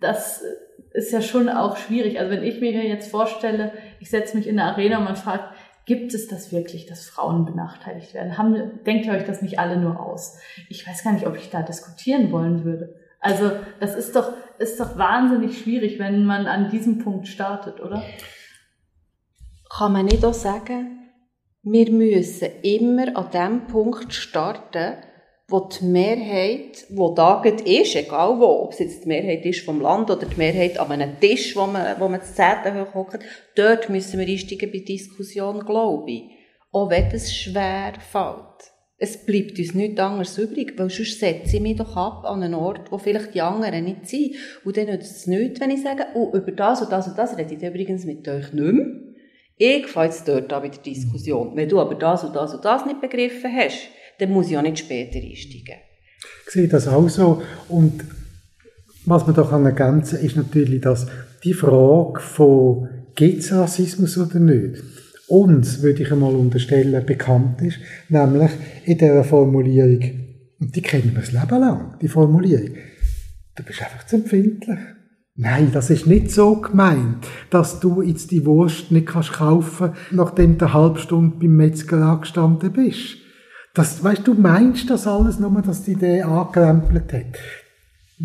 das 0.00 0.42
ist 0.94 1.12
ja 1.12 1.20
schon 1.20 1.50
auch 1.50 1.76
schwierig. 1.76 2.18
Also 2.18 2.30
wenn 2.30 2.42
ich 2.42 2.58
mir 2.58 2.72
jetzt 2.72 3.10
vorstelle, 3.10 3.72
ich 4.00 4.08
setze 4.08 4.34
mich 4.34 4.48
in 4.48 4.58
eine 4.58 4.72
Arena 4.72 4.96
und 4.96 5.04
man 5.04 5.16
fragt, 5.16 5.54
Gibt 5.86 6.14
es 6.14 6.26
das 6.26 6.52
wirklich, 6.52 6.86
dass 6.86 7.06
Frauen 7.06 7.44
benachteiligt 7.44 8.12
werden? 8.12 8.36
Haben, 8.36 8.82
denkt 8.84 9.06
ihr 9.06 9.12
euch 9.12 9.24
das 9.24 9.40
nicht 9.40 9.60
alle 9.60 9.78
nur 9.78 10.00
aus? 10.00 10.38
Ich 10.68 10.86
weiß 10.86 11.04
gar 11.04 11.12
nicht, 11.12 11.28
ob 11.28 11.36
ich 11.36 11.48
da 11.48 11.62
diskutieren 11.62 12.32
wollen 12.32 12.64
würde. 12.64 12.96
Also 13.20 13.52
das 13.78 13.94
ist 13.94 14.16
doch, 14.16 14.32
ist 14.58 14.80
doch 14.80 14.98
wahnsinnig 14.98 15.58
schwierig, 15.58 16.00
wenn 16.00 16.26
man 16.26 16.48
an 16.48 16.70
diesem 16.70 16.98
Punkt 16.98 17.28
startet, 17.28 17.80
oder? 17.80 18.02
Kann 19.70 19.92
man 19.92 20.06
nicht 20.06 20.24
auch 20.24 20.34
sagen, 20.34 21.10
wir 21.62 21.90
müssen 21.92 22.48
immer 22.62 23.16
an 23.16 23.30
dem 23.30 23.66
Punkt 23.68 24.12
starten, 24.12 24.96
wo 25.48 25.60
die 25.60 25.84
Mehrheit, 25.84 26.86
wo 26.90 27.14
da 27.14 27.40
ist, 27.42 27.94
egal 27.94 28.40
wo, 28.40 28.64
ob 28.64 28.72
es 28.72 28.80
jetzt 28.80 29.04
die 29.04 29.08
Mehrheit 29.08 29.46
ist 29.46 29.64
vom 29.64 29.80
Land 29.80 30.10
oder 30.10 30.26
die 30.26 30.36
Mehrheit 30.36 30.78
an 30.78 30.90
einem 30.90 31.20
Tisch, 31.20 31.54
wo 31.54 31.66
man, 31.66 32.00
wo 32.00 32.08
man 32.08 32.18
das 32.18 32.34
Zehnte 32.34 32.74
hochhockt, 32.74 33.20
dort 33.54 33.88
müssen 33.88 34.18
wir 34.18 34.26
einsteigen 34.26 34.72
bei 34.72 34.80
Diskussion, 34.80 35.64
glaube 35.64 36.10
ich. 36.10 36.22
Auch 36.72 36.90
wenn 36.90 37.06
es 37.12 37.32
schwer 37.32 37.92
fällt. 38.00 38.72
Es 38.98 39.24
bleibt 39.24 39.58
uns 39.58 39.74
nichts 39.74 40.00
anderes 40.00 40.38
übrig, 40.38 40.72
weil 40.78 40.90
sonst 40.90 41.20
setze 41.20 41.56
ich 41.56 41.62
mich 41.62 41.76
doch 41.76 41.96
ab 41.96 42.24
an 42.24 42.42
einen 42.42 42.54
Ort, 42.54 42.90
wo 42.90 42.98
vielleicht 42.98 43.34
die 43.34 43.42
anderen 43.42 43.84
nicht 43.84 44.08
sind. 44.08 44.34
Und 44.64 44.76
dann 44.76 44.86
nützt 44.86 45.16
es 45.16 45.26
nichts, 45.26 45.60
wenn 45.60 45.70
ich 45.70 45.82
sage, 45.82 46.06
oh, 46.14 46.32
über 46.34 46.50
das 46.50 46.82
und 46.82 46.90
das 46.90 47.06
und 47.06 47.16
das 47.16 47.36
rede 47.36 47.54
ich 47.54 47.62
übrigens 47.62 48.04
mit 48.04 48.26
euch 48.26 48.52
nicht 48.52 48.72
mehr. 48.72 48.86
Ich 49.58 49.86
fahre 49.86 50.06
jetzt 50.06 50.26
dort 50.26 50.52
an 50.52 50.62
bei 50.62 50.68
der 50.68 50.82
Diskussion. 50.82 51.54
Wenn 51.54 51.68
du 51.68 51.78
aber 51.80 51.94
das 51.94 52.24
und 52.24 52.34
das 52.34 52.54
und 52.54 52.64
das 52.64 52.84
nicht 52.84 53.00
begriffen 53.00 53.54
hast, 53.54 53.88
dann 54.18 54.30
muss 54.30 54.50
ich 54.50 54.56
auch 54.56 54.62
nicht 54.62 54.78
später 54.78 55.18
einsteigen. 55.18 55.80
Ich 56.46 56.52
sehe 56.52 56.68
das 56.68 56.88
auch 56.88 57.08
so. 57.08 57.42
Und 57.68 58.04
was 59.04 59.26
man 59.26 59.34
da 59.34 59.42
kann 59.42 59.64
ergänzen 59.64 60.20
ist 60.20 60.36
natürlich, 60.36 60.80
dass 60.80 61.06
die 61.44 61.54
Frage 61.54 62.20
von 62.20 62.88
gibt 63.14 63.38
es 63.38 63.52
Rassismus 63.52 64.18
oder 64.18 64.38
nicht, 64.38 64.82
uns, 65.28 65.82
würde 65.82 66.02
ich 66.02 66.12
einmal 66.12 66.34
unterstellen, 66.34 67.04
bekannt 67.04 67.62
ist, 67.62 67.78
nämlich 68.08 68.50
in 68.84 68.98
dieser 68.98 69.24
Formulierung, 69.24 70.10
und 70.60 70.74
die 70.74 70.82
kennen 70.82 71.12
wir 71.14 71.20
das 71.20 71.32
Leben 71.32 71.60
lang, 71.60 71.98
die 72.00 72.08
Formulierung, 72.08 72.76
du 73.56 73.62
bist 73.62 73.82
einfach 73.82 74.06
zu 74.06 74.16
empfindlich. 74.16 74.78
Nein, 75.34 75.70
das 75.72 75.90
ist 75.90 76.06
nicht 76.06 76.30
so 76.30 76.60
gemeint, 76.60 77.26
dass 77.50 77.80
du 77.80 78.00
jetzt 78.00 78.30
die 78.30 78.46
Wurst 78.46 78.90
nicht 78.90 79.08
kannst 79.08 79.34
kaufen, 79.34 79.92
nachdem 80.10 80.56
du 80.56 80.64
eine 80.64 80.74
halbe 80.74 80.98
Stunde 80.98 81.36
beim 81.38 81.56
Metzger 81.56 81.98
angestanden 81.98 82.72
bist. 82.72 83.18
Das, 83.76 84.02
weißt 84.02 84.26
du, 84.26 84.32
meinst 84.32 84.88
das 84.88 85.06
alles 85.06 85.38
nur, 85.38 85.60
dass 85.60 85.84
die 85.84 85.92
Idee 85.92 86.22
angerempelt 86.22 87.12
hat. 87.12 87.38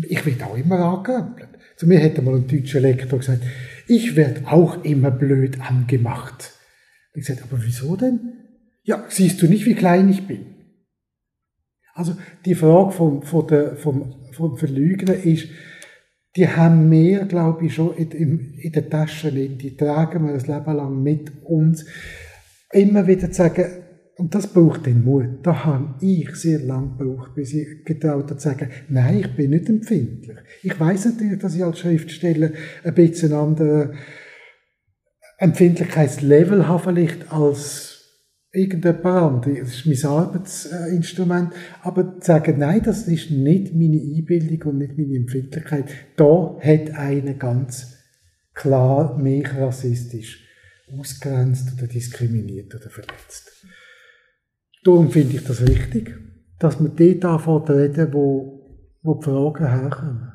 Ich 0.08 0.24
werde 0.24 0.46
auch 0.46 0.56
immer 0.56 0.78
angerempelt. 0.78 1.50
Zu 1.76 1.86
mir 1.86 1.98
hätte 1.98 2.22
mal 2.22 2.36
ein 2.36 2.48
deutscher 2.48 2.80
Lektor 2.80 3.18
gesagt, 3.18 3.42
ich 3.86 4.16
werde 4.16 4.48
auch 4.50 4.82
immer 4.82 5.10
blöd 5.10 5.60
angemacht. 5.60 6.52
Ich 7.12 7.26
gesagt, 7.26 7.42
aber 7.42 7.62
wieso 7.62 7.96
denn? 7.96 8.32
Ja, 8.82 9.04
siehst 9.08 9.42
du 9.42 9.46
nicht, 9.46 9.66
wie 9.66 9.74
klein 9.74 10.08
ich 10.08 10.26
bin? 10.26 10.46
Also 11.92 12.16
die 12.46 12.54
Frage 12.54 12.92
vom, 12.92 13.22
von 13.22 13.76
vom, 13.76 14.14
vom 14.32 14.56
Verlügner 14.56 15.14
ist, 15.14 15.48
die 16.34 16.48
haben 16.48 16.90
wir, 16.90 17.26
glaube 17.26 17.66
ich, 17.66 17.74
schon 17.74 17.94
in, 17.94 18.54
in 18.54 18.72
der 18.72 18.88
Tasche, 18.88 19.30
die 19.30 19.76
tragen 19.76 20.26
wir 20.26 20.32
das 20.32 20.46
Leben 20.46 20.74
lang 20.74 21.02
mit 21.02 21.30
uns. 21.44 21.84
Immer 22.72 23.06
wieder 23.06 23.30
zu 23.30 23.34
sagen, 23.34 23.81
und 24.22 24.36
das 24.36 24.46
braucht 24.46 24.86
den 24.86 25.02
Mut. 25.02 25.40
Da 25.42 25.64
habe 25.64 25.96
ich 26.00 26.32
sehr 26.36 26.60
lange 26.60 26.96
gebraucht, 26.96 27.34
bis 27.34 27.52
ich 27.54 27.84
getraut 27.84 28.30
habe 28.30 28.36
zu 28.36 28.48
sagen, 28.48 28.70
nein, 28.88 29.18
ich 29.18 29.34
bin 29.34 29.50
nicht 29.50 29.68
empfindlich. 29.68 30.36
Ich 30.62 30.78
weiß 30.78 31.06
natürlich, 31.06 31.40
dass 31.40 31.56
ich 31.56 31.64
als 31.64 31.80
Schriftsteller 31.80 32.52
ein 32.84 32.94
bisschen 32.94 33.32
anderen 33.32 33.96
Empfindlichkeitslevel 35.38 36.68
habe 36.68 36.84
vielleicht 36.84 37.32
als 37.32 37.98
irgendjemand 38.52 39.06
anderes. 39.06 39.58
Das 39.58 39.74
ist 39.74 40.04
mein 40.04 40.12
Arbeitsinstrument. 40.12 41.52
Aber 41.82 42.20
zu 42.20 42.26
sagen, 42.28 42.60
nein, 42.60 42.82
das 42.84 43.08
ist 43.08 43.32
nicht 43.32 43.74
meine 43.74 44.00
Einbildung 44.00 44.70
und 44.70 44.78
nicht 44.78 44.96
meine 44.96 45.16
Empfindlichkeit, 45.16 45.86
da 46.14 46.60
hat 46.62 46.94
einer 46.94 47.34
ganz 47.34 47.96
klar 48.54 49.18
mich 49.18 49.52
rassistisch 49.52 50.46
ausgrenzt 50.96 51.72
oder 51.76 51.88
diskriminiert 51.88 52.72
oder 52.72 52.88
verletzt. 52.88 53.50
Darum 54.84 55.10
finde 55.10 55.36
ich 55.36 55.44
das 55.44 55.62
richtig, 55.62 56.18
dass 56.58 56.80
man 56.80 56.96
dort 56.96 57.24
anfängt 57.24 57.66
zu 57.66 57.72
reden, 57.72 58.12
wo, 58.12 58.60
wo 59.02 59.14
die 59.14 59.24
Fragen 59.24 59.68
herkommen. 59.68 60.32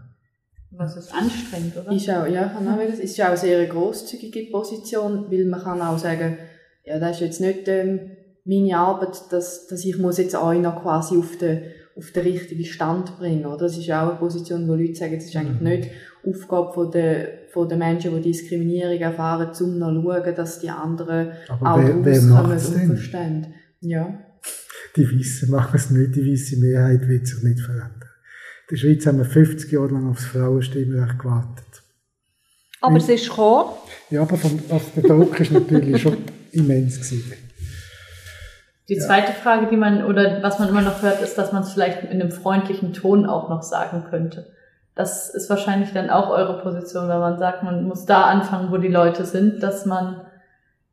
Was 0.72 0.96
ist 0.96 1.14
anstrengend, 1.14 1.76
oder? 1.76 1.92
Ist 1.92 2.10
auch, 2.10 2.28
ja, 2.28 2.48
kann 2.50 2.68
auch, 2.68 2.80
es 2.80 3.00
ist 3.00 3.20
auch 3.20 3.28
eine 3.28 3.38
sehr 3.38 3.66
grosszügige 3.66 4.52
Position, 4.52 5.26
weil 5.30 5.46
man 5.46 5.62
kann 5.62 5.82
auch 5.82 5.98
sagen, 5.98 6.38
ja, 6.86 7.00
das 7.00 7.18
ist 7.18 7.22
jetzt 7.22 7.42
nicht 7.42 7.68
ähm, 7.68 8.12
meine 8.46 8.78
Arbeit, 8.78 9.20
dass, 9.32 9.68
dass 9.68 9.84
ich 9.84 9.98
muss 9.98 10.18
jetzt 10.18 10.36
euch 10.36 10.62
noch 10.62 10.82
quasi 10.82 11.18
auf 11.18 11.38
den, 11.38 11.64
auf 11.98 12.12
den 12.12 12.24
richtigen 12.24 12.64
Stand 12.64 13.18
bringen. 13.18 13.46
Oder? 13.46 13.58
Das 13.58 13.78
ist 13.78 13.92
auch 13.92 14.10
eine 14.10 14.20
Position, 14.20 14.68
wo 14.68 14.76
Leute 14.76 14.96
sagen, 14.96 15.16
das 15.16 15.26
ist 15.26 15.36
eigentlich 15.36 15.60
mhm. 15.60 15.68
nicht 15.68 15.90
Aufgabe 16.26 16.74
von 16.74 16.92
der, 16.92 17.50
von 17.52 17.68
den 17.68 17.80
Menschen, 17.80 18.16
die 18.16 18.30
Diskriminierung 18.30 19.00
erfahren, 19.00 19.50
um 19.60 19.80
noch 19.80 19.92
zu 19.92 20.02
schauen, 20.04 20.36
dass 20.36 20.60
die 20.60 20.70
anderen 20.70 21.32
Aber 21.50 21.74
auch 21.74 21.80
wer, 21.80 22.06
wer 22.06 22.20
kommen 22.20 22.52
und 22.52 22.60
verstehen. 22.60 23.48
Ja 23.82 24.27
die 24.98 25.20
Weißen 25.20 25.50
machen 25.50 25.76
es 25.76 25.90
nicht, 25.90 26.16
die 26.16 26.32
weiße 26.32 26.58
Mehrheit 26.58 27.08
wird 27.08 27.28
sich 27.28 27.44
nicht 27.44 27.60
verändern. 27.60 27.94
In 28.70 28.76
der 28.76 28.78
Schweiz 28.78 29.06
haben 29.06 29.20
wir 29.20 29.26
50 29.26 29.72
Jahre 29.72 29.94
lang 29.94 30.10
aufs 30.10 30.26
Frauenstimmrecht 30.26 31.20
gewartet. 31.20 31.84
Aber 32.82 32.94
Weil, 32.94 33.02
es 33.02 33.10
ist 33.10 33.30
gekommen. 33.30 33.72
Ja, 34.10 34.22
aber 34.22 34.38
vom, 34.38 34.60
der 34.96 35.04
Druck 35.04 35.40
ist 35.40 35.52
natürlich 35.52 36.02
schon 36.02 36.18
immens 36.52 36.96
gewesen. 36.98 37.34
Die 38.90 38.98
zweite 38.98 39.34
Frage, 39.34 39.68
die 39.70 39.76
man, 39.76 40.06
oder 40.06 40.42
was 40.42 40.60
man 40.60 40.70
immer 40.70 40.82
noch 40.82 41.02
hört, 41.02 41.22
ist, 41.22 41.38
dass 41.38 41.52
man 41.52 41.64
es 41.64 41.74
vielleicht 41.74 42.04
in 42.04 42.22
einem 42.22 42.32
freundlichen 42.32 42.94
Ton 42.94 43.26
auch 43.26 43.50
noch 43.50 43.62
sagen 43.62 44.06
könnte. 44.10 44.48
Das 44.96 45.30
ist 45.30 45.50
wahrscheinlich 45.50 45.92
dann 45.92 46.10
auch 46.10 46.30
eure 46.30 46.62
Position, 46.62 47.08
wenn 47.10 47.20
man 47.20 47.38
sagt, 47.38 47.64
man 47.64 47.84
muss 47.84 48.06
da 48.06 48.24
anfangen, 48.24 48.72
wo 48.72 48.78
die 48.78 48.88
Leute 48.88 49.26
sind, 49.26 49.62
dass 49.62 49.86
man 49.86 50.22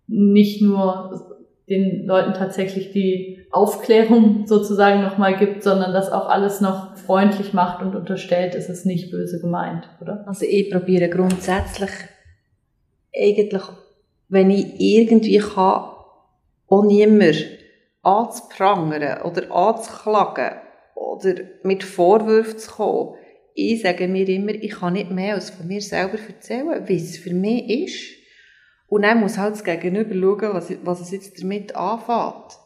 nicht 0.06 0.60
nur 0.60 1.38
den 1.68 2.04
Leuten 2.04 2.34
tatsächlich 2.34 2.90
die 2.90 3.33
Aufklärung 3.54 4.46
sozusagen 4.46 5.02
nochmal 5.02 5.36
gibt, 5.36 5.62
sondern 5.62 5.92
das 5.92 6.10
auch 6.10 6.28
alles 6.28 6.60
noch 6.60 6.96
freundlich 6.96 7.52
macht 7.52 7.82
und 7.82 7.94
unterstellt, 7.94 8.56
ist 8.56 8.68
es 8.68 8.84
nicht 8.84 9.12
böse 9.12 9.40
gemeint, 9.40 9.88
oder? 10.00 10.24
Also 10.26 10.44
ich 10.44 10.72
probiere 10.72 11.08
grundsätzlich 11.08 11.90
eigentlich, 13.14 13.62
wenn 14.28 14.50
ich 14.50 14.80
irgendwie 14.80 15.38
kann, 15.38 15.84
auch 16.66 16.84
niemand 16.84 17.46
anzuprangern 18.02 19.22
oder 19.22 19.54
anzuklagen 19.54 20.58
oder 20.96 21.34
mit 21.62 21.84
Vorwürfen 21.84 22.58
zu 22.58 22.72
kommen. 22.72 23.14
Ich 23.54 23.82
sage 23.82 24.08
mir 24.08 24.28
immer, 24.28 24.52
ich 24.52 24.72
kann 24.72 24.94
nicht 24.94 25.12
mehr 25.12 25.34
als 25.34 25.50
von 25.50 25.68
mir 25.68 25.80
selber 25.80 26.18
erzählen, 26.18 26.88
wie 26.88 26.96
es 26.96 27.18
für 27.18 27.32
mich 27.32 27.70
ist. 27.70 28.14
Und 28.88 29.02
dann 29.02 29.20
muss 29.20 29.38
halt 29.38 29.54
das 29.54 29.62
Gegenüber 29.62 30.12
schauen, 30.12 30.54
was, 30.54 30.72
was 30.82 31.00
es 31.00 31.12
jetzt 31.12 31.40
damit 31.40 31.76
anfängt. 31.76 32.63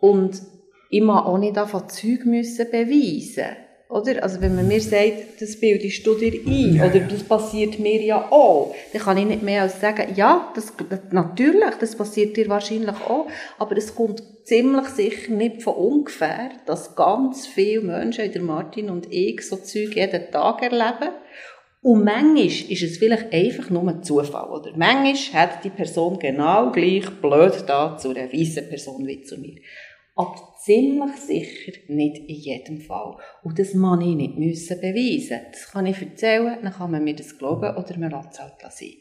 Und 0.00 0.42
ich 0.90 1.02
muss 1.02 1.24
auch 1.24 1.38
nicht 1.38 1.56
davon 1.56 1.88
Zeug 1.88 2.24
müssen 2.24 2.70
beweisen. 2.70 3.56
Oder? 3.88 4.22
Also 4.22 4.40
wenn 4.42 4.54
man 4.54 4.68
mir 4.68 4.80
sagt, 4.82 5.40
das 5.40 5.58
bildest 5.58 6.06
du 6.06 6.14
dir 6.14 6.32
ein, 6.46 6.74
ja, 6.74 6.86
oder 6.86 7.00
das 7.00 7.22
passiert 7.22 7.78
mir 7.78 8.02
ja 8.02 8.30
auch, 8.30 8.74
dann 8.92 9.02
kann 9.02 9.16
ich 9.16 9.24
nicht 9.24 9.42
mehr 9.42 9.62
als 9.62 9.80
sagen, 9.80 10.12
ja, 10.14 10.52
das, 10.54 10.74
natürlich, 11.10 11.74
das 11.80 11.96
passiert 11.96 12.36
dir 12.36 12.48
wahrscheinlich 12.48 12.96
auch, 13.08 13.26
aber 13.58 13.76
es 13.78 13.94
kommt 13.94 14.22
ziemlich 14.44 14.88
sicher 14.88 15.32
nicht 15.32 15.62
von 15.62 15.74
ungefähr, 15.74 16.50
dass 16.66 16.96
ganz 16.96 17.46
viele 17.46 17.80
Menschen, 17.80 18.26
wie 18.26 18.28
der 18.28 18.42
Martin 18.42 18.90
und 18.90 19.10
ich, 19.10 19.46
so 19.46 19.56
Zeug 19.56 19.96
jeden 19.96 20.30
Tag 20.30 20.62
erleben 20.62 21.14
und 21.80 22.04
manchmal 22.04 22.46
ist 22.46 22.82
es 22.82 22.98
vielleicht 22.98 23.32
einfach 23.32 23.70
nur 23.70 23.88
ein 23.88 24.02
Zufall. 24.02 24.50
Oder 24.50 24.72
manchmal 24.76 25.42
hat 25.42 25.64
die 25.64 25.70
Person 25.70 26.18
genau 26.18 26.72
gleich 26.72 27.08
blöd 27.22 27.64
da 27.66 27.96
zu 27.96 28.10
einer 28.10 28.32
weißen 28.32 28.68
Person 28.68 29.06
wie 29.06 29.22
zu 29.22 29.38
mir. 29.38 29.60
Aber 30.18 30.52
ziemlich 30.64 31.14
sicher 31.14 31.78
nicht 31.86 32.18
in 32.18 32.34
jedem 32.34 32.80
Fall. 32.80 33.16
Und 33.44 33.56
das 33.60 33.72
muss 33.74 34.00
ich 34.00 34.16
nicht 34.16 34.36
müssen 34.36 34.80
beweisen. 34.80 35.38
Das 35.52 35.70
kann 35.70 35.86
ich 35.86 36.02
erzählen, 36.02 36.58
dann 36.60 36.72
kann 36.72 36.90
man 36.90 37.04
mir 37.04 37.14
das 37.14 37.38
glauben 37.38 37.76
oder 37.76 37.98
man 37.98 38.10
lässt 38.10 38.32
es 38.32 38.40
halt 38.40 38.54
sein. 38.72 38.94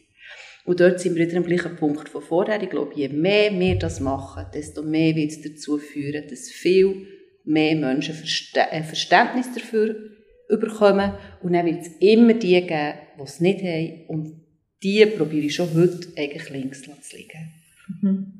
Und 0.65 0.79
dort 0.79 0.99
sind 0.99 1.15
wir 1.15 1.25
wieder 1.25 1.37
am 1.37 1.43
gleichen 1.43 1.75
Punkt 1.75 2.07
von 2.07 2.21
vorher. 2.21 2.61
Ich 2.61 2.69
glaube, 2.69 2.93
je 2.93 3.09
mehr 3.09 3.51
wir 3.59 3.79
das 3.79 3.99
machen, 3.99 4.45
desto 4.53 4.83
mehr 4.83 5.15
wird 5.15 5.31
es 5.31 5.41
dazu 5.41 5.79
führen, 5.79 6.27
dass 6.29 6.51
viel 6.51 7.07
mehr 7.45 7.75
Menschen 7.75 8.13
ein 8.13 8.83
Verständnis 8.83 9.51
dafür 9.55 9.95
überkommen. 10.49 11.13
Und 11.41 11.53
dann 11.53 11.65
wird 11.65 11.81
es 11.81 11.87
immer 11.99 12.35
die 12.35 12.61
geben, 12.61 12.93
die 13.17 13.23
es 13.23 13.39
nicht 13.39 13.63
haben. 13.63 14.05
Und 14.07 14.41
die 14.83 15.03
probiere 15.07 15.47
ich 15.47 15.55
schon 15.55 15.73
heute 15.73 16.09
eigentlich 16.15 16.49
links 16.51 16.83
zu 16.83 16.91
liegen. 17.15 17.53
Mhm. 18.03 18.36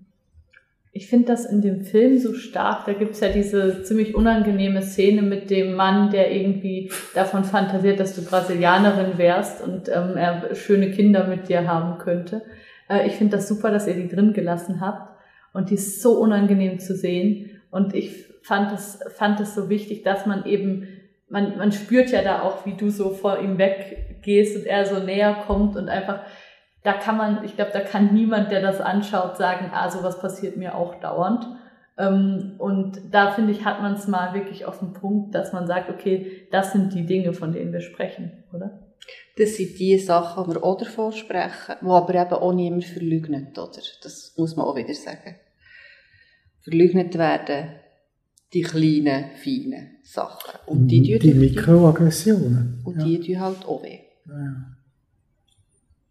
Ich 0.98 1.06
finde 1.10 1.28
das 1.28 1.46
in 1.46 1.62
dem 1.62 1.84
Film 1.84 2.18
so 2.18 2.34
stark. 2.34 2.86
Da 2.88 2.94
gibt 2.94 3.12
es 3.12 3.20
ja 3.20 3.30
diese 3.30 3.84
ziemlich 3.84 4.16
unangenehme 4.16 4.82
Szene 4.82 5.22
mit 5.22 5.52
dem 5.52 5.76
Mann, 5.76 6.10
der 6.10 6.32
irgendwie 6.32 6.92
davon 7.14 7.44
fantasiert, 7.44 8.00
dass 8.00 8.16
du 8.16 8.26
Brasilianerin 8.26 9.20
wärst 9.20 9.64
und 9.64 9.90
ähm, 9.90 10.18
er 10.18 10.56
schöne 10.56 10.90
Kinder 10.90 11.28
mit 11.28 11.50
dir 11.50 11.68
haben 11.68 12.00
könnte. 12.00 12.42
Äh, 12.90 13.06
ich 13.06 13.14
finde 13.14 13.38
das 13.38 13.48
super, 13.48 13.70
dass 13.70 13.86
ihr 13.86 13.94
die 13.94 14.08
drin 14.08 14.34
gelassen 14.34 14.82
habt. 14.82 15.16
Und 15.54 15.70
die 15.70 15.76
ist 15.76 16.02
so 16.02 16.14
unangenehm 16.20 16.80
zu 16.80 16.96
sehen. 16.96 17.62
Und 17.70 17.94
ich 17.94 18.26
fand 18.42 18.72
es, 18.72 18.98
fand 19.16 19.46
so 19.46 19.70
wichtig, 19.70 20.02
dass 20.02 20.26
man 20.26 20.48
eben, 20.48 20.88
man, 21.30 21.60
man 21.60 21.72
spürt 21.74 22.10
ja 22.10 22.24
da 22.24 22.42
auch, 22.42 22.66
wie 22.66 22.74
du 22.74 22.90
so 22.90 23.12
vor 23.12 23.38
ihm 23.38 23.60
weggehst 23.60 24.58
und 24.58 24.66
er 24.66 24.84
so 24.88 24.98
näher 24.98 25.44
kommt 25.46 25.76
und 25.76 25.90
einfach, 25.90 26.22
da 26.84 26.94
kann 26.94 27.18
man, 27.18 27.44
ich 27.44 27.56
glaube, 27.56 27.72
da 27.74 27.82
kann 27.82 28.14
niemand, 28.14 28.52
der 28.52 28.62
das 28.62 28.80
anschaut, 28.80 29.38
sagen, 29.38 29.72
ah, 29.74 29.90
sowas 29.90 30.20
passiert 30.20 30.58
mir 30.58 30.76
auch 30.76 30.96
dauernd. 30.96 31.48
Ähm, 31.98 32.56
und 32.60 33.02
da 33.12 33.32
finde 33.32 33.52
ich, 33.52 33.66
hat 33.66 33.82
man 33.82 33.94
es 33.94 34.08
mal 34.08 34.34
wirklich 34.34 34.66
auf 34.66 34.80
den 34.80 34.94
Punkt, 34.94 35.34
dass 35.34 35.54
man 35.54 35.68
sagt, 35.68 35.90
okay, 35.90 36.48
das 36.52 36.72
sind 36.72 36.94
die 36.94 37.06
Dinge, 37.06 37.34
von 37.34 37.52
denen 37.52 37.74
wir 37.74 37.82
sprechen, 37.82 38.44
oder? 38.54 38.80
Das 39.38 39.56
sind 39.56 39.80
die 39.80 39.98
Sachen, 39.98 40.46
die 40.46 40.56
wir 40.56 40.64
auch 40.64 40.78
davor 40.78 41.12
sprechen, 41.12 41.76
die 41.82 41.86
aber 41.86 42.16
eben 42.16 42.34
auch 42.34 42.54
niemand 42.54 42.86
verleugnet, 42.86 43.58
oder? 43.58 43.82
Das 44.04 44.34
muss 44.38 44.56
man 44.56 44.66
auch 44.66 44.76
wieder 44.76 44.94
sagen. 44.94 45.36
Verleugnet 46.62 47.18
werden 47.18 47.70
die 48.54 48.62
kleinen, 48.62 49.32
feinen 49.36 49.98
Sachen. 50.04 50.60
Und 50.66 50.88
die, 50.88 51.02
die, 51.02 51.20
die 51.20 51.34
Mikroaggressionen. 51.34 52.82
Und 52.86 53.02
die 53.04 53.20
tun 53.20 53.40
halt 53.40 53.66
auch 53.66 53.84
weh. 53.84 54.00
Ja. 54.26 54.77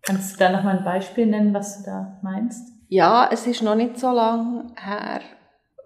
Kannst 0.06 0.34
du 0.34 0.38
da 0.38 0.52
nochmal 0.52 0.78
ein 0.78 0.84
Beispiel 0.84 1.26
nennen, 1.26 1.52
was 1.52 1.78
du 1.78 1.90
da 1.90 2.20
meinst? 2.22 2.68
Ja, 2.88 3.28
es 3.32 3.44
ist 3.48 3.62
noch 3.62 3.74
nicht 3.74 3.98
so 3.98 4.12
lange 4.12 4.72
her, 4.76 5.20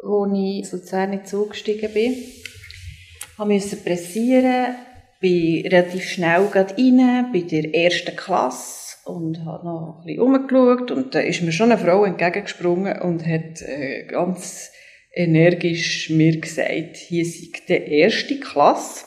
wo 0.02 0.26
ich 0.26 0.68
sozusagen 0.68 1.24
zugestiegen 1.24 1.90
bin. 1.94 2.12
Ich 2.12 3.38
musste 3.38 3.76
pressieren, 3.76 4.74
bin 5.20 5.66
relativ 5.66 6.04
schnell 6.04 6.46
rein, 6.52 7.30
bei 7.32 7.40
der 7.40 7.74
ersten 7.74 8.14
Klasse 8.14 8.98
und 9.06 9.42
habe 9.46 9.64
noch 9.64 10.00
ein 10.00 10.04
bisschen 10.04 10.20
umgeschaut 10.20 10.90
und 10.90 11.14
da 11.14 11.20
ist 11.20 11.40
mir 11.40 11.52
schon 11.52 11.72
eine 11.72 11.80
Frau 11.80 12.04
entgegengesprungen 12.04 13.00
und 13.00 13.26
hat 13.26 13.62
äh, 13.62 14.04
ganz 14.04 14.70
energisch 15.14 16.10
mir 16.10 16.38
gesagt, 16.38 16.96
hier 16.96 17.24
sei 17.24 17.48
die 17.68 17.72
erste 17.72 18.38
Klasse. 18.38 19.06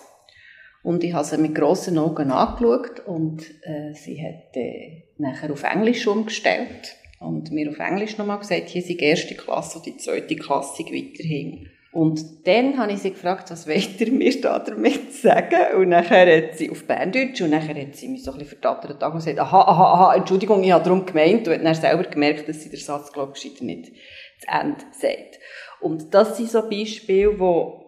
Und 0.84 1.04
ich 1.04 1.14
habe 1.14 1.26
sie 1.26 1.38
mit 1.38 1.56
grossen 1.56 1.98
Augen 1.98 2.30
angeschaut 2.30 3.00
und 3.06 3.42
äh, 3.64 3.94
sie 3.94 4.22
hat 4.22 4.56
äh, 4.56 5.04
nachher 5.18 5.52
auf 5.52 5.64
Englisch 5.64 6.06
umgestellt 6.06 6.98
und 7.22 7.52
mir 7.52 7.70
auf 7.70 7.80
Englisch 7.80 8.18
nochmal 8.18 8.40
gesagt, 8.40 8.70
hier 8.70 8.82
sei 8.82 8.96
die 8.96 9.04
erste 9.06 9.36
Klasse 9.36 9.78
und 9.78 9.86
die 9.86 9.96
zweite 9.96 10.36
Klasse 10.36 10.84
weiterhin. 10.84 11.70
Und 11.94 12.48
dann 12.48 12.78
habe 12.80 12.92
ich 12.92 13.00
sie 13.00 13.12
gefragt, 13.12 13.52
was 13.52 13.68
wollt 13.68 14.02
ihr 14.02 14.12
mir 14.12 14.42
da 14.42 14.58
damit 14.60 15.14
sagen? 15.14 15.78
Und 15.78 15.90
nachher 15.90 16.38
hat 16.38 16.58
sie 16.58 16.72
auf 16.72 16.86
Berndeutsch 16.86 17.40
und 17.42 17.52
nachher 17.52 17.80
hat 17.80 17.96
sie 17.96 18.08
mich 18.08 18.24
so 18.24 18.32
ein 18.32 18.40
bisschen 18.40 18.60
verdattert 18.60 19.02
und 19.04 19.14
gesagt, 19.14 19.40
aha, 19.40 19.62
aha, 19.62 19.94
aha, 19.94 20.16
Entschuldigung, 20.16 20.64
ich 20.64 20.72
habe 20.72 20.84
darum 20.84 21.06
gemeint 21.06 21.48
und 21.48 21.54
hat 21.54 21.64
dann 21.64 21.76
selber 21.76 22.04
gemerkt, 22.04 22.50
dass 22.50 22.64
sie 22.64 22.70
den 22.70 22.80
Satz, 22.80 23.14
glaube 23.14 23.34
ich, 23.36 23.62
nicht 23.62 23.92
zu 24.40 24.48
Ende 24.50 24.84
sagt. 24.92 25.40
Und 25.82 26.14
das 26.16 26.36
sind 26.36 26.50
so 26.50 26.68
Beispiele, 26.68 27.36
die 27.36 27.83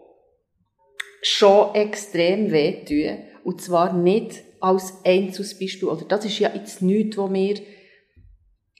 schon 1.25 1.75
extrem 1.75 2.51
wehtun. 2.51 3.19
Und 3.43 3.61
zwar 3.61 3.93
nicht 3.93 4.43
als 4.59 4.93
Einzelbeispiel. 5.03 5.87
Oder 5.87 6.05
das 6.05 6.25
ist 6.25 6.39
ja 6.39 6.51
jetzt 6.53 6.81
nichts, 6.81 7.17
wo 7.17 7.27
mir 7.27 7.55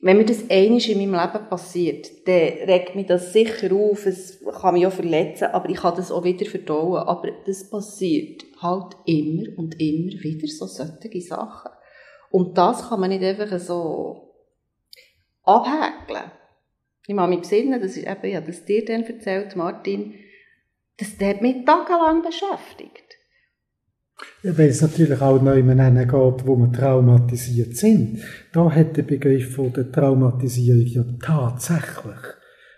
wenn 0.02 0.18
mir 0.18 0.26
das 0.26 0.50
einiges 0.52 0.88
in 0.88 1.00
meinem 1.00 1.20
Leben 1.20 1.50
passiert, 1.50 2.28
dann 2.28 2.70
regt 2.70 2.96
mich 2.96 3.08
das 3.08 3.34
sicher 3.34 3.74
auf, 3.74 4.06
es 4.06 4.40
kann 4.62 4.76
mich 4.76 4.86
auch 4.86 4.94
verletzen, 4.94 5.46
aber 5.46 5.68
ich 5.68 5.78
kann 5.78 5.96
das 5.96 6.12
auch 6.12 6.24
wieder 6.24 6.46
verdauen. 6.46 7.08
Aber 7.08 7.32
das 7.46 7.70
passiert 7.72 8.44
halt 8.62 8.96
immer 9.06 9.58
und 9.58 9.80
immer 9.80 10.12
wieder, 10.22 10.48
so 10.48 10.68
solche 10.68 11.22
Sachen. 11.22 11.72
Und 12.30 12.56
das 12.56 12.90
kann 12.90 13.00
man 13.00 13.10
nicht 13.10 13.24
einfach 13.24 13.58
so 13.58 14.34
abhäkeln. 15.44 16.32
Ich 17.08 17.18
habe 17.18 17.30
mich 17.30 17.40
besinnen, 17.40 17.82
das 17.82 17.98
ist 17.98 18.08
eben, 18.08 18.32
ja, 18.32 18.42
das 18.42 18.66
dir 18.66 18.84
dann 18.86 19.04
erzählt, 19.04 19.56
Martin, 19.56 20.14
das 20.98 21.10
hat 21.20 21.42
mich 21.42 21.66
tagelang 21.66 22.22
beschäftigt. 22.22 23.06
Ja, 24.44 24.58
weil 24.58 24.70
es 24.70 24.82
natürlich 24.82 25.20
auch 25.22 25.42
noch 25.42 25.56
in 25.56 25.80
einem 25.80 26.08
geht, 26.08 26.48
wo 26.48 26.56
wir 26.56 26.72
traumatisiert 26.72 27.76
sind. 27.76 28.22
Da 28.54 28.72
hat 28.72 28.96
der 28.96 29.04
Begriff 29.04 29.56
von 29.56 29.74
der 29.74 29.92
Traumatisierung 29.92 30.86
ja 30.86 31.04
tatsächlich 31.22 32.20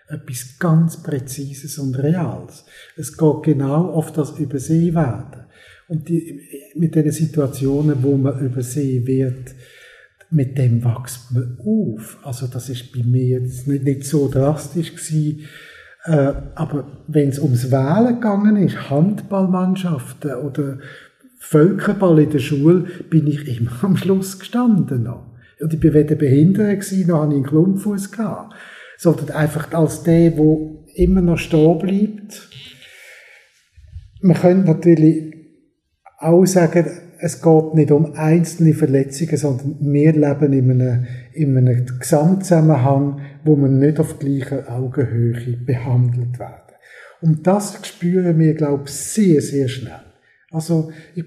etwas 0.08 0.58
ganz 0.58 1.02
Präzises 1.02 1.78
und 1.78 1.94
Reales. 1.96 2.64
Es 2.96 3.16
geht 3.16 3.42
genau 3.42 3.90
auf 3.90 4.12
das 4.12 4.38
Übersehen 4.38 4.96
Und 5.88 6.08
die, 6.08 6.40
mit 6.74 6.94
den 6.94 7.12
Situationen, 7.12 8.02
wo 8.02 8.16
man 8.16 8.40
übersehen 8.40 9.06
wird, 9.06 9.54
mit 10.30 10.58
dem 10.58 10.84
wächst 10.84 11.30
man 11.32 11.58
auf. 11.60 12.18
Also 12.22 12.46
das 12.46 12.68
ist 12.68 12.92
bei 12.92 13.02
mir 13.02 13.40
jetzt 13.40 13.66
nicht, 13.66 13.84
nicht 13.84 14.04
so 14.04 14.28
drastisch 14.28 14.92
gewesen, 14.92 15.46
äh, 16.08 16.32
aber 16.54 16.84
wenn 17.06 17.28
es 17.28 17.38
ums 17.38 17.70
Wählen 17.70 18.14
gegangen 18.14 18.56
ist, 18.56 18.88
Handballmannschaften 18.88 20.36
oder 20.36 20.78
Völkerball 21.38 22.18
in 22.20 22.30
der 22.30 22.38
Schule 22.38 22.86
bin 23.10 23.26
ich 23.26 23.60
immer 23.60 23.72
am 23.82 23.96
Schluss 23.96 24.38
gestanden 24.38 25.02
noch. 25.02 25.26
Und 25.60 25.74
ich 25.74 25.84
war 25.84 25.92
weder 25.92 26.14
behindert, 26.14 26.80
gewesen, 26.80 27.08
noch 27.08 27.22
hatte 27.22 27.32
ich 27.32 27.36
einen 27.36 27.46
Klumpfuß. 27.46 28.10
Sondern 28.96 29.30
einfach 29.30 29.72
als 29.72 30.02
der, 30.02 30.30
der 30.30 30.56
immer 30.94 31.20
noch 31.20 31.38
stehen 31.38 31.78
bleibt. 31.78 32.48
Man 34.22 34.36
könnte 34.36 34.66
natürlich 34.66 35.34
auch 36.18 36.46
sagen, 36.46 36.86
es 37.20 37.42
geht 37.42 37.74
nicht 37.74 37.90
um 37.90 38.14
einzelne 38.14 38.74
Verletzungen, 38.74 39.36
sondern 39.36 39.76
wir 39.80 40.12
leben 40.12 40.52
in 40.52 40.70
einem, 40.70 41.06
in 41.32 41.56
einem 41.56 41.86
Gesamtzusammenhang, 41.98 43.20
wo 43.48 43.56
man 43.56 43.78
nicht 43.78 43.98
auf 43.98 44.18
gleicher 44.18 44.70
Augenhöhe 44.70 45.56
behandelt 45.56 46.38
werden. 46.38 46.74
Und 47.22 47.46
das 47.46 47.78
spüren 47.82 48.38
wir, 48.38 48.52
glaube 48.52 48.84
ich, 48.86 48.92
sehr, 48.92 49.40
sehr 49.40 49.68
schnell. 49.68 50.04
Also, 50.50 50.92
ich 51.14 51.24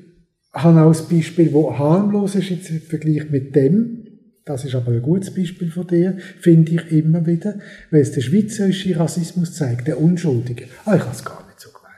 habe 0.53 0.81
auch 0.81 0.95
ein 0.95 1.17
Beispiel, 1.17 1.49
das 1.49 1.79
harmlos 1.79 2.35
ist 2.35 2.49
jetzt 2.49 2.69
im 2.69 2.81
Vergleich 2.81 3.29
mit 3.31 3.55
dem. 3.55 4.07
Das 4.45 4.65
ist 4.65 4.75
aber 4.75 4.91
ein 4.91 5.01
gutes 5.01 5.33
Beispiel 5.33 5.71
von 5.71 5.87
dir, 5.87 6.17
finde 6.39 6.73
ich 6.73 6.91
immer 6.91 7.25
wieder, 7.25 7.59
weil 7.89 8.01
es 8.01 8.11
der 8.11 8.21
schweizerische 8.21 8.97
Rassismus 8.99 9.55
zeigt, 9.55 9.87
der 9.87 9.99
Unschuldige. 9.99 10.65
Ah, 10.85 10.95
ich 10.95 11.01
habe 11.01 11.15
es 11.15 11.25
gar 11.25 11.45
nicht 11.47 11.59
so 11.59 11.69
gemeint. 11.69 11.93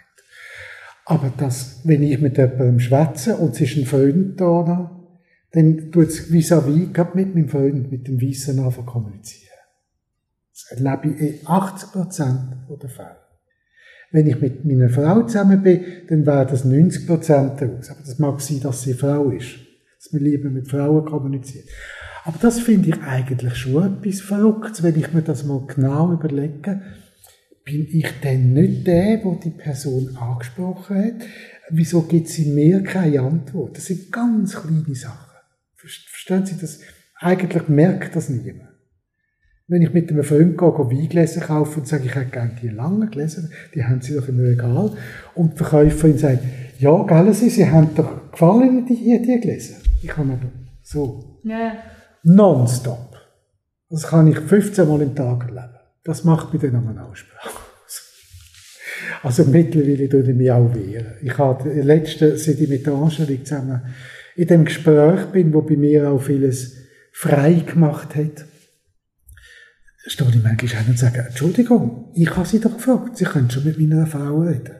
Aber 1.06 1.34
das, 1.38 1.82
wenn 1.84 2.04
ich 2.04 2.20
mit 2.22 2.38
jemandem 2.38 2.80
schwätze 2.80 3.36
und 3.36 3.56
es 3.56 3.62
ist 3.62 3.78
ein 3.78 3.86
Freund 3.86 4.40
da, 4.40 4.90
dann 5.52 5.92
tut 5.92 6.08
es 6.08 6.32
vis-à-vis, 6.32 6.94
gerade 6.94 7.16
mit 7.16 7.36
meinem 7.36 7.50
Freund, 7.50 7.92
mit 7.92 8.08
dem 8.08 8.22
Weißen 8.22 8.58
anfangen 8.60 8.88
kommunizieren. 8.88 9.43
Erlebe 10.70 11.10
ich 11.10 11.42
in 11.42 11.46
80% 11.46 12.78
der 12.82 12.90
Fälle. 12.90 13.18
Wenn 14.12 14.28
ich 14.28 14.40
mit 14.40 14.64
meiner 14.64 14.90
Frau 14.90 15.24
zusammen 15.24 15.64
bin, 15.64 15.82
dann 16.08 16.26
wäre 16.26 16.46
das 16.46 16.66
90 16.66 17.08
Prozent 17.08 17.60
daraus. 17.60 17.90
Aber 17.90 18.02
das 18.02 18.20
mag 18.20 18.40
sein, 18.42 18.60
dass 18.62 18.84
sie 18.84 18.94
Frau 18.94 19.30
ist. 19.32 19.56
Dass 19.98 20.14
wir 20.14 20.20
lieber 20.20 20.50
mit 20.50 20.70
Frauen 20.70 21.06
kommunizieren. 21.06 21.66
Aber 22.24 22.38
das 22.40 22.60
finde 22.60 22.90
ich 22.90 23.02
eigentlich 23.02 23.56
schon 23.56 23.98
etwas 23.98 24.22
Verrücktes, 24.22 24.84
wenn 24.84 25.00
ich 25.00 25.14
mir 25.14 25.24
das 25.24 25.46
mal 25.46 25.66
genau 25.68 26.14
überlege. 26.14 26.82
Bin 27.66 27.88
ich 27.90 28.08
denn 28.22 28.54
nicht 28.54 28.86
der, 28.88 29.18
der 29.18 29.40
die 29.44 29.50
Person 29.50 30.16
angesprochen 30.18 31.06
hat? 31.06 31.28
Wieso 31.70 32.04
gibt 32.04 32.28
sie 32.28 32.52
mir 32.52 32.84
keine 32.84 33.22
Antwort? 33.22 33.78
Das 33.78 33.86
sind 33.86 34.12
ganz 34.12 34.56
kleine 34.56 34.96
Sachen. 34.96 35.32
Verstehen 35.76 36.46
Sie 36.46 36.58
das? 36.60 36.80
Eigentlich 37.20 37.68
merkt 37.68 38.16
das 38.16 38.30
niemand. 38.30 38.73
Wenn 39.68 39.82
ich 39.82 39.94
mit 39.94 40.12
einem 40.12 40.24
Freund 40.24 40.58
gehe, 40.58 40.72
gehe 40.72 40.92
Weingläser 40.92 41.42
kaufe 41.42 41.80
und 41.80 41.88
sage, 41.88 42.04
ich 42.06 42.16
hätte 42.16 42.32
gerne 42.32 42.52
die 42.62 42.68
langen 42.68 43.10
Gläser, 43.10 43.44
die 43.74 43.84
haben 43.84 44.02
sie 44.02 44.14
doch 44.14 44.28
im 44.28 44.40
Regal. 44.40 44.92
Und 45.36 45.54
die 45.54 45.58
Verkäuferin 45.58 46.18
sagt, 46.18 46.44
ja, 46.80 47.04
gell, 47.04 47.34
sie, 47.34 47.50
sie 47.50 47.70
haben 47.70 47.96
doch 47.96 48.32
gefallen, 48.32 48.86
die, 48.86 49.22
die 49.22 49.40
Gläser. 49.40 49.76
Ich 50.02 50.10
kann 50.10 50.30
aber 50.30 50.52
so. 50.82 51.40
Ja. 51.44 51.78
Nonstop. 52.24 53.16
Das 53.90 54.08
kann 54.08 54.28
ich 54.28 54.38
15 54.38 54.88
Mal 54.88 55.02
im 55.02 55.16
Tag 55.16 55.44
erleben. 55.44 55.70
Das 56.04 56.26
macht 56.26 56.52
mich 56.52 56.62
dann 56.62 56.76
an 56.76 56.90
einer 56.90 57.08
Aussprache. 57.08 57.50
Also 59.22 59.46
mittlerweile 59.46 60.10
tue 60.10 60.22
ich 60.22 60.36
mich 60.36 60.52
auch 60.52 60.74
wehren. 60.74 61.14
Ich 61.22 61.38
habe 61.38 61.70
letzte, 61.82 62.38
seit 62.38 62.60
ich 62.60 62.70
mit 62.70 62.86
der 62.86 62.94
Angelique 62.94 63.46
zusammen 63.46 63.82
in 64.36 64.48
dem 64.48 64.66
Gespräch 64.66 65.26
bin, 65.28 65.54
wo 65.54 65.62
bei 65.62 65.78
mir 65.78 66.10
auch 66.10 66.22
vieles 66.22 66.76
frei 67.12 67.64
gemacht 67.66 68.16
hat, 68.16 68.46
stehe 70.06 70.30
ich 70.30 70.44
manchmal 70.44 70.84
hin 70.84 70.90
und 70.90 71.00
sage, 71.00 71.26
Entschuldigung, 71.28 72.12
ich 72.14 72.30
habe 72.36 72.48
Sie 72.48 72.60
doch 72.60 72.74
gefragt, 72.74 73.18
Sie 73.18 73.26
können 73.26 73.50
schon 73.50 73.64
mit 73.64 73.80
meiner 73.80 74.06
Frau 74.06 74.42
reden. 74.42 74.76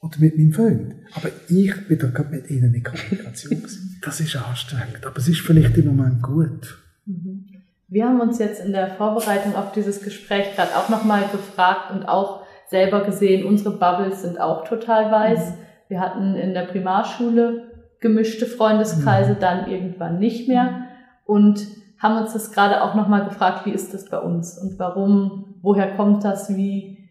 Oder 0.00 0.18
mit 0.18 0.38
meinem 0.38 0.52
Freund. 0.52 0.94
Aber 1.14 1.28
ich 1.48 1.88
bin 1.88 1.98
doch 1.98 2.14
gerade 2.14 2.30
mit 2.30 2.48
Ihnen 2.50 2.72
in 2.72 2.82
Kommunikation. 2.82 3.62
das 4.02 4.20
ist 4.20 4.36
anstrengend, 4.36 5.04
aber 5.04 5.16
es 5.18 5.28
ist 5.28 5.40
vielleicht 5.40 5.76
im 5.76 5.86
Moment 5.86 6.22
gut. 6.22 6.78
Mhm. 7.04 7.44
Wir 7.88 8.06
haben 8.06 8.20
uns 8.20 8.38
jetzt 8.38 8.64
in 8.64 8.72
der 8.72 8.90
Vorbereitung 8.90 9.56
auf 9.56 9.72
dieses 9.72 10.02
Gespräch 10.02 10.54
gerade 10.54 10.76
auch 10.76 10.88
nochmal 10.88 11.24
gefragt 11.32 11.90
und 11.90 12.04
auch 12.04 12.42
selber 12.68 13.02
gesehen, 13.02 13.46
unsere 13.46 13.78
Bubbles 13.78 14.22
sind 14.22 14.38
auch 14.38 14.68
total 14.68 15.10
weiß. 15.10 15.50
Mhm. 15.50 15.54
Wir 15.88 16.00
hatten 16.00 16.34
in 16.34 16.54
der 16.54 16.66
Primarschule 16.66 17.64
gemischte 18.00 18.46
Freundeskreise, 18.46 19.34
mhm. 19.34 19.40
dann 19.40 19.70
irgendwann 19.70 20.18
nicht 20.18 20.48
mehr. 20.48 20.84
Und 21.24 21.66
haben 21.98 22.22
uns 22.22 22.32
das 22.32 22.52
gerade 22.52 22.82
auch 22.82 22.94
nochmal 22.94 23.24
gefragt, 23.24 23.66
wie 23.66 23.72
ist 23.72 23.92
das 23.92 24.08
bei 24.08 24.18
uns 24.18 24.58
und 24.58 24.78
warum, 24.78 25.56
woher 25.62 25.96
kommt 25.96 26.24
das, 26.24 26.54
wie, 26.56 27.10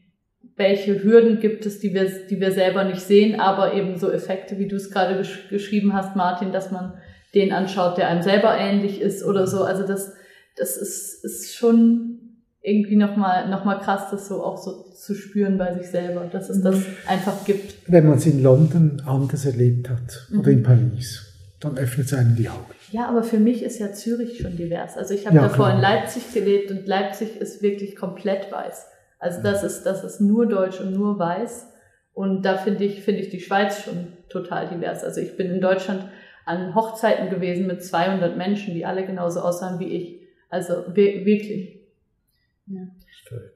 welche 0.55 1.03
Hürden 1.03 1.39
gibt 1.39 1.65
es, 1.65 1.79
die 1.79 1.93
wir, 1.93 2.09
die 2.27 2.39
wir 2.39 2.51
selber 2.51 2.83
nicht 2.83 3.01
sehen, 3.01 3.39
aber 3.39 3.73
eben 3.73 3.97
so 3.97 4.09
Effekte, 4.11 4.57
wie 4.57 4.67
du 4.67 4.75
es 4.75 4.89
gerade 4.89 5.17
gesch 5.17 5.49
geschrieben 5.49 5.93
hast, 5.93 6.15
Martin, 6.15 6.51
dass 6.51 6.71
man 6.71 6.93
den 7.35 7.51
anschaut, 7.51 7.97
der 7.97 8.07
einem 8.07 8.23
selber 8.23 8.57
ähnlich 8.57 9.01
ist 9.01 9.23
oder 9.23 9.45
so. 9.45 9.63
Also 9.63 9.85
das, 9.85 10.13
das 10.55 10.77
ist, 10.77 11.23
ist 11.23 11.55
schon 11.55 12.17
irgendwie 12.61 12.95
nochmal 12.95 13.49
noch 13.49 13.63
mal 13.65 13.79
krass, 13.79 14.09
das 14.11 14.27
so 14.27 14.43
auch 14.43 14.57
so 14.57 14.91
zu 14.91 15.13
spüren 15.15 15.57
bei 15.57 15.73
sich 15.73 15.88
selber, 15.88 16.25
dass 16.31 16.49
es 16.49 16.61
das 16.61 16.83
einfach 17.07 17.45
gibt. 17.45 17.75
Wenn 17.88 18.07
man 18.07 18.17
es 18.17 18.25
in 18.25 18.41
London 18.41 19.01
anders 19.05 19.45
erlebt 19.45 19.89
hat 19.89 20.27
oder 20.38 20.49
in 20.49 20.63
Paris, 20.63 21.26
dann 21.59 21.77
öffnet 21.77 22.07
es 22.07 22.13
einem 22.13 22.35
die 22.35 22.49
Augen. 22.49 22.65
Ja, 22.91 23.07
aber 23.07 23.23
für 23.23 23.39
mich 23.39 23.63
ist 23.63 23.79
ja 23.79 23.91
Zürich 23.91 24.39
schon 24.39 24.55
divers. 24.55 24.95
Also 24.95 25.13
ich 25.13 25.25
habe 25.25 25.35
ja, 25.35 25.43
davor 25.43 25.67
klar. 25.67 25.75
in 25.75 25.81
Leipzig 25.81 26.33
gelebt 26.33 26.71
und 26.71 26.87
Leipzig 26.87 27.37
ist 27.37 27.61
wirklich 27.61 27.95
komplett 27.95 28.51
weiß. 28.51 28.85
Also 29.19 29.41
das 29.41 29.63
ist, 29.63 29.83
das 29.83 30.03
ist 30.03 30.21
nur 30.21 30.45
deutsch 30.47 30.79
und 30.79 30.93
nur 30.93 31.17
weiß. 31.17 31.67
Und 32.13 32.43
da 32.43 32.57
finde 32.57 32.83
ich, 32.83 33.01
finde 33.01 33.21
ich 33.21 33.29
die 33.29 33.39
Schweiz 33.39 33.83
schon 33.83 34.13
total 34.29 34.67
divers. 34.69 35.03
Also 35.03 35.21
ich 35.21 35.35
bin 35.35 35.51
in 35.51 35.61
Deutschland 35.61 36.05
an 36.45 36.75
Hochzeiten 36.75 37.29
gewesen 37.29 37.67
mit 37.67 37.83
200 37.83 38.37
Menschen, 38.37 38.73
die 38.73 38.85
alle 38.85 39.05
genauso 39.05 39.41
aussahen 39.41 39.79
wie 39.79 39.87
ich. 39.87 40.21
Also 40.49 40.85
wirklich. 40.93 41.79
Ja. 42.67 42.87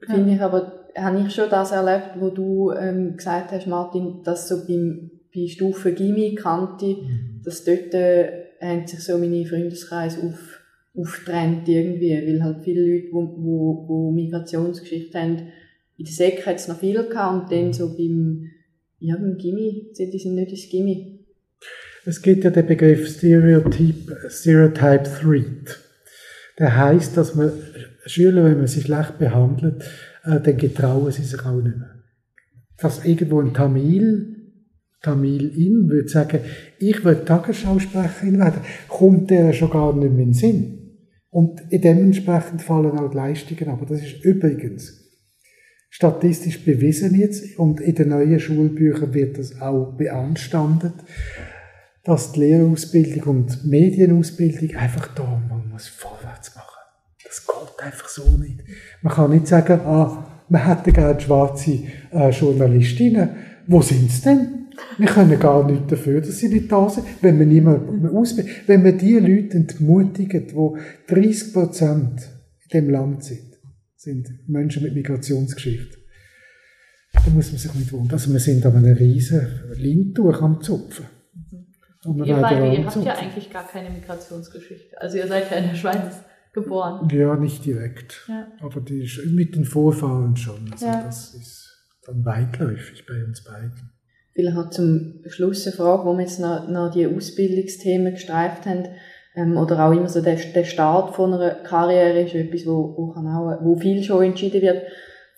Finde 0.06 0.34
ich 0.34 0.42
aber, 0.42 0.86
habe 0.98 1.20
ich 1.22 1.34
schon 1.34 1.50
das 1.50 1.72
erlebt, 1.72 2.20
wo 2.20 2.30
du 2.30 2.72
ähm, 2.72 3.16
gesagt 3.16 3.52
hast, 3.52 3.68
Martin, 3.68 4.24
dass 4.24 4.50
so 4.50 4.66
beim, 4.68 5.12
bei 5.34 5.48
Stufe 5.48 5.94
Gimmi 5.94 6.36
kannte, 6.36 6.86
mhm. 6.86 7.31
Dass 7.44 7.64
dort 7.64 7.94
äh, 7.94 8.46
sich 8.86 9.00
so 9.00 9.18
meine 9.18 9.46
Freundeskreis 9.46 10.18
auf, 10.18 10.60
auftrennt 10.96 11.68
irgendwie, 11.68 12.12
weil 12.12 12.44
halt 12.44 12.64
viele 12.64 12.82
Leute, 12.82 13.08
die 13.08 13.12
wo, 13.14 13.86
wo 13.88 14.12
Migrationsgeschichte 14.12 15.20
haben, 15.20 15.38
in 15.98 16.06
der 16.06 16.14
Sek 16.14 16.46
hat 16.46 16.56
es 16.56 16.68
noch 16.68 16.80
viel 16.80 17.04
gehabt 17.08 17.44
und 17.44 17.52
dann 17.52 17.74
so 17.74 17.96
beim, 17.96 18.50
ja, 19.00 19.16
beim 19.16 19.38
Gimmi, 19.38 19.92
die 19.98 20.18
sind 20.18 20.36
nicht 20.36 20.52
ins 20.52 20.70
Gimmi. 20.70 21.20
Es 22.06 22.22
gibt 22.22 22.44
ja 22.44 22.50
den 22.50 22.66
Begriff 22.66 23.08
Stereotype, 23.08 24.30
Stereotype 24.30 25.04
Threat. 25.04 25.80
Der 26.58 26.76
heißt, 26.76 27.16
dass 27.16 27.36
man 27.36 27.52
Schüler, 28.06 28.44
wenn 28.44 28.58
man 28.58 28.68
sie 28.68 28.82
schlecht 28.82 29.20
behandelt, 29.20 29.84
äh, 30.24 30.40
dann 30.40 30.58
getrauen 30.58 31.12
sie 31.12 31.24
sich 31.24 31.40
auch 31.46 31.62
nicht 31.62 31.78
mehr. 31.78 31.96
Dass 32.78 33.06
irgendwo 33.06 33.40
ein 33.40 33.54
Tamil 33.54 34.31
Tamil-In 35.02 35.90
würde 35.90 36.10
sagen, 36.10 36.40
ich 36.80 37.04
will 37.04 37.26
Tagesschausprecherin 37.26 38.40
werden, 38.40 38.62
kommt 38.88 39.30
der 39.30 39.54
schon 39.54 39.72
gar 39.72 39.94
nicht 39.96 40.12
mehr 40.12 40.24
in 40.24 40.30
den 40.30 40.34
Sinn. 40.34 40.78
Und 41.30 41.62
dementsprechend 41.72 42.62
fallen 42.62 42.98
auch 42.98 43.10
die 43.10 43.18
Leistungen 43.18 43.70
aber 43.70 43.86
Das 43.86 44.02
ist 44.02 44.24
übrigens 44.24 45.02
statistisch 45.90 46.64
bewiesen 46.64 47.16
jetzt 47.16 47.58
und 47.60 47.82
in 47.82 47.96
den 47.96 48.10
neuen 48.10 48.40
Schulbüchern 48.40 49.14
wird 49.14 49.38
das 49.38 49.62
auch 49.62 49.94
beanstandet, 49.98 50.94
dass 52.04 52.32
die 52.32 52.42
Lehrausbildung 52.42 53.24
und 53.24 53.66
Medienausbildung 53.66 54.76
einfach 54.76 55.14
da, 55.14 55.42
man 55.50 55.70
muss 55.70 55.88
vorwärts 55.88 56.56
machen. 56.56 56.68
Das 57.24 57.46
geht 57.46 57.86
einfach 57.86 58.08
so 58.08 58.38
nicht. 58.38 58.62
Man 59.02 59.14
kann 59.14 59.32
nicht 59.32 59.48
sagen, 59.48 59.82
ah, 59.82 60.44
man 60.50 60.66
hätte 60.66 60.92
gerne 60.92 61.20
schwarze 61.20 61.80
äh, 62.12 62.30
Journalistinnen. 62.30 63.30
Wo 63.68 63.82
sind 63.82 64.12
sie 64.12 64.22
denn? 64.24 64.61
Wir 64.98 65.08
können 65.08 65.40
gar 65.40 65.66
nichts 65.70 65.88
dafür, 65.88 66.22
dass 66.22 66.38
sie 66.38 66.50
nicht 66.50 66.72
da 66.72 66.90
sind, 66.90 67.06
wenn 67.22 67.40
wir 67.40 67.46
niemanden 67.46 68.08
ausbilden. 68.10 68.52
Wenn 68.68 68.84
wir 68.84 68.94
die 68.94 69.18
Leute 69.18 69.58
entmutigen, 69.58 70.48
die 70.48 71.14
30 71.14 71.54
Prozent 71.54 72.22
in 72.64 72.70
dem 72.82 72.90
Land 72.90 73.24
sind, 73.24 73.58
sind 73.96 74.28
Menschen 74.48 74.84
mit 74.84 74.94
Migrationsgeschichte, 74.94 75.98
dann 77.14 77.36
muss 77.36 77.52
man 77.52 77.60
sich 77.60 77.74
nicht 77.74 77.92
wundern. 77.94 78.14
Also 78.14 78.32
wir 78.32 78.40
sind 78.40 78.66
an 78.66 78.76
einem 78.76 78.96
riesen 78.96 79.48
Lindtuch 79.76 80.42
am 80.42 80.62
Zupfen. 80.62 81.06
Und 82.04 82.26
ihr 82.26 82.36
beide, 82.38 82.76
ihr 82.76 82.86
habt 82.86 83.06
ja 83.06 83.16
eigentlich 83.16 83.52
gar 83.52 83.68
keine 83.68 83.92
Migrationsgeschichte. 83.92 85.00
Also 85.00 85.18
ihr 85.18 85.28
seid 85.28 85.52
ja 85.52 85.58
in 85.58 85.70
der 85.70 85.76
Schweiz 85.76 86.24
geboren. 86.52 87.08
Ja, 87.10 87.36
nicht 87.36 87.64
direkt. 87.64 88.26
Ja. 88.28 88.48
Aber 88.60 88.82
die, 88.82 89.08
mit 89.28 89.56
den 89.56 89.66
Vorfahren 89.66 90.36
schon. 90.36 90.72
Also 90.72 90.86
ja. 90.86 91.04
das 91.04 91.36
ist 91.36 91.78
dann 92.06 92.26
weitläufig 92.26 93.06
bei 93.06 93.24
uns 93.24 93.44
beiden. 93.44 93.91
Vielleicht 94.34 94.56
noch 94.56 94.70
zum 94.70 95.22
Schluss 95.28 95.68
eine 95.68 95.76
Frage, 95.76 96.06
wo 96.06 96.14
wir 96.14 96.22
jetzt 96.22 96.40
noch, 96.40 96.68
noch 96.68 96.92
die 96.92 97.08
Ausbildungsthemen 97.08 98.14
gestreift 98.14 98.66
haben, 98.66 98.88
ähm, 99.36 99.58
oder 99.58 99.86
auch 99.86 99.92
immer 99.92 100.10
so 100.10 100.22
der, 100.22 100.36
der 100.36 100.64
Start 100.64 101.16
von 101.16 101.34
einer 101.34 101.52
Karriere 101.52 102.22
ist 102.22 102.36
etwas, 102.36 102.66
wo, 102.66 102.94
wo, 102.98 103.08
kann 103.14 103.28
auch, 103.28 103.64
wo 103.64 103.76
viel 103.76 104.04
schon 104.04 104.26
entschieden 104.26 104.62
wird. 104.62 104.84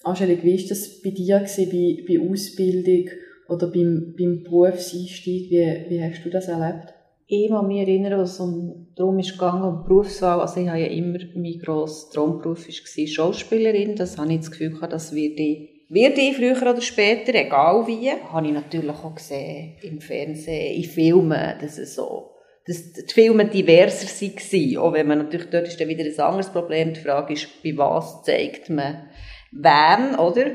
Angelique, 0.04 0.44
wie 0.44 0.58
war 0.58 0.70
das 0.70 1.02
bei 1.02 1.12
dir 1.12 1.40
gewesen, 1.40 1.70
bei, 1.70 2.04
bei 2.08 2.30
Ausbildung 2.30 3.10
oder 3.48 3.68
beim, 3.68 4.16
beim 4.18 4.44
Berufseinstieg? 4.44 5.50
Wie, 5.50 5.86
wie 5.90 6.04
hast 6.04 6.26
du 6.26 6.30
das 6.30 6.48
erlebt? 6.48 6.94
Ich 7.28 7.50
kann 7.50 7.68
mich 7.68 7.80
erinnern, 7.80 8.20
was 8.20 8.40
um, 8.40 8.88
darum 8.96 9.18
ist 9.20 9.32
gegangen, 9.32 9.64
um 9.64 9.84
Berufswahl. 9.86 10.42
Also 10.42 10.60
ich 10.60 10.68
habe 10.68 10.80
ja 10.80 10.88
immer, 10.88 11.20
mein 11.36 11.60
grosser 11.60 12.12
Traumberuf 12.12 12.68
war 12.68 13.08
Schauspielerin. 13.08 13.96
Das 13.96 14.18
habe 14.18 14.34
ich 14.34 14.40
das 14.40 14.52
Gefühl 14.52 14.72
gehabt, 14.72 14.92
das 14.92 15.16
werde 15.16 15.42
ich 15.42 15.73
wird 15.90 16.18
ich 16.18 16.36
früher 16.36 16.62
oder 16.62 16.82
später, 16.82 17.36
egal 17.36 17.86
wie, 17.88 18.12
habe 18.12 18.48
ich 18.48 18.54
natürlich 18.54 18.90
auch 18.90 19.16
gesehen, 19.16 19.76
im 19.82 20.02
Fernsehen, 20.02 20.76
in 20.76 20.90
Filmen, 20.90 21.56
dass 21.60 21.78
es 21.78 21.96
so, 21.96 22.32
dass 22.66 22.94
die 22.94 23.14
Filme 23.14 23.46
diverser 23.46 24.08
waren. 24.08 24.78
Auch 24.78 24.94
wenn 24.94 25.08
man 25.08 25.18
natürlich, 25.20 25.50
dort 25.50 25.68
ist 25.68 25.80
dann 25.80 25.90
wieder 25.90 26.04
ein 26.04 26.20
anderes 26.20 26.50
Problem. 26.50 26.94
Die 26.94 27.00
Frage 27.00 27.34
ist, 27.34 27.62
bei 27.64 27.78
was 27.78 28.24
zeigt 28.24 28.70
man 28.70 29.10
wen, 29.52 30.16
oder? 30.18 30.52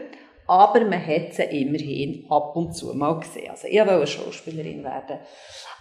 Aber 0.47 0.81
man 0.81 1.07
hat 1.07 1.35
sie 1.35 1.43
immerhin 1.43 2.24
ab 2.31 2.57
und 2.57 2.74
zu 2.74 2.95
mal 2.95 3.20
gesehen. 3.20 3.51
Also 3.51 3.68
ich 3.68 3.79
wollte 3.79 4.07
Schauspielerin 4.07 4.83
werden. 4.83 5.18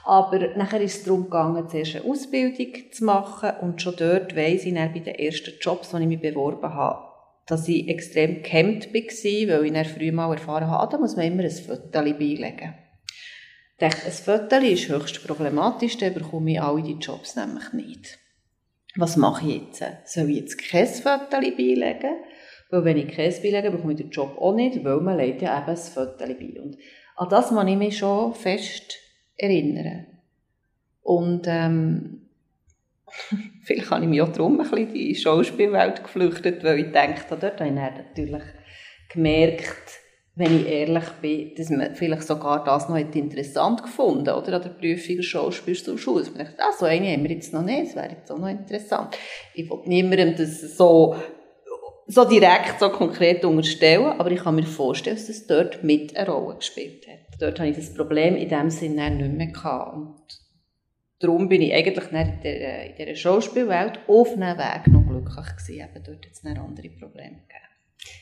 Aber 0.03 0.39
nachher 0.57 0.81
ist 0.81 0.97
es 0.97 1.03
darum 1.05 1.23
gegangen, 1.23 1.69
zuerst 1.69 1.95
eine 1.95 2.05
Ausbildung 2.05 2.91
zu 2.91 3.05
machen. 3.05 3.51
Und 3.61 3.81
schon 3.81 3.95
dort 3.97 4.35
weiss 4.35 4.65
ich 4.65 4.73
dann 4.73 4.93
bei 4.93 4.99
den 4.99 5.15
ersten 5.15 5.53
Jobs, 5.61 5.91
die 5.91 6.01
ich 6.01 6.07
mich 6.07 6.21
beworben 6.21 6.73
habe, 6.73 7.06
dass 7.47 7.67
ich 7.67 7.87
extrem 7.87 8.43
gehemmt 8.43 8.93
war, 8.93 9.01
weil 9.01 9.65
ich 9.65 9.73
dann 9.73 9.85
früh 9.85 10.11
mal 10.11 10.31
erfahren 10.31 10.67
habe, 10.67 10.91
da 10.91 10.97
muss 10.97 11.15
man 11.15 11.25
immer 11.25 11.43
ein 11.43 11.49
Foto 11.49 11.89
beilegen. 11.91 12.75
Ich 13.79 13.79
dachte, 13.79 14.05
ein 14.05 14.11
Foto 14.11 14.55
ist 14.57 14.89
höchst 14.89 15.25
problematisch, 15.25 15.97
dann 15.97 16.13
bekomme 16.13 16.51
ich 16.51 16.61
alle 16.61 16.83
die 16.83 16.93
Jobs 16.93 17.35
nämlich 17.35 17.71
nicht. 17.73 18.19
Was 18.95 19.15
mache 19.15 19.47
ich 19.47 19.61
jetzt? 19.61 19.83
Soll 20.05 20.29
ich 20.29 20.37
jetzt 20.37 20.57
kein 20.57 20.87
Foto 20.87 21.39
beilegen? 21.39 22.15
Weil 22.69 22.83
wenn 22.83 22.97
ich 22.97 23.15
kein 23.15 23.31
beilege, 23.31 23.71
bekomme 23.71 23.93
ich 23.93 23.99
den 23.99 24.09
Job 24.09 24.37
auch 24.37 24.55
nicht, 24.55 24.83
weil 24.83 24.99
man 24.99 25.17
legt 25.17 25.41
ja 25.41 25.57
eben 25.61 25.69
ein 25.69 25.77
Foto 25.77 26.25
bei. 26.25 26.61
Und 26.61 26.77
an 27.15 27.29
das 27.29 27.51
muss 27.51 27.65
ich 27.67 27.77
mich 27.77 27.97
schon 27.97 28.33
fest 28.33 28.97
erinnern. 29.37 30.07
Und 31.01 31.45
ähm, 31.47 32.27
Vielleicht 33.67 33.91
habe 33.91 34.05
ich 34.05 34.09
mich 34.09 34.21
auch 34.21 34.31
darum 34.31 34.61
ein 34.61 34.69
bisschen 34.69 34.87
in 34.87 34.93
die 34.93 35.15
Schauspielwelt 35.15 36.01
geflüchtet, 36.01 36.63
weil 36.63 36.79
ich 36.79 36.91
denke, 36.93 37.21
dort 37.29 37.59
habe 37.59 37.67
ich 37.67 37.75
natürlich 37.75 38.43
gemerkt, 39.09 39.99
wenn 40.35 40.61
ich 40.61 40.67
ehrlich 40.67 41.03
bin, 41.21 41.53
dass 41.53 41.69
man 41.69 41.93
vielleicht 41.93 42.23
sogar 42.23 42.63
das 42.63 42.87
noch 42.87 42.95
interessant 42.95 43.83
gefunden 43.83 44.29
oder 44.29 44.53
an 44.53 44.61
der 44.61 44.69
Prüfung 44.69 45.21
Schauspiel 45.21 45.75
zum 45.75 45.97
Schule. 45.97 46.23
Man 46.33 46.45
dachte, 46.45 46.55
ah, 46.59 46.71
so 46.79 46.85
eine 46.85 47.11
haben 47.11 47.23
wir 47.23 47.31
jetzt 47.31 47.51
noch 47.51 47.61
nicht, 47.61 47.87
das 47.87 47.95
wäre 47.97 48.11
jetzt 48.11 48.31
auch 48.31 48.37
noch 48.37 48.47
interessant. 48.47 49.17
Ich 49.53 49.69
will 49.69 49.79
niemandem 49.83 50.37
das 50.37 50.61
so, 50.77 51.17
so 52.07 52.23
direkt, 52.23 52.79
so 52.79 52.89
konkret 52.89 53.43
unterstellen, 53.43 54.13
aber 54.17 54.31
ich 54.31 54.39
kann 54.39 54.55
mir 54.55 54.63
vorstellen, 54.63 55.17
dass 55.17 55.27
das 55.27 55.45
dort 55.45 55.83
mit 55.83 56.15
eine 56.15 56.29
Rolle 56.29 56.55
gespielt 56.55 57.05
hat. 57.05 57.41
Dort 57.41 57.59
habe 57.59 57.71
ich 57.71 57.75
das 57.75 57.93
Problem 57.93 58.37
in 58.37 58.47
dem 58.47 58.69
Sinne 58.69 59.11
nicht 59.11 59.33
mehr 59.33 59.47
gehabt. 59.47 60.46
Darum 61.19 61.49
bin 61.49 61.61
ich 61.61 61.73
eigentlich 61.73 62.11
in 62.11 62.39
dieser, 62.41 62.85
in 62.85 62.95
dieser 62.97 63.15
Schauspielwelt 63.15 63.99
auf 64.07 64.33
einem 64.33 64.57
Weg 64.57 64.87
noch 64.87 65.05
glücklich 65.07 65.55
gewesen. 65.55 65.73
Eben 65.73 66.03
dort 66.03 66.25
hat 66.25 66.31
es 66.31 66.45
andere 66.45 66.89
Probleme 66.89 67.37
gegeben. 67.47 67.67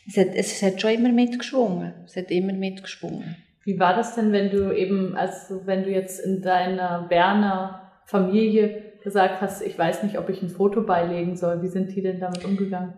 Es 0.07 0.17
hat, 0.17 0.35
es 0.35 0.61
hat 0.61 0.81
schon 0.81 0.91
immer 0.91 1.11
mitgeschwungen. 1.11 1.93
Es 2.05 2.15
hat 2.15 2.31
immer 2.31 2.53
mitgeschwungen. 2.53 3.35
Wie 3.63 3.79
war 3.79 3.95
das 3.95 4.15
denn, 4.15 4.31
wenn 4.31 4.51
du 4.51 4.71
eben, 4.75 5.15
also 5.15 5.65
wenn 5.65 5.83
du 5.83 5.89
jetzt 5.89 6.19
in 6.19 6.41
deiner 6.41 7.07
Berner 7.09 7.91
Familie 8.05 8.93
gesagt 9.03 9.41
hast, 9.41 9.61
ich 9.61 9.77
weiß 9.77 10.03
nicht, 10.03 10.17
ob 10.17 10.29
ich 10.29 10.41
ein 10.41 10.49
Foto 10.49 10.81
beilegen 10.81 11.35
soll. 11.35 11.61
Wie 11.61 11.67
sind 11.67 11.95
die 11.95 12.01
denn 12.01 12.19
damit 12.19 12.45
umgegangen? 12.45 12.93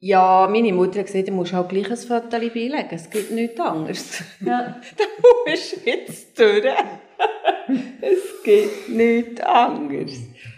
Ja, 0.00 0.48
meine 0.50 0.72
Mutter 0.72 1.00
hat 1.00 1.06
gesagt, 1.06 1.28
du 1.28 1.32
musst 1.32 1.54
auch 1.54 1.68
gleich 1.68 1.90
ein 1.90 1.96
Foto 1.96 2.28
beilegen. 2.28 2.88
Es 2.90 3.10
gibt 3.10 3.30
nichts 3.30 3.58
anderes. 3.58 4.22
Ja. 4.44 4.76
da 4.96 5.04
musst 5.46 5.76
du 5.76 5.90
jetzt 5.90 6.38
durch. 6.38 6.64
Es 8.00 8.42
geht 8.44 8.88
nicht 8.88 9.44
anders. 9.44 10.12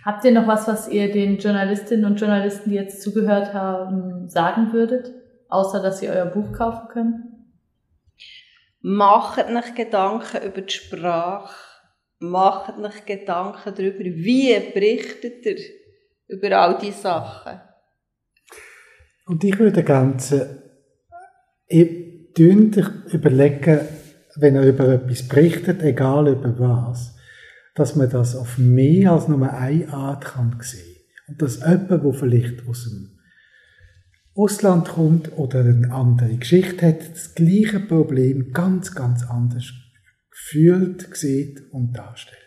Habt 0.04 0.24
ihr 0.24 0.32
noch 0.32 0.46
was, 0.46 0.66
was 0.68 0.88
ihr 0.88 1.10
den 1.12 1.38
Journalistinnen 1.38 2.04
und 2.04 2.20
Journalisten, 2.20 2.70
die 2.70 2.76
jetzt 2.76 3.02
zugehört 3.02 3.52
haben, 3.52 4.28
sagen 4.28 4.72
würdet? 4.72 5.12
Außer, 5.48 5.82
dass 5.82 6.00
sie 6.00 6.08
euer 6.08 6.26
Buch 6.26 6.52
kaufen 6.52 6.88
können? 6.88 7.52
Macht 8.80 9.44
euch 9.44 9.74
Gedanken 9.74 10.46
über 10.46 10.62
die 10.62 10.72
Sprache. 10.72 11.54
Macht 12.18 12.78
euch 12.78 13.04
Gedanken 13.04 13.74
darüber, 13.76 14.04
wie 14.04 14.58
berichtet 14.72 15.44
ihr 15.44 15.56
über 16.28 16.58
all 16.58 16.78
diese 16.78 17.00
Sachen. 17.00 17.60
Und 19.26 19.44
ich 19.44 19.58
würde 19.58 19.82
Ganze, 19.82 20.62
ihr 21.68 22.32
dünnt 22.36 22.76
überlegen, 23.12 23.80
wenn 24.40 24.56
er 24.56 24.66
über 24.66 24.88
etwas 24.88 25.28
berichtet, 25.28 25.82
egal 25.82 26.28
über 26.28 26.58
was, 26.58 27.16
dass 27.74 27.96
man 27.96 28.10
das 28.10 28.34
auf 28.34 28.58
mehr 28.58 29.12
als 29.12 29.28
nur 29.28 29.52
eine 29.52 29.88
Art 29.92 30.24
kann 30.24 30.56
sehen. 30.60 30.96
Und 31.28 31.40
dass 31.40 31.60
jemand, 31.60 31.90
der 32.04 32.12
vielleicht 32.12 32.66
aus 32.66 32.84
dem 32.84 33.18
Ausland 34.34 34.88
kommt 34.88 35.36
oder 35.36 35.60
eine 35.60 35.92
andere 35.92 36.34
Geschichte 36.36 36.86
hat, 36.86 37.12
das 37.12 37.34
gleiche 37.34 37.80
Problem 37.80 38.52
ganz, 38.52 38.94
ganz 38.94 39.24
anders 39.28 39.72
fühlt, 40.30 41.14
sieht 41.16 41.62
und 41.72 41.96
darstellt. 41.96 42.38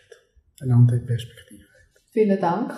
Eine 0.60 0.74
andere 0.74 0.98
Perspektive. 0.98 1.64
Vielen 2.12 2.40
Dank. 2.40 2.72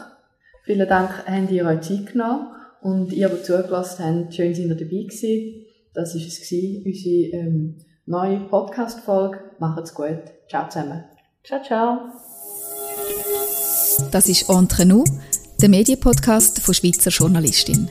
Vielen 0.65 0.89
Dank, 0.89 1.27
habt 1.27 1.51
ihr 1.51 1.65
euch 1.65 1.81
Zeit 1.83 2.13
genommen 2.13 2.49
und 2.81 3.13
ihr, 3.13 3.29
die 3.29 3.43
zugelassen 3.43 4.05
habt, 4.05 4.35
schön, 4.35 4.51
dass 4.51 4.59
ihr 4.59 4.69
dabei 4.69 4.85
gewesen. 4.85 5.65
Das 5.95 6.15
war 6.15 6.21
es, 6.21 6.53
unsere 6.53 7.47
ähm, 7.47 7.77
neue 8.07 8.39
Podcast-Folge. 8.39 9.39
Macht's 9.59 9.95
gut. 9.95 10.23
Ciao 10.49 10.69
zusammen. 10.69 11.05
Ciao, 11.45 11.63
ciao. 11.63 11.99
Das 14.11 14.29
ist 14.29 14.49
Entre 14.49 14.87
nous, 14.87 15.05
der 15.61 15.69
Medienpodcast 15.69 16.61
von 16.61 16.75
Schweizer 16.75 17.11
Journalistin. 17.11 17.89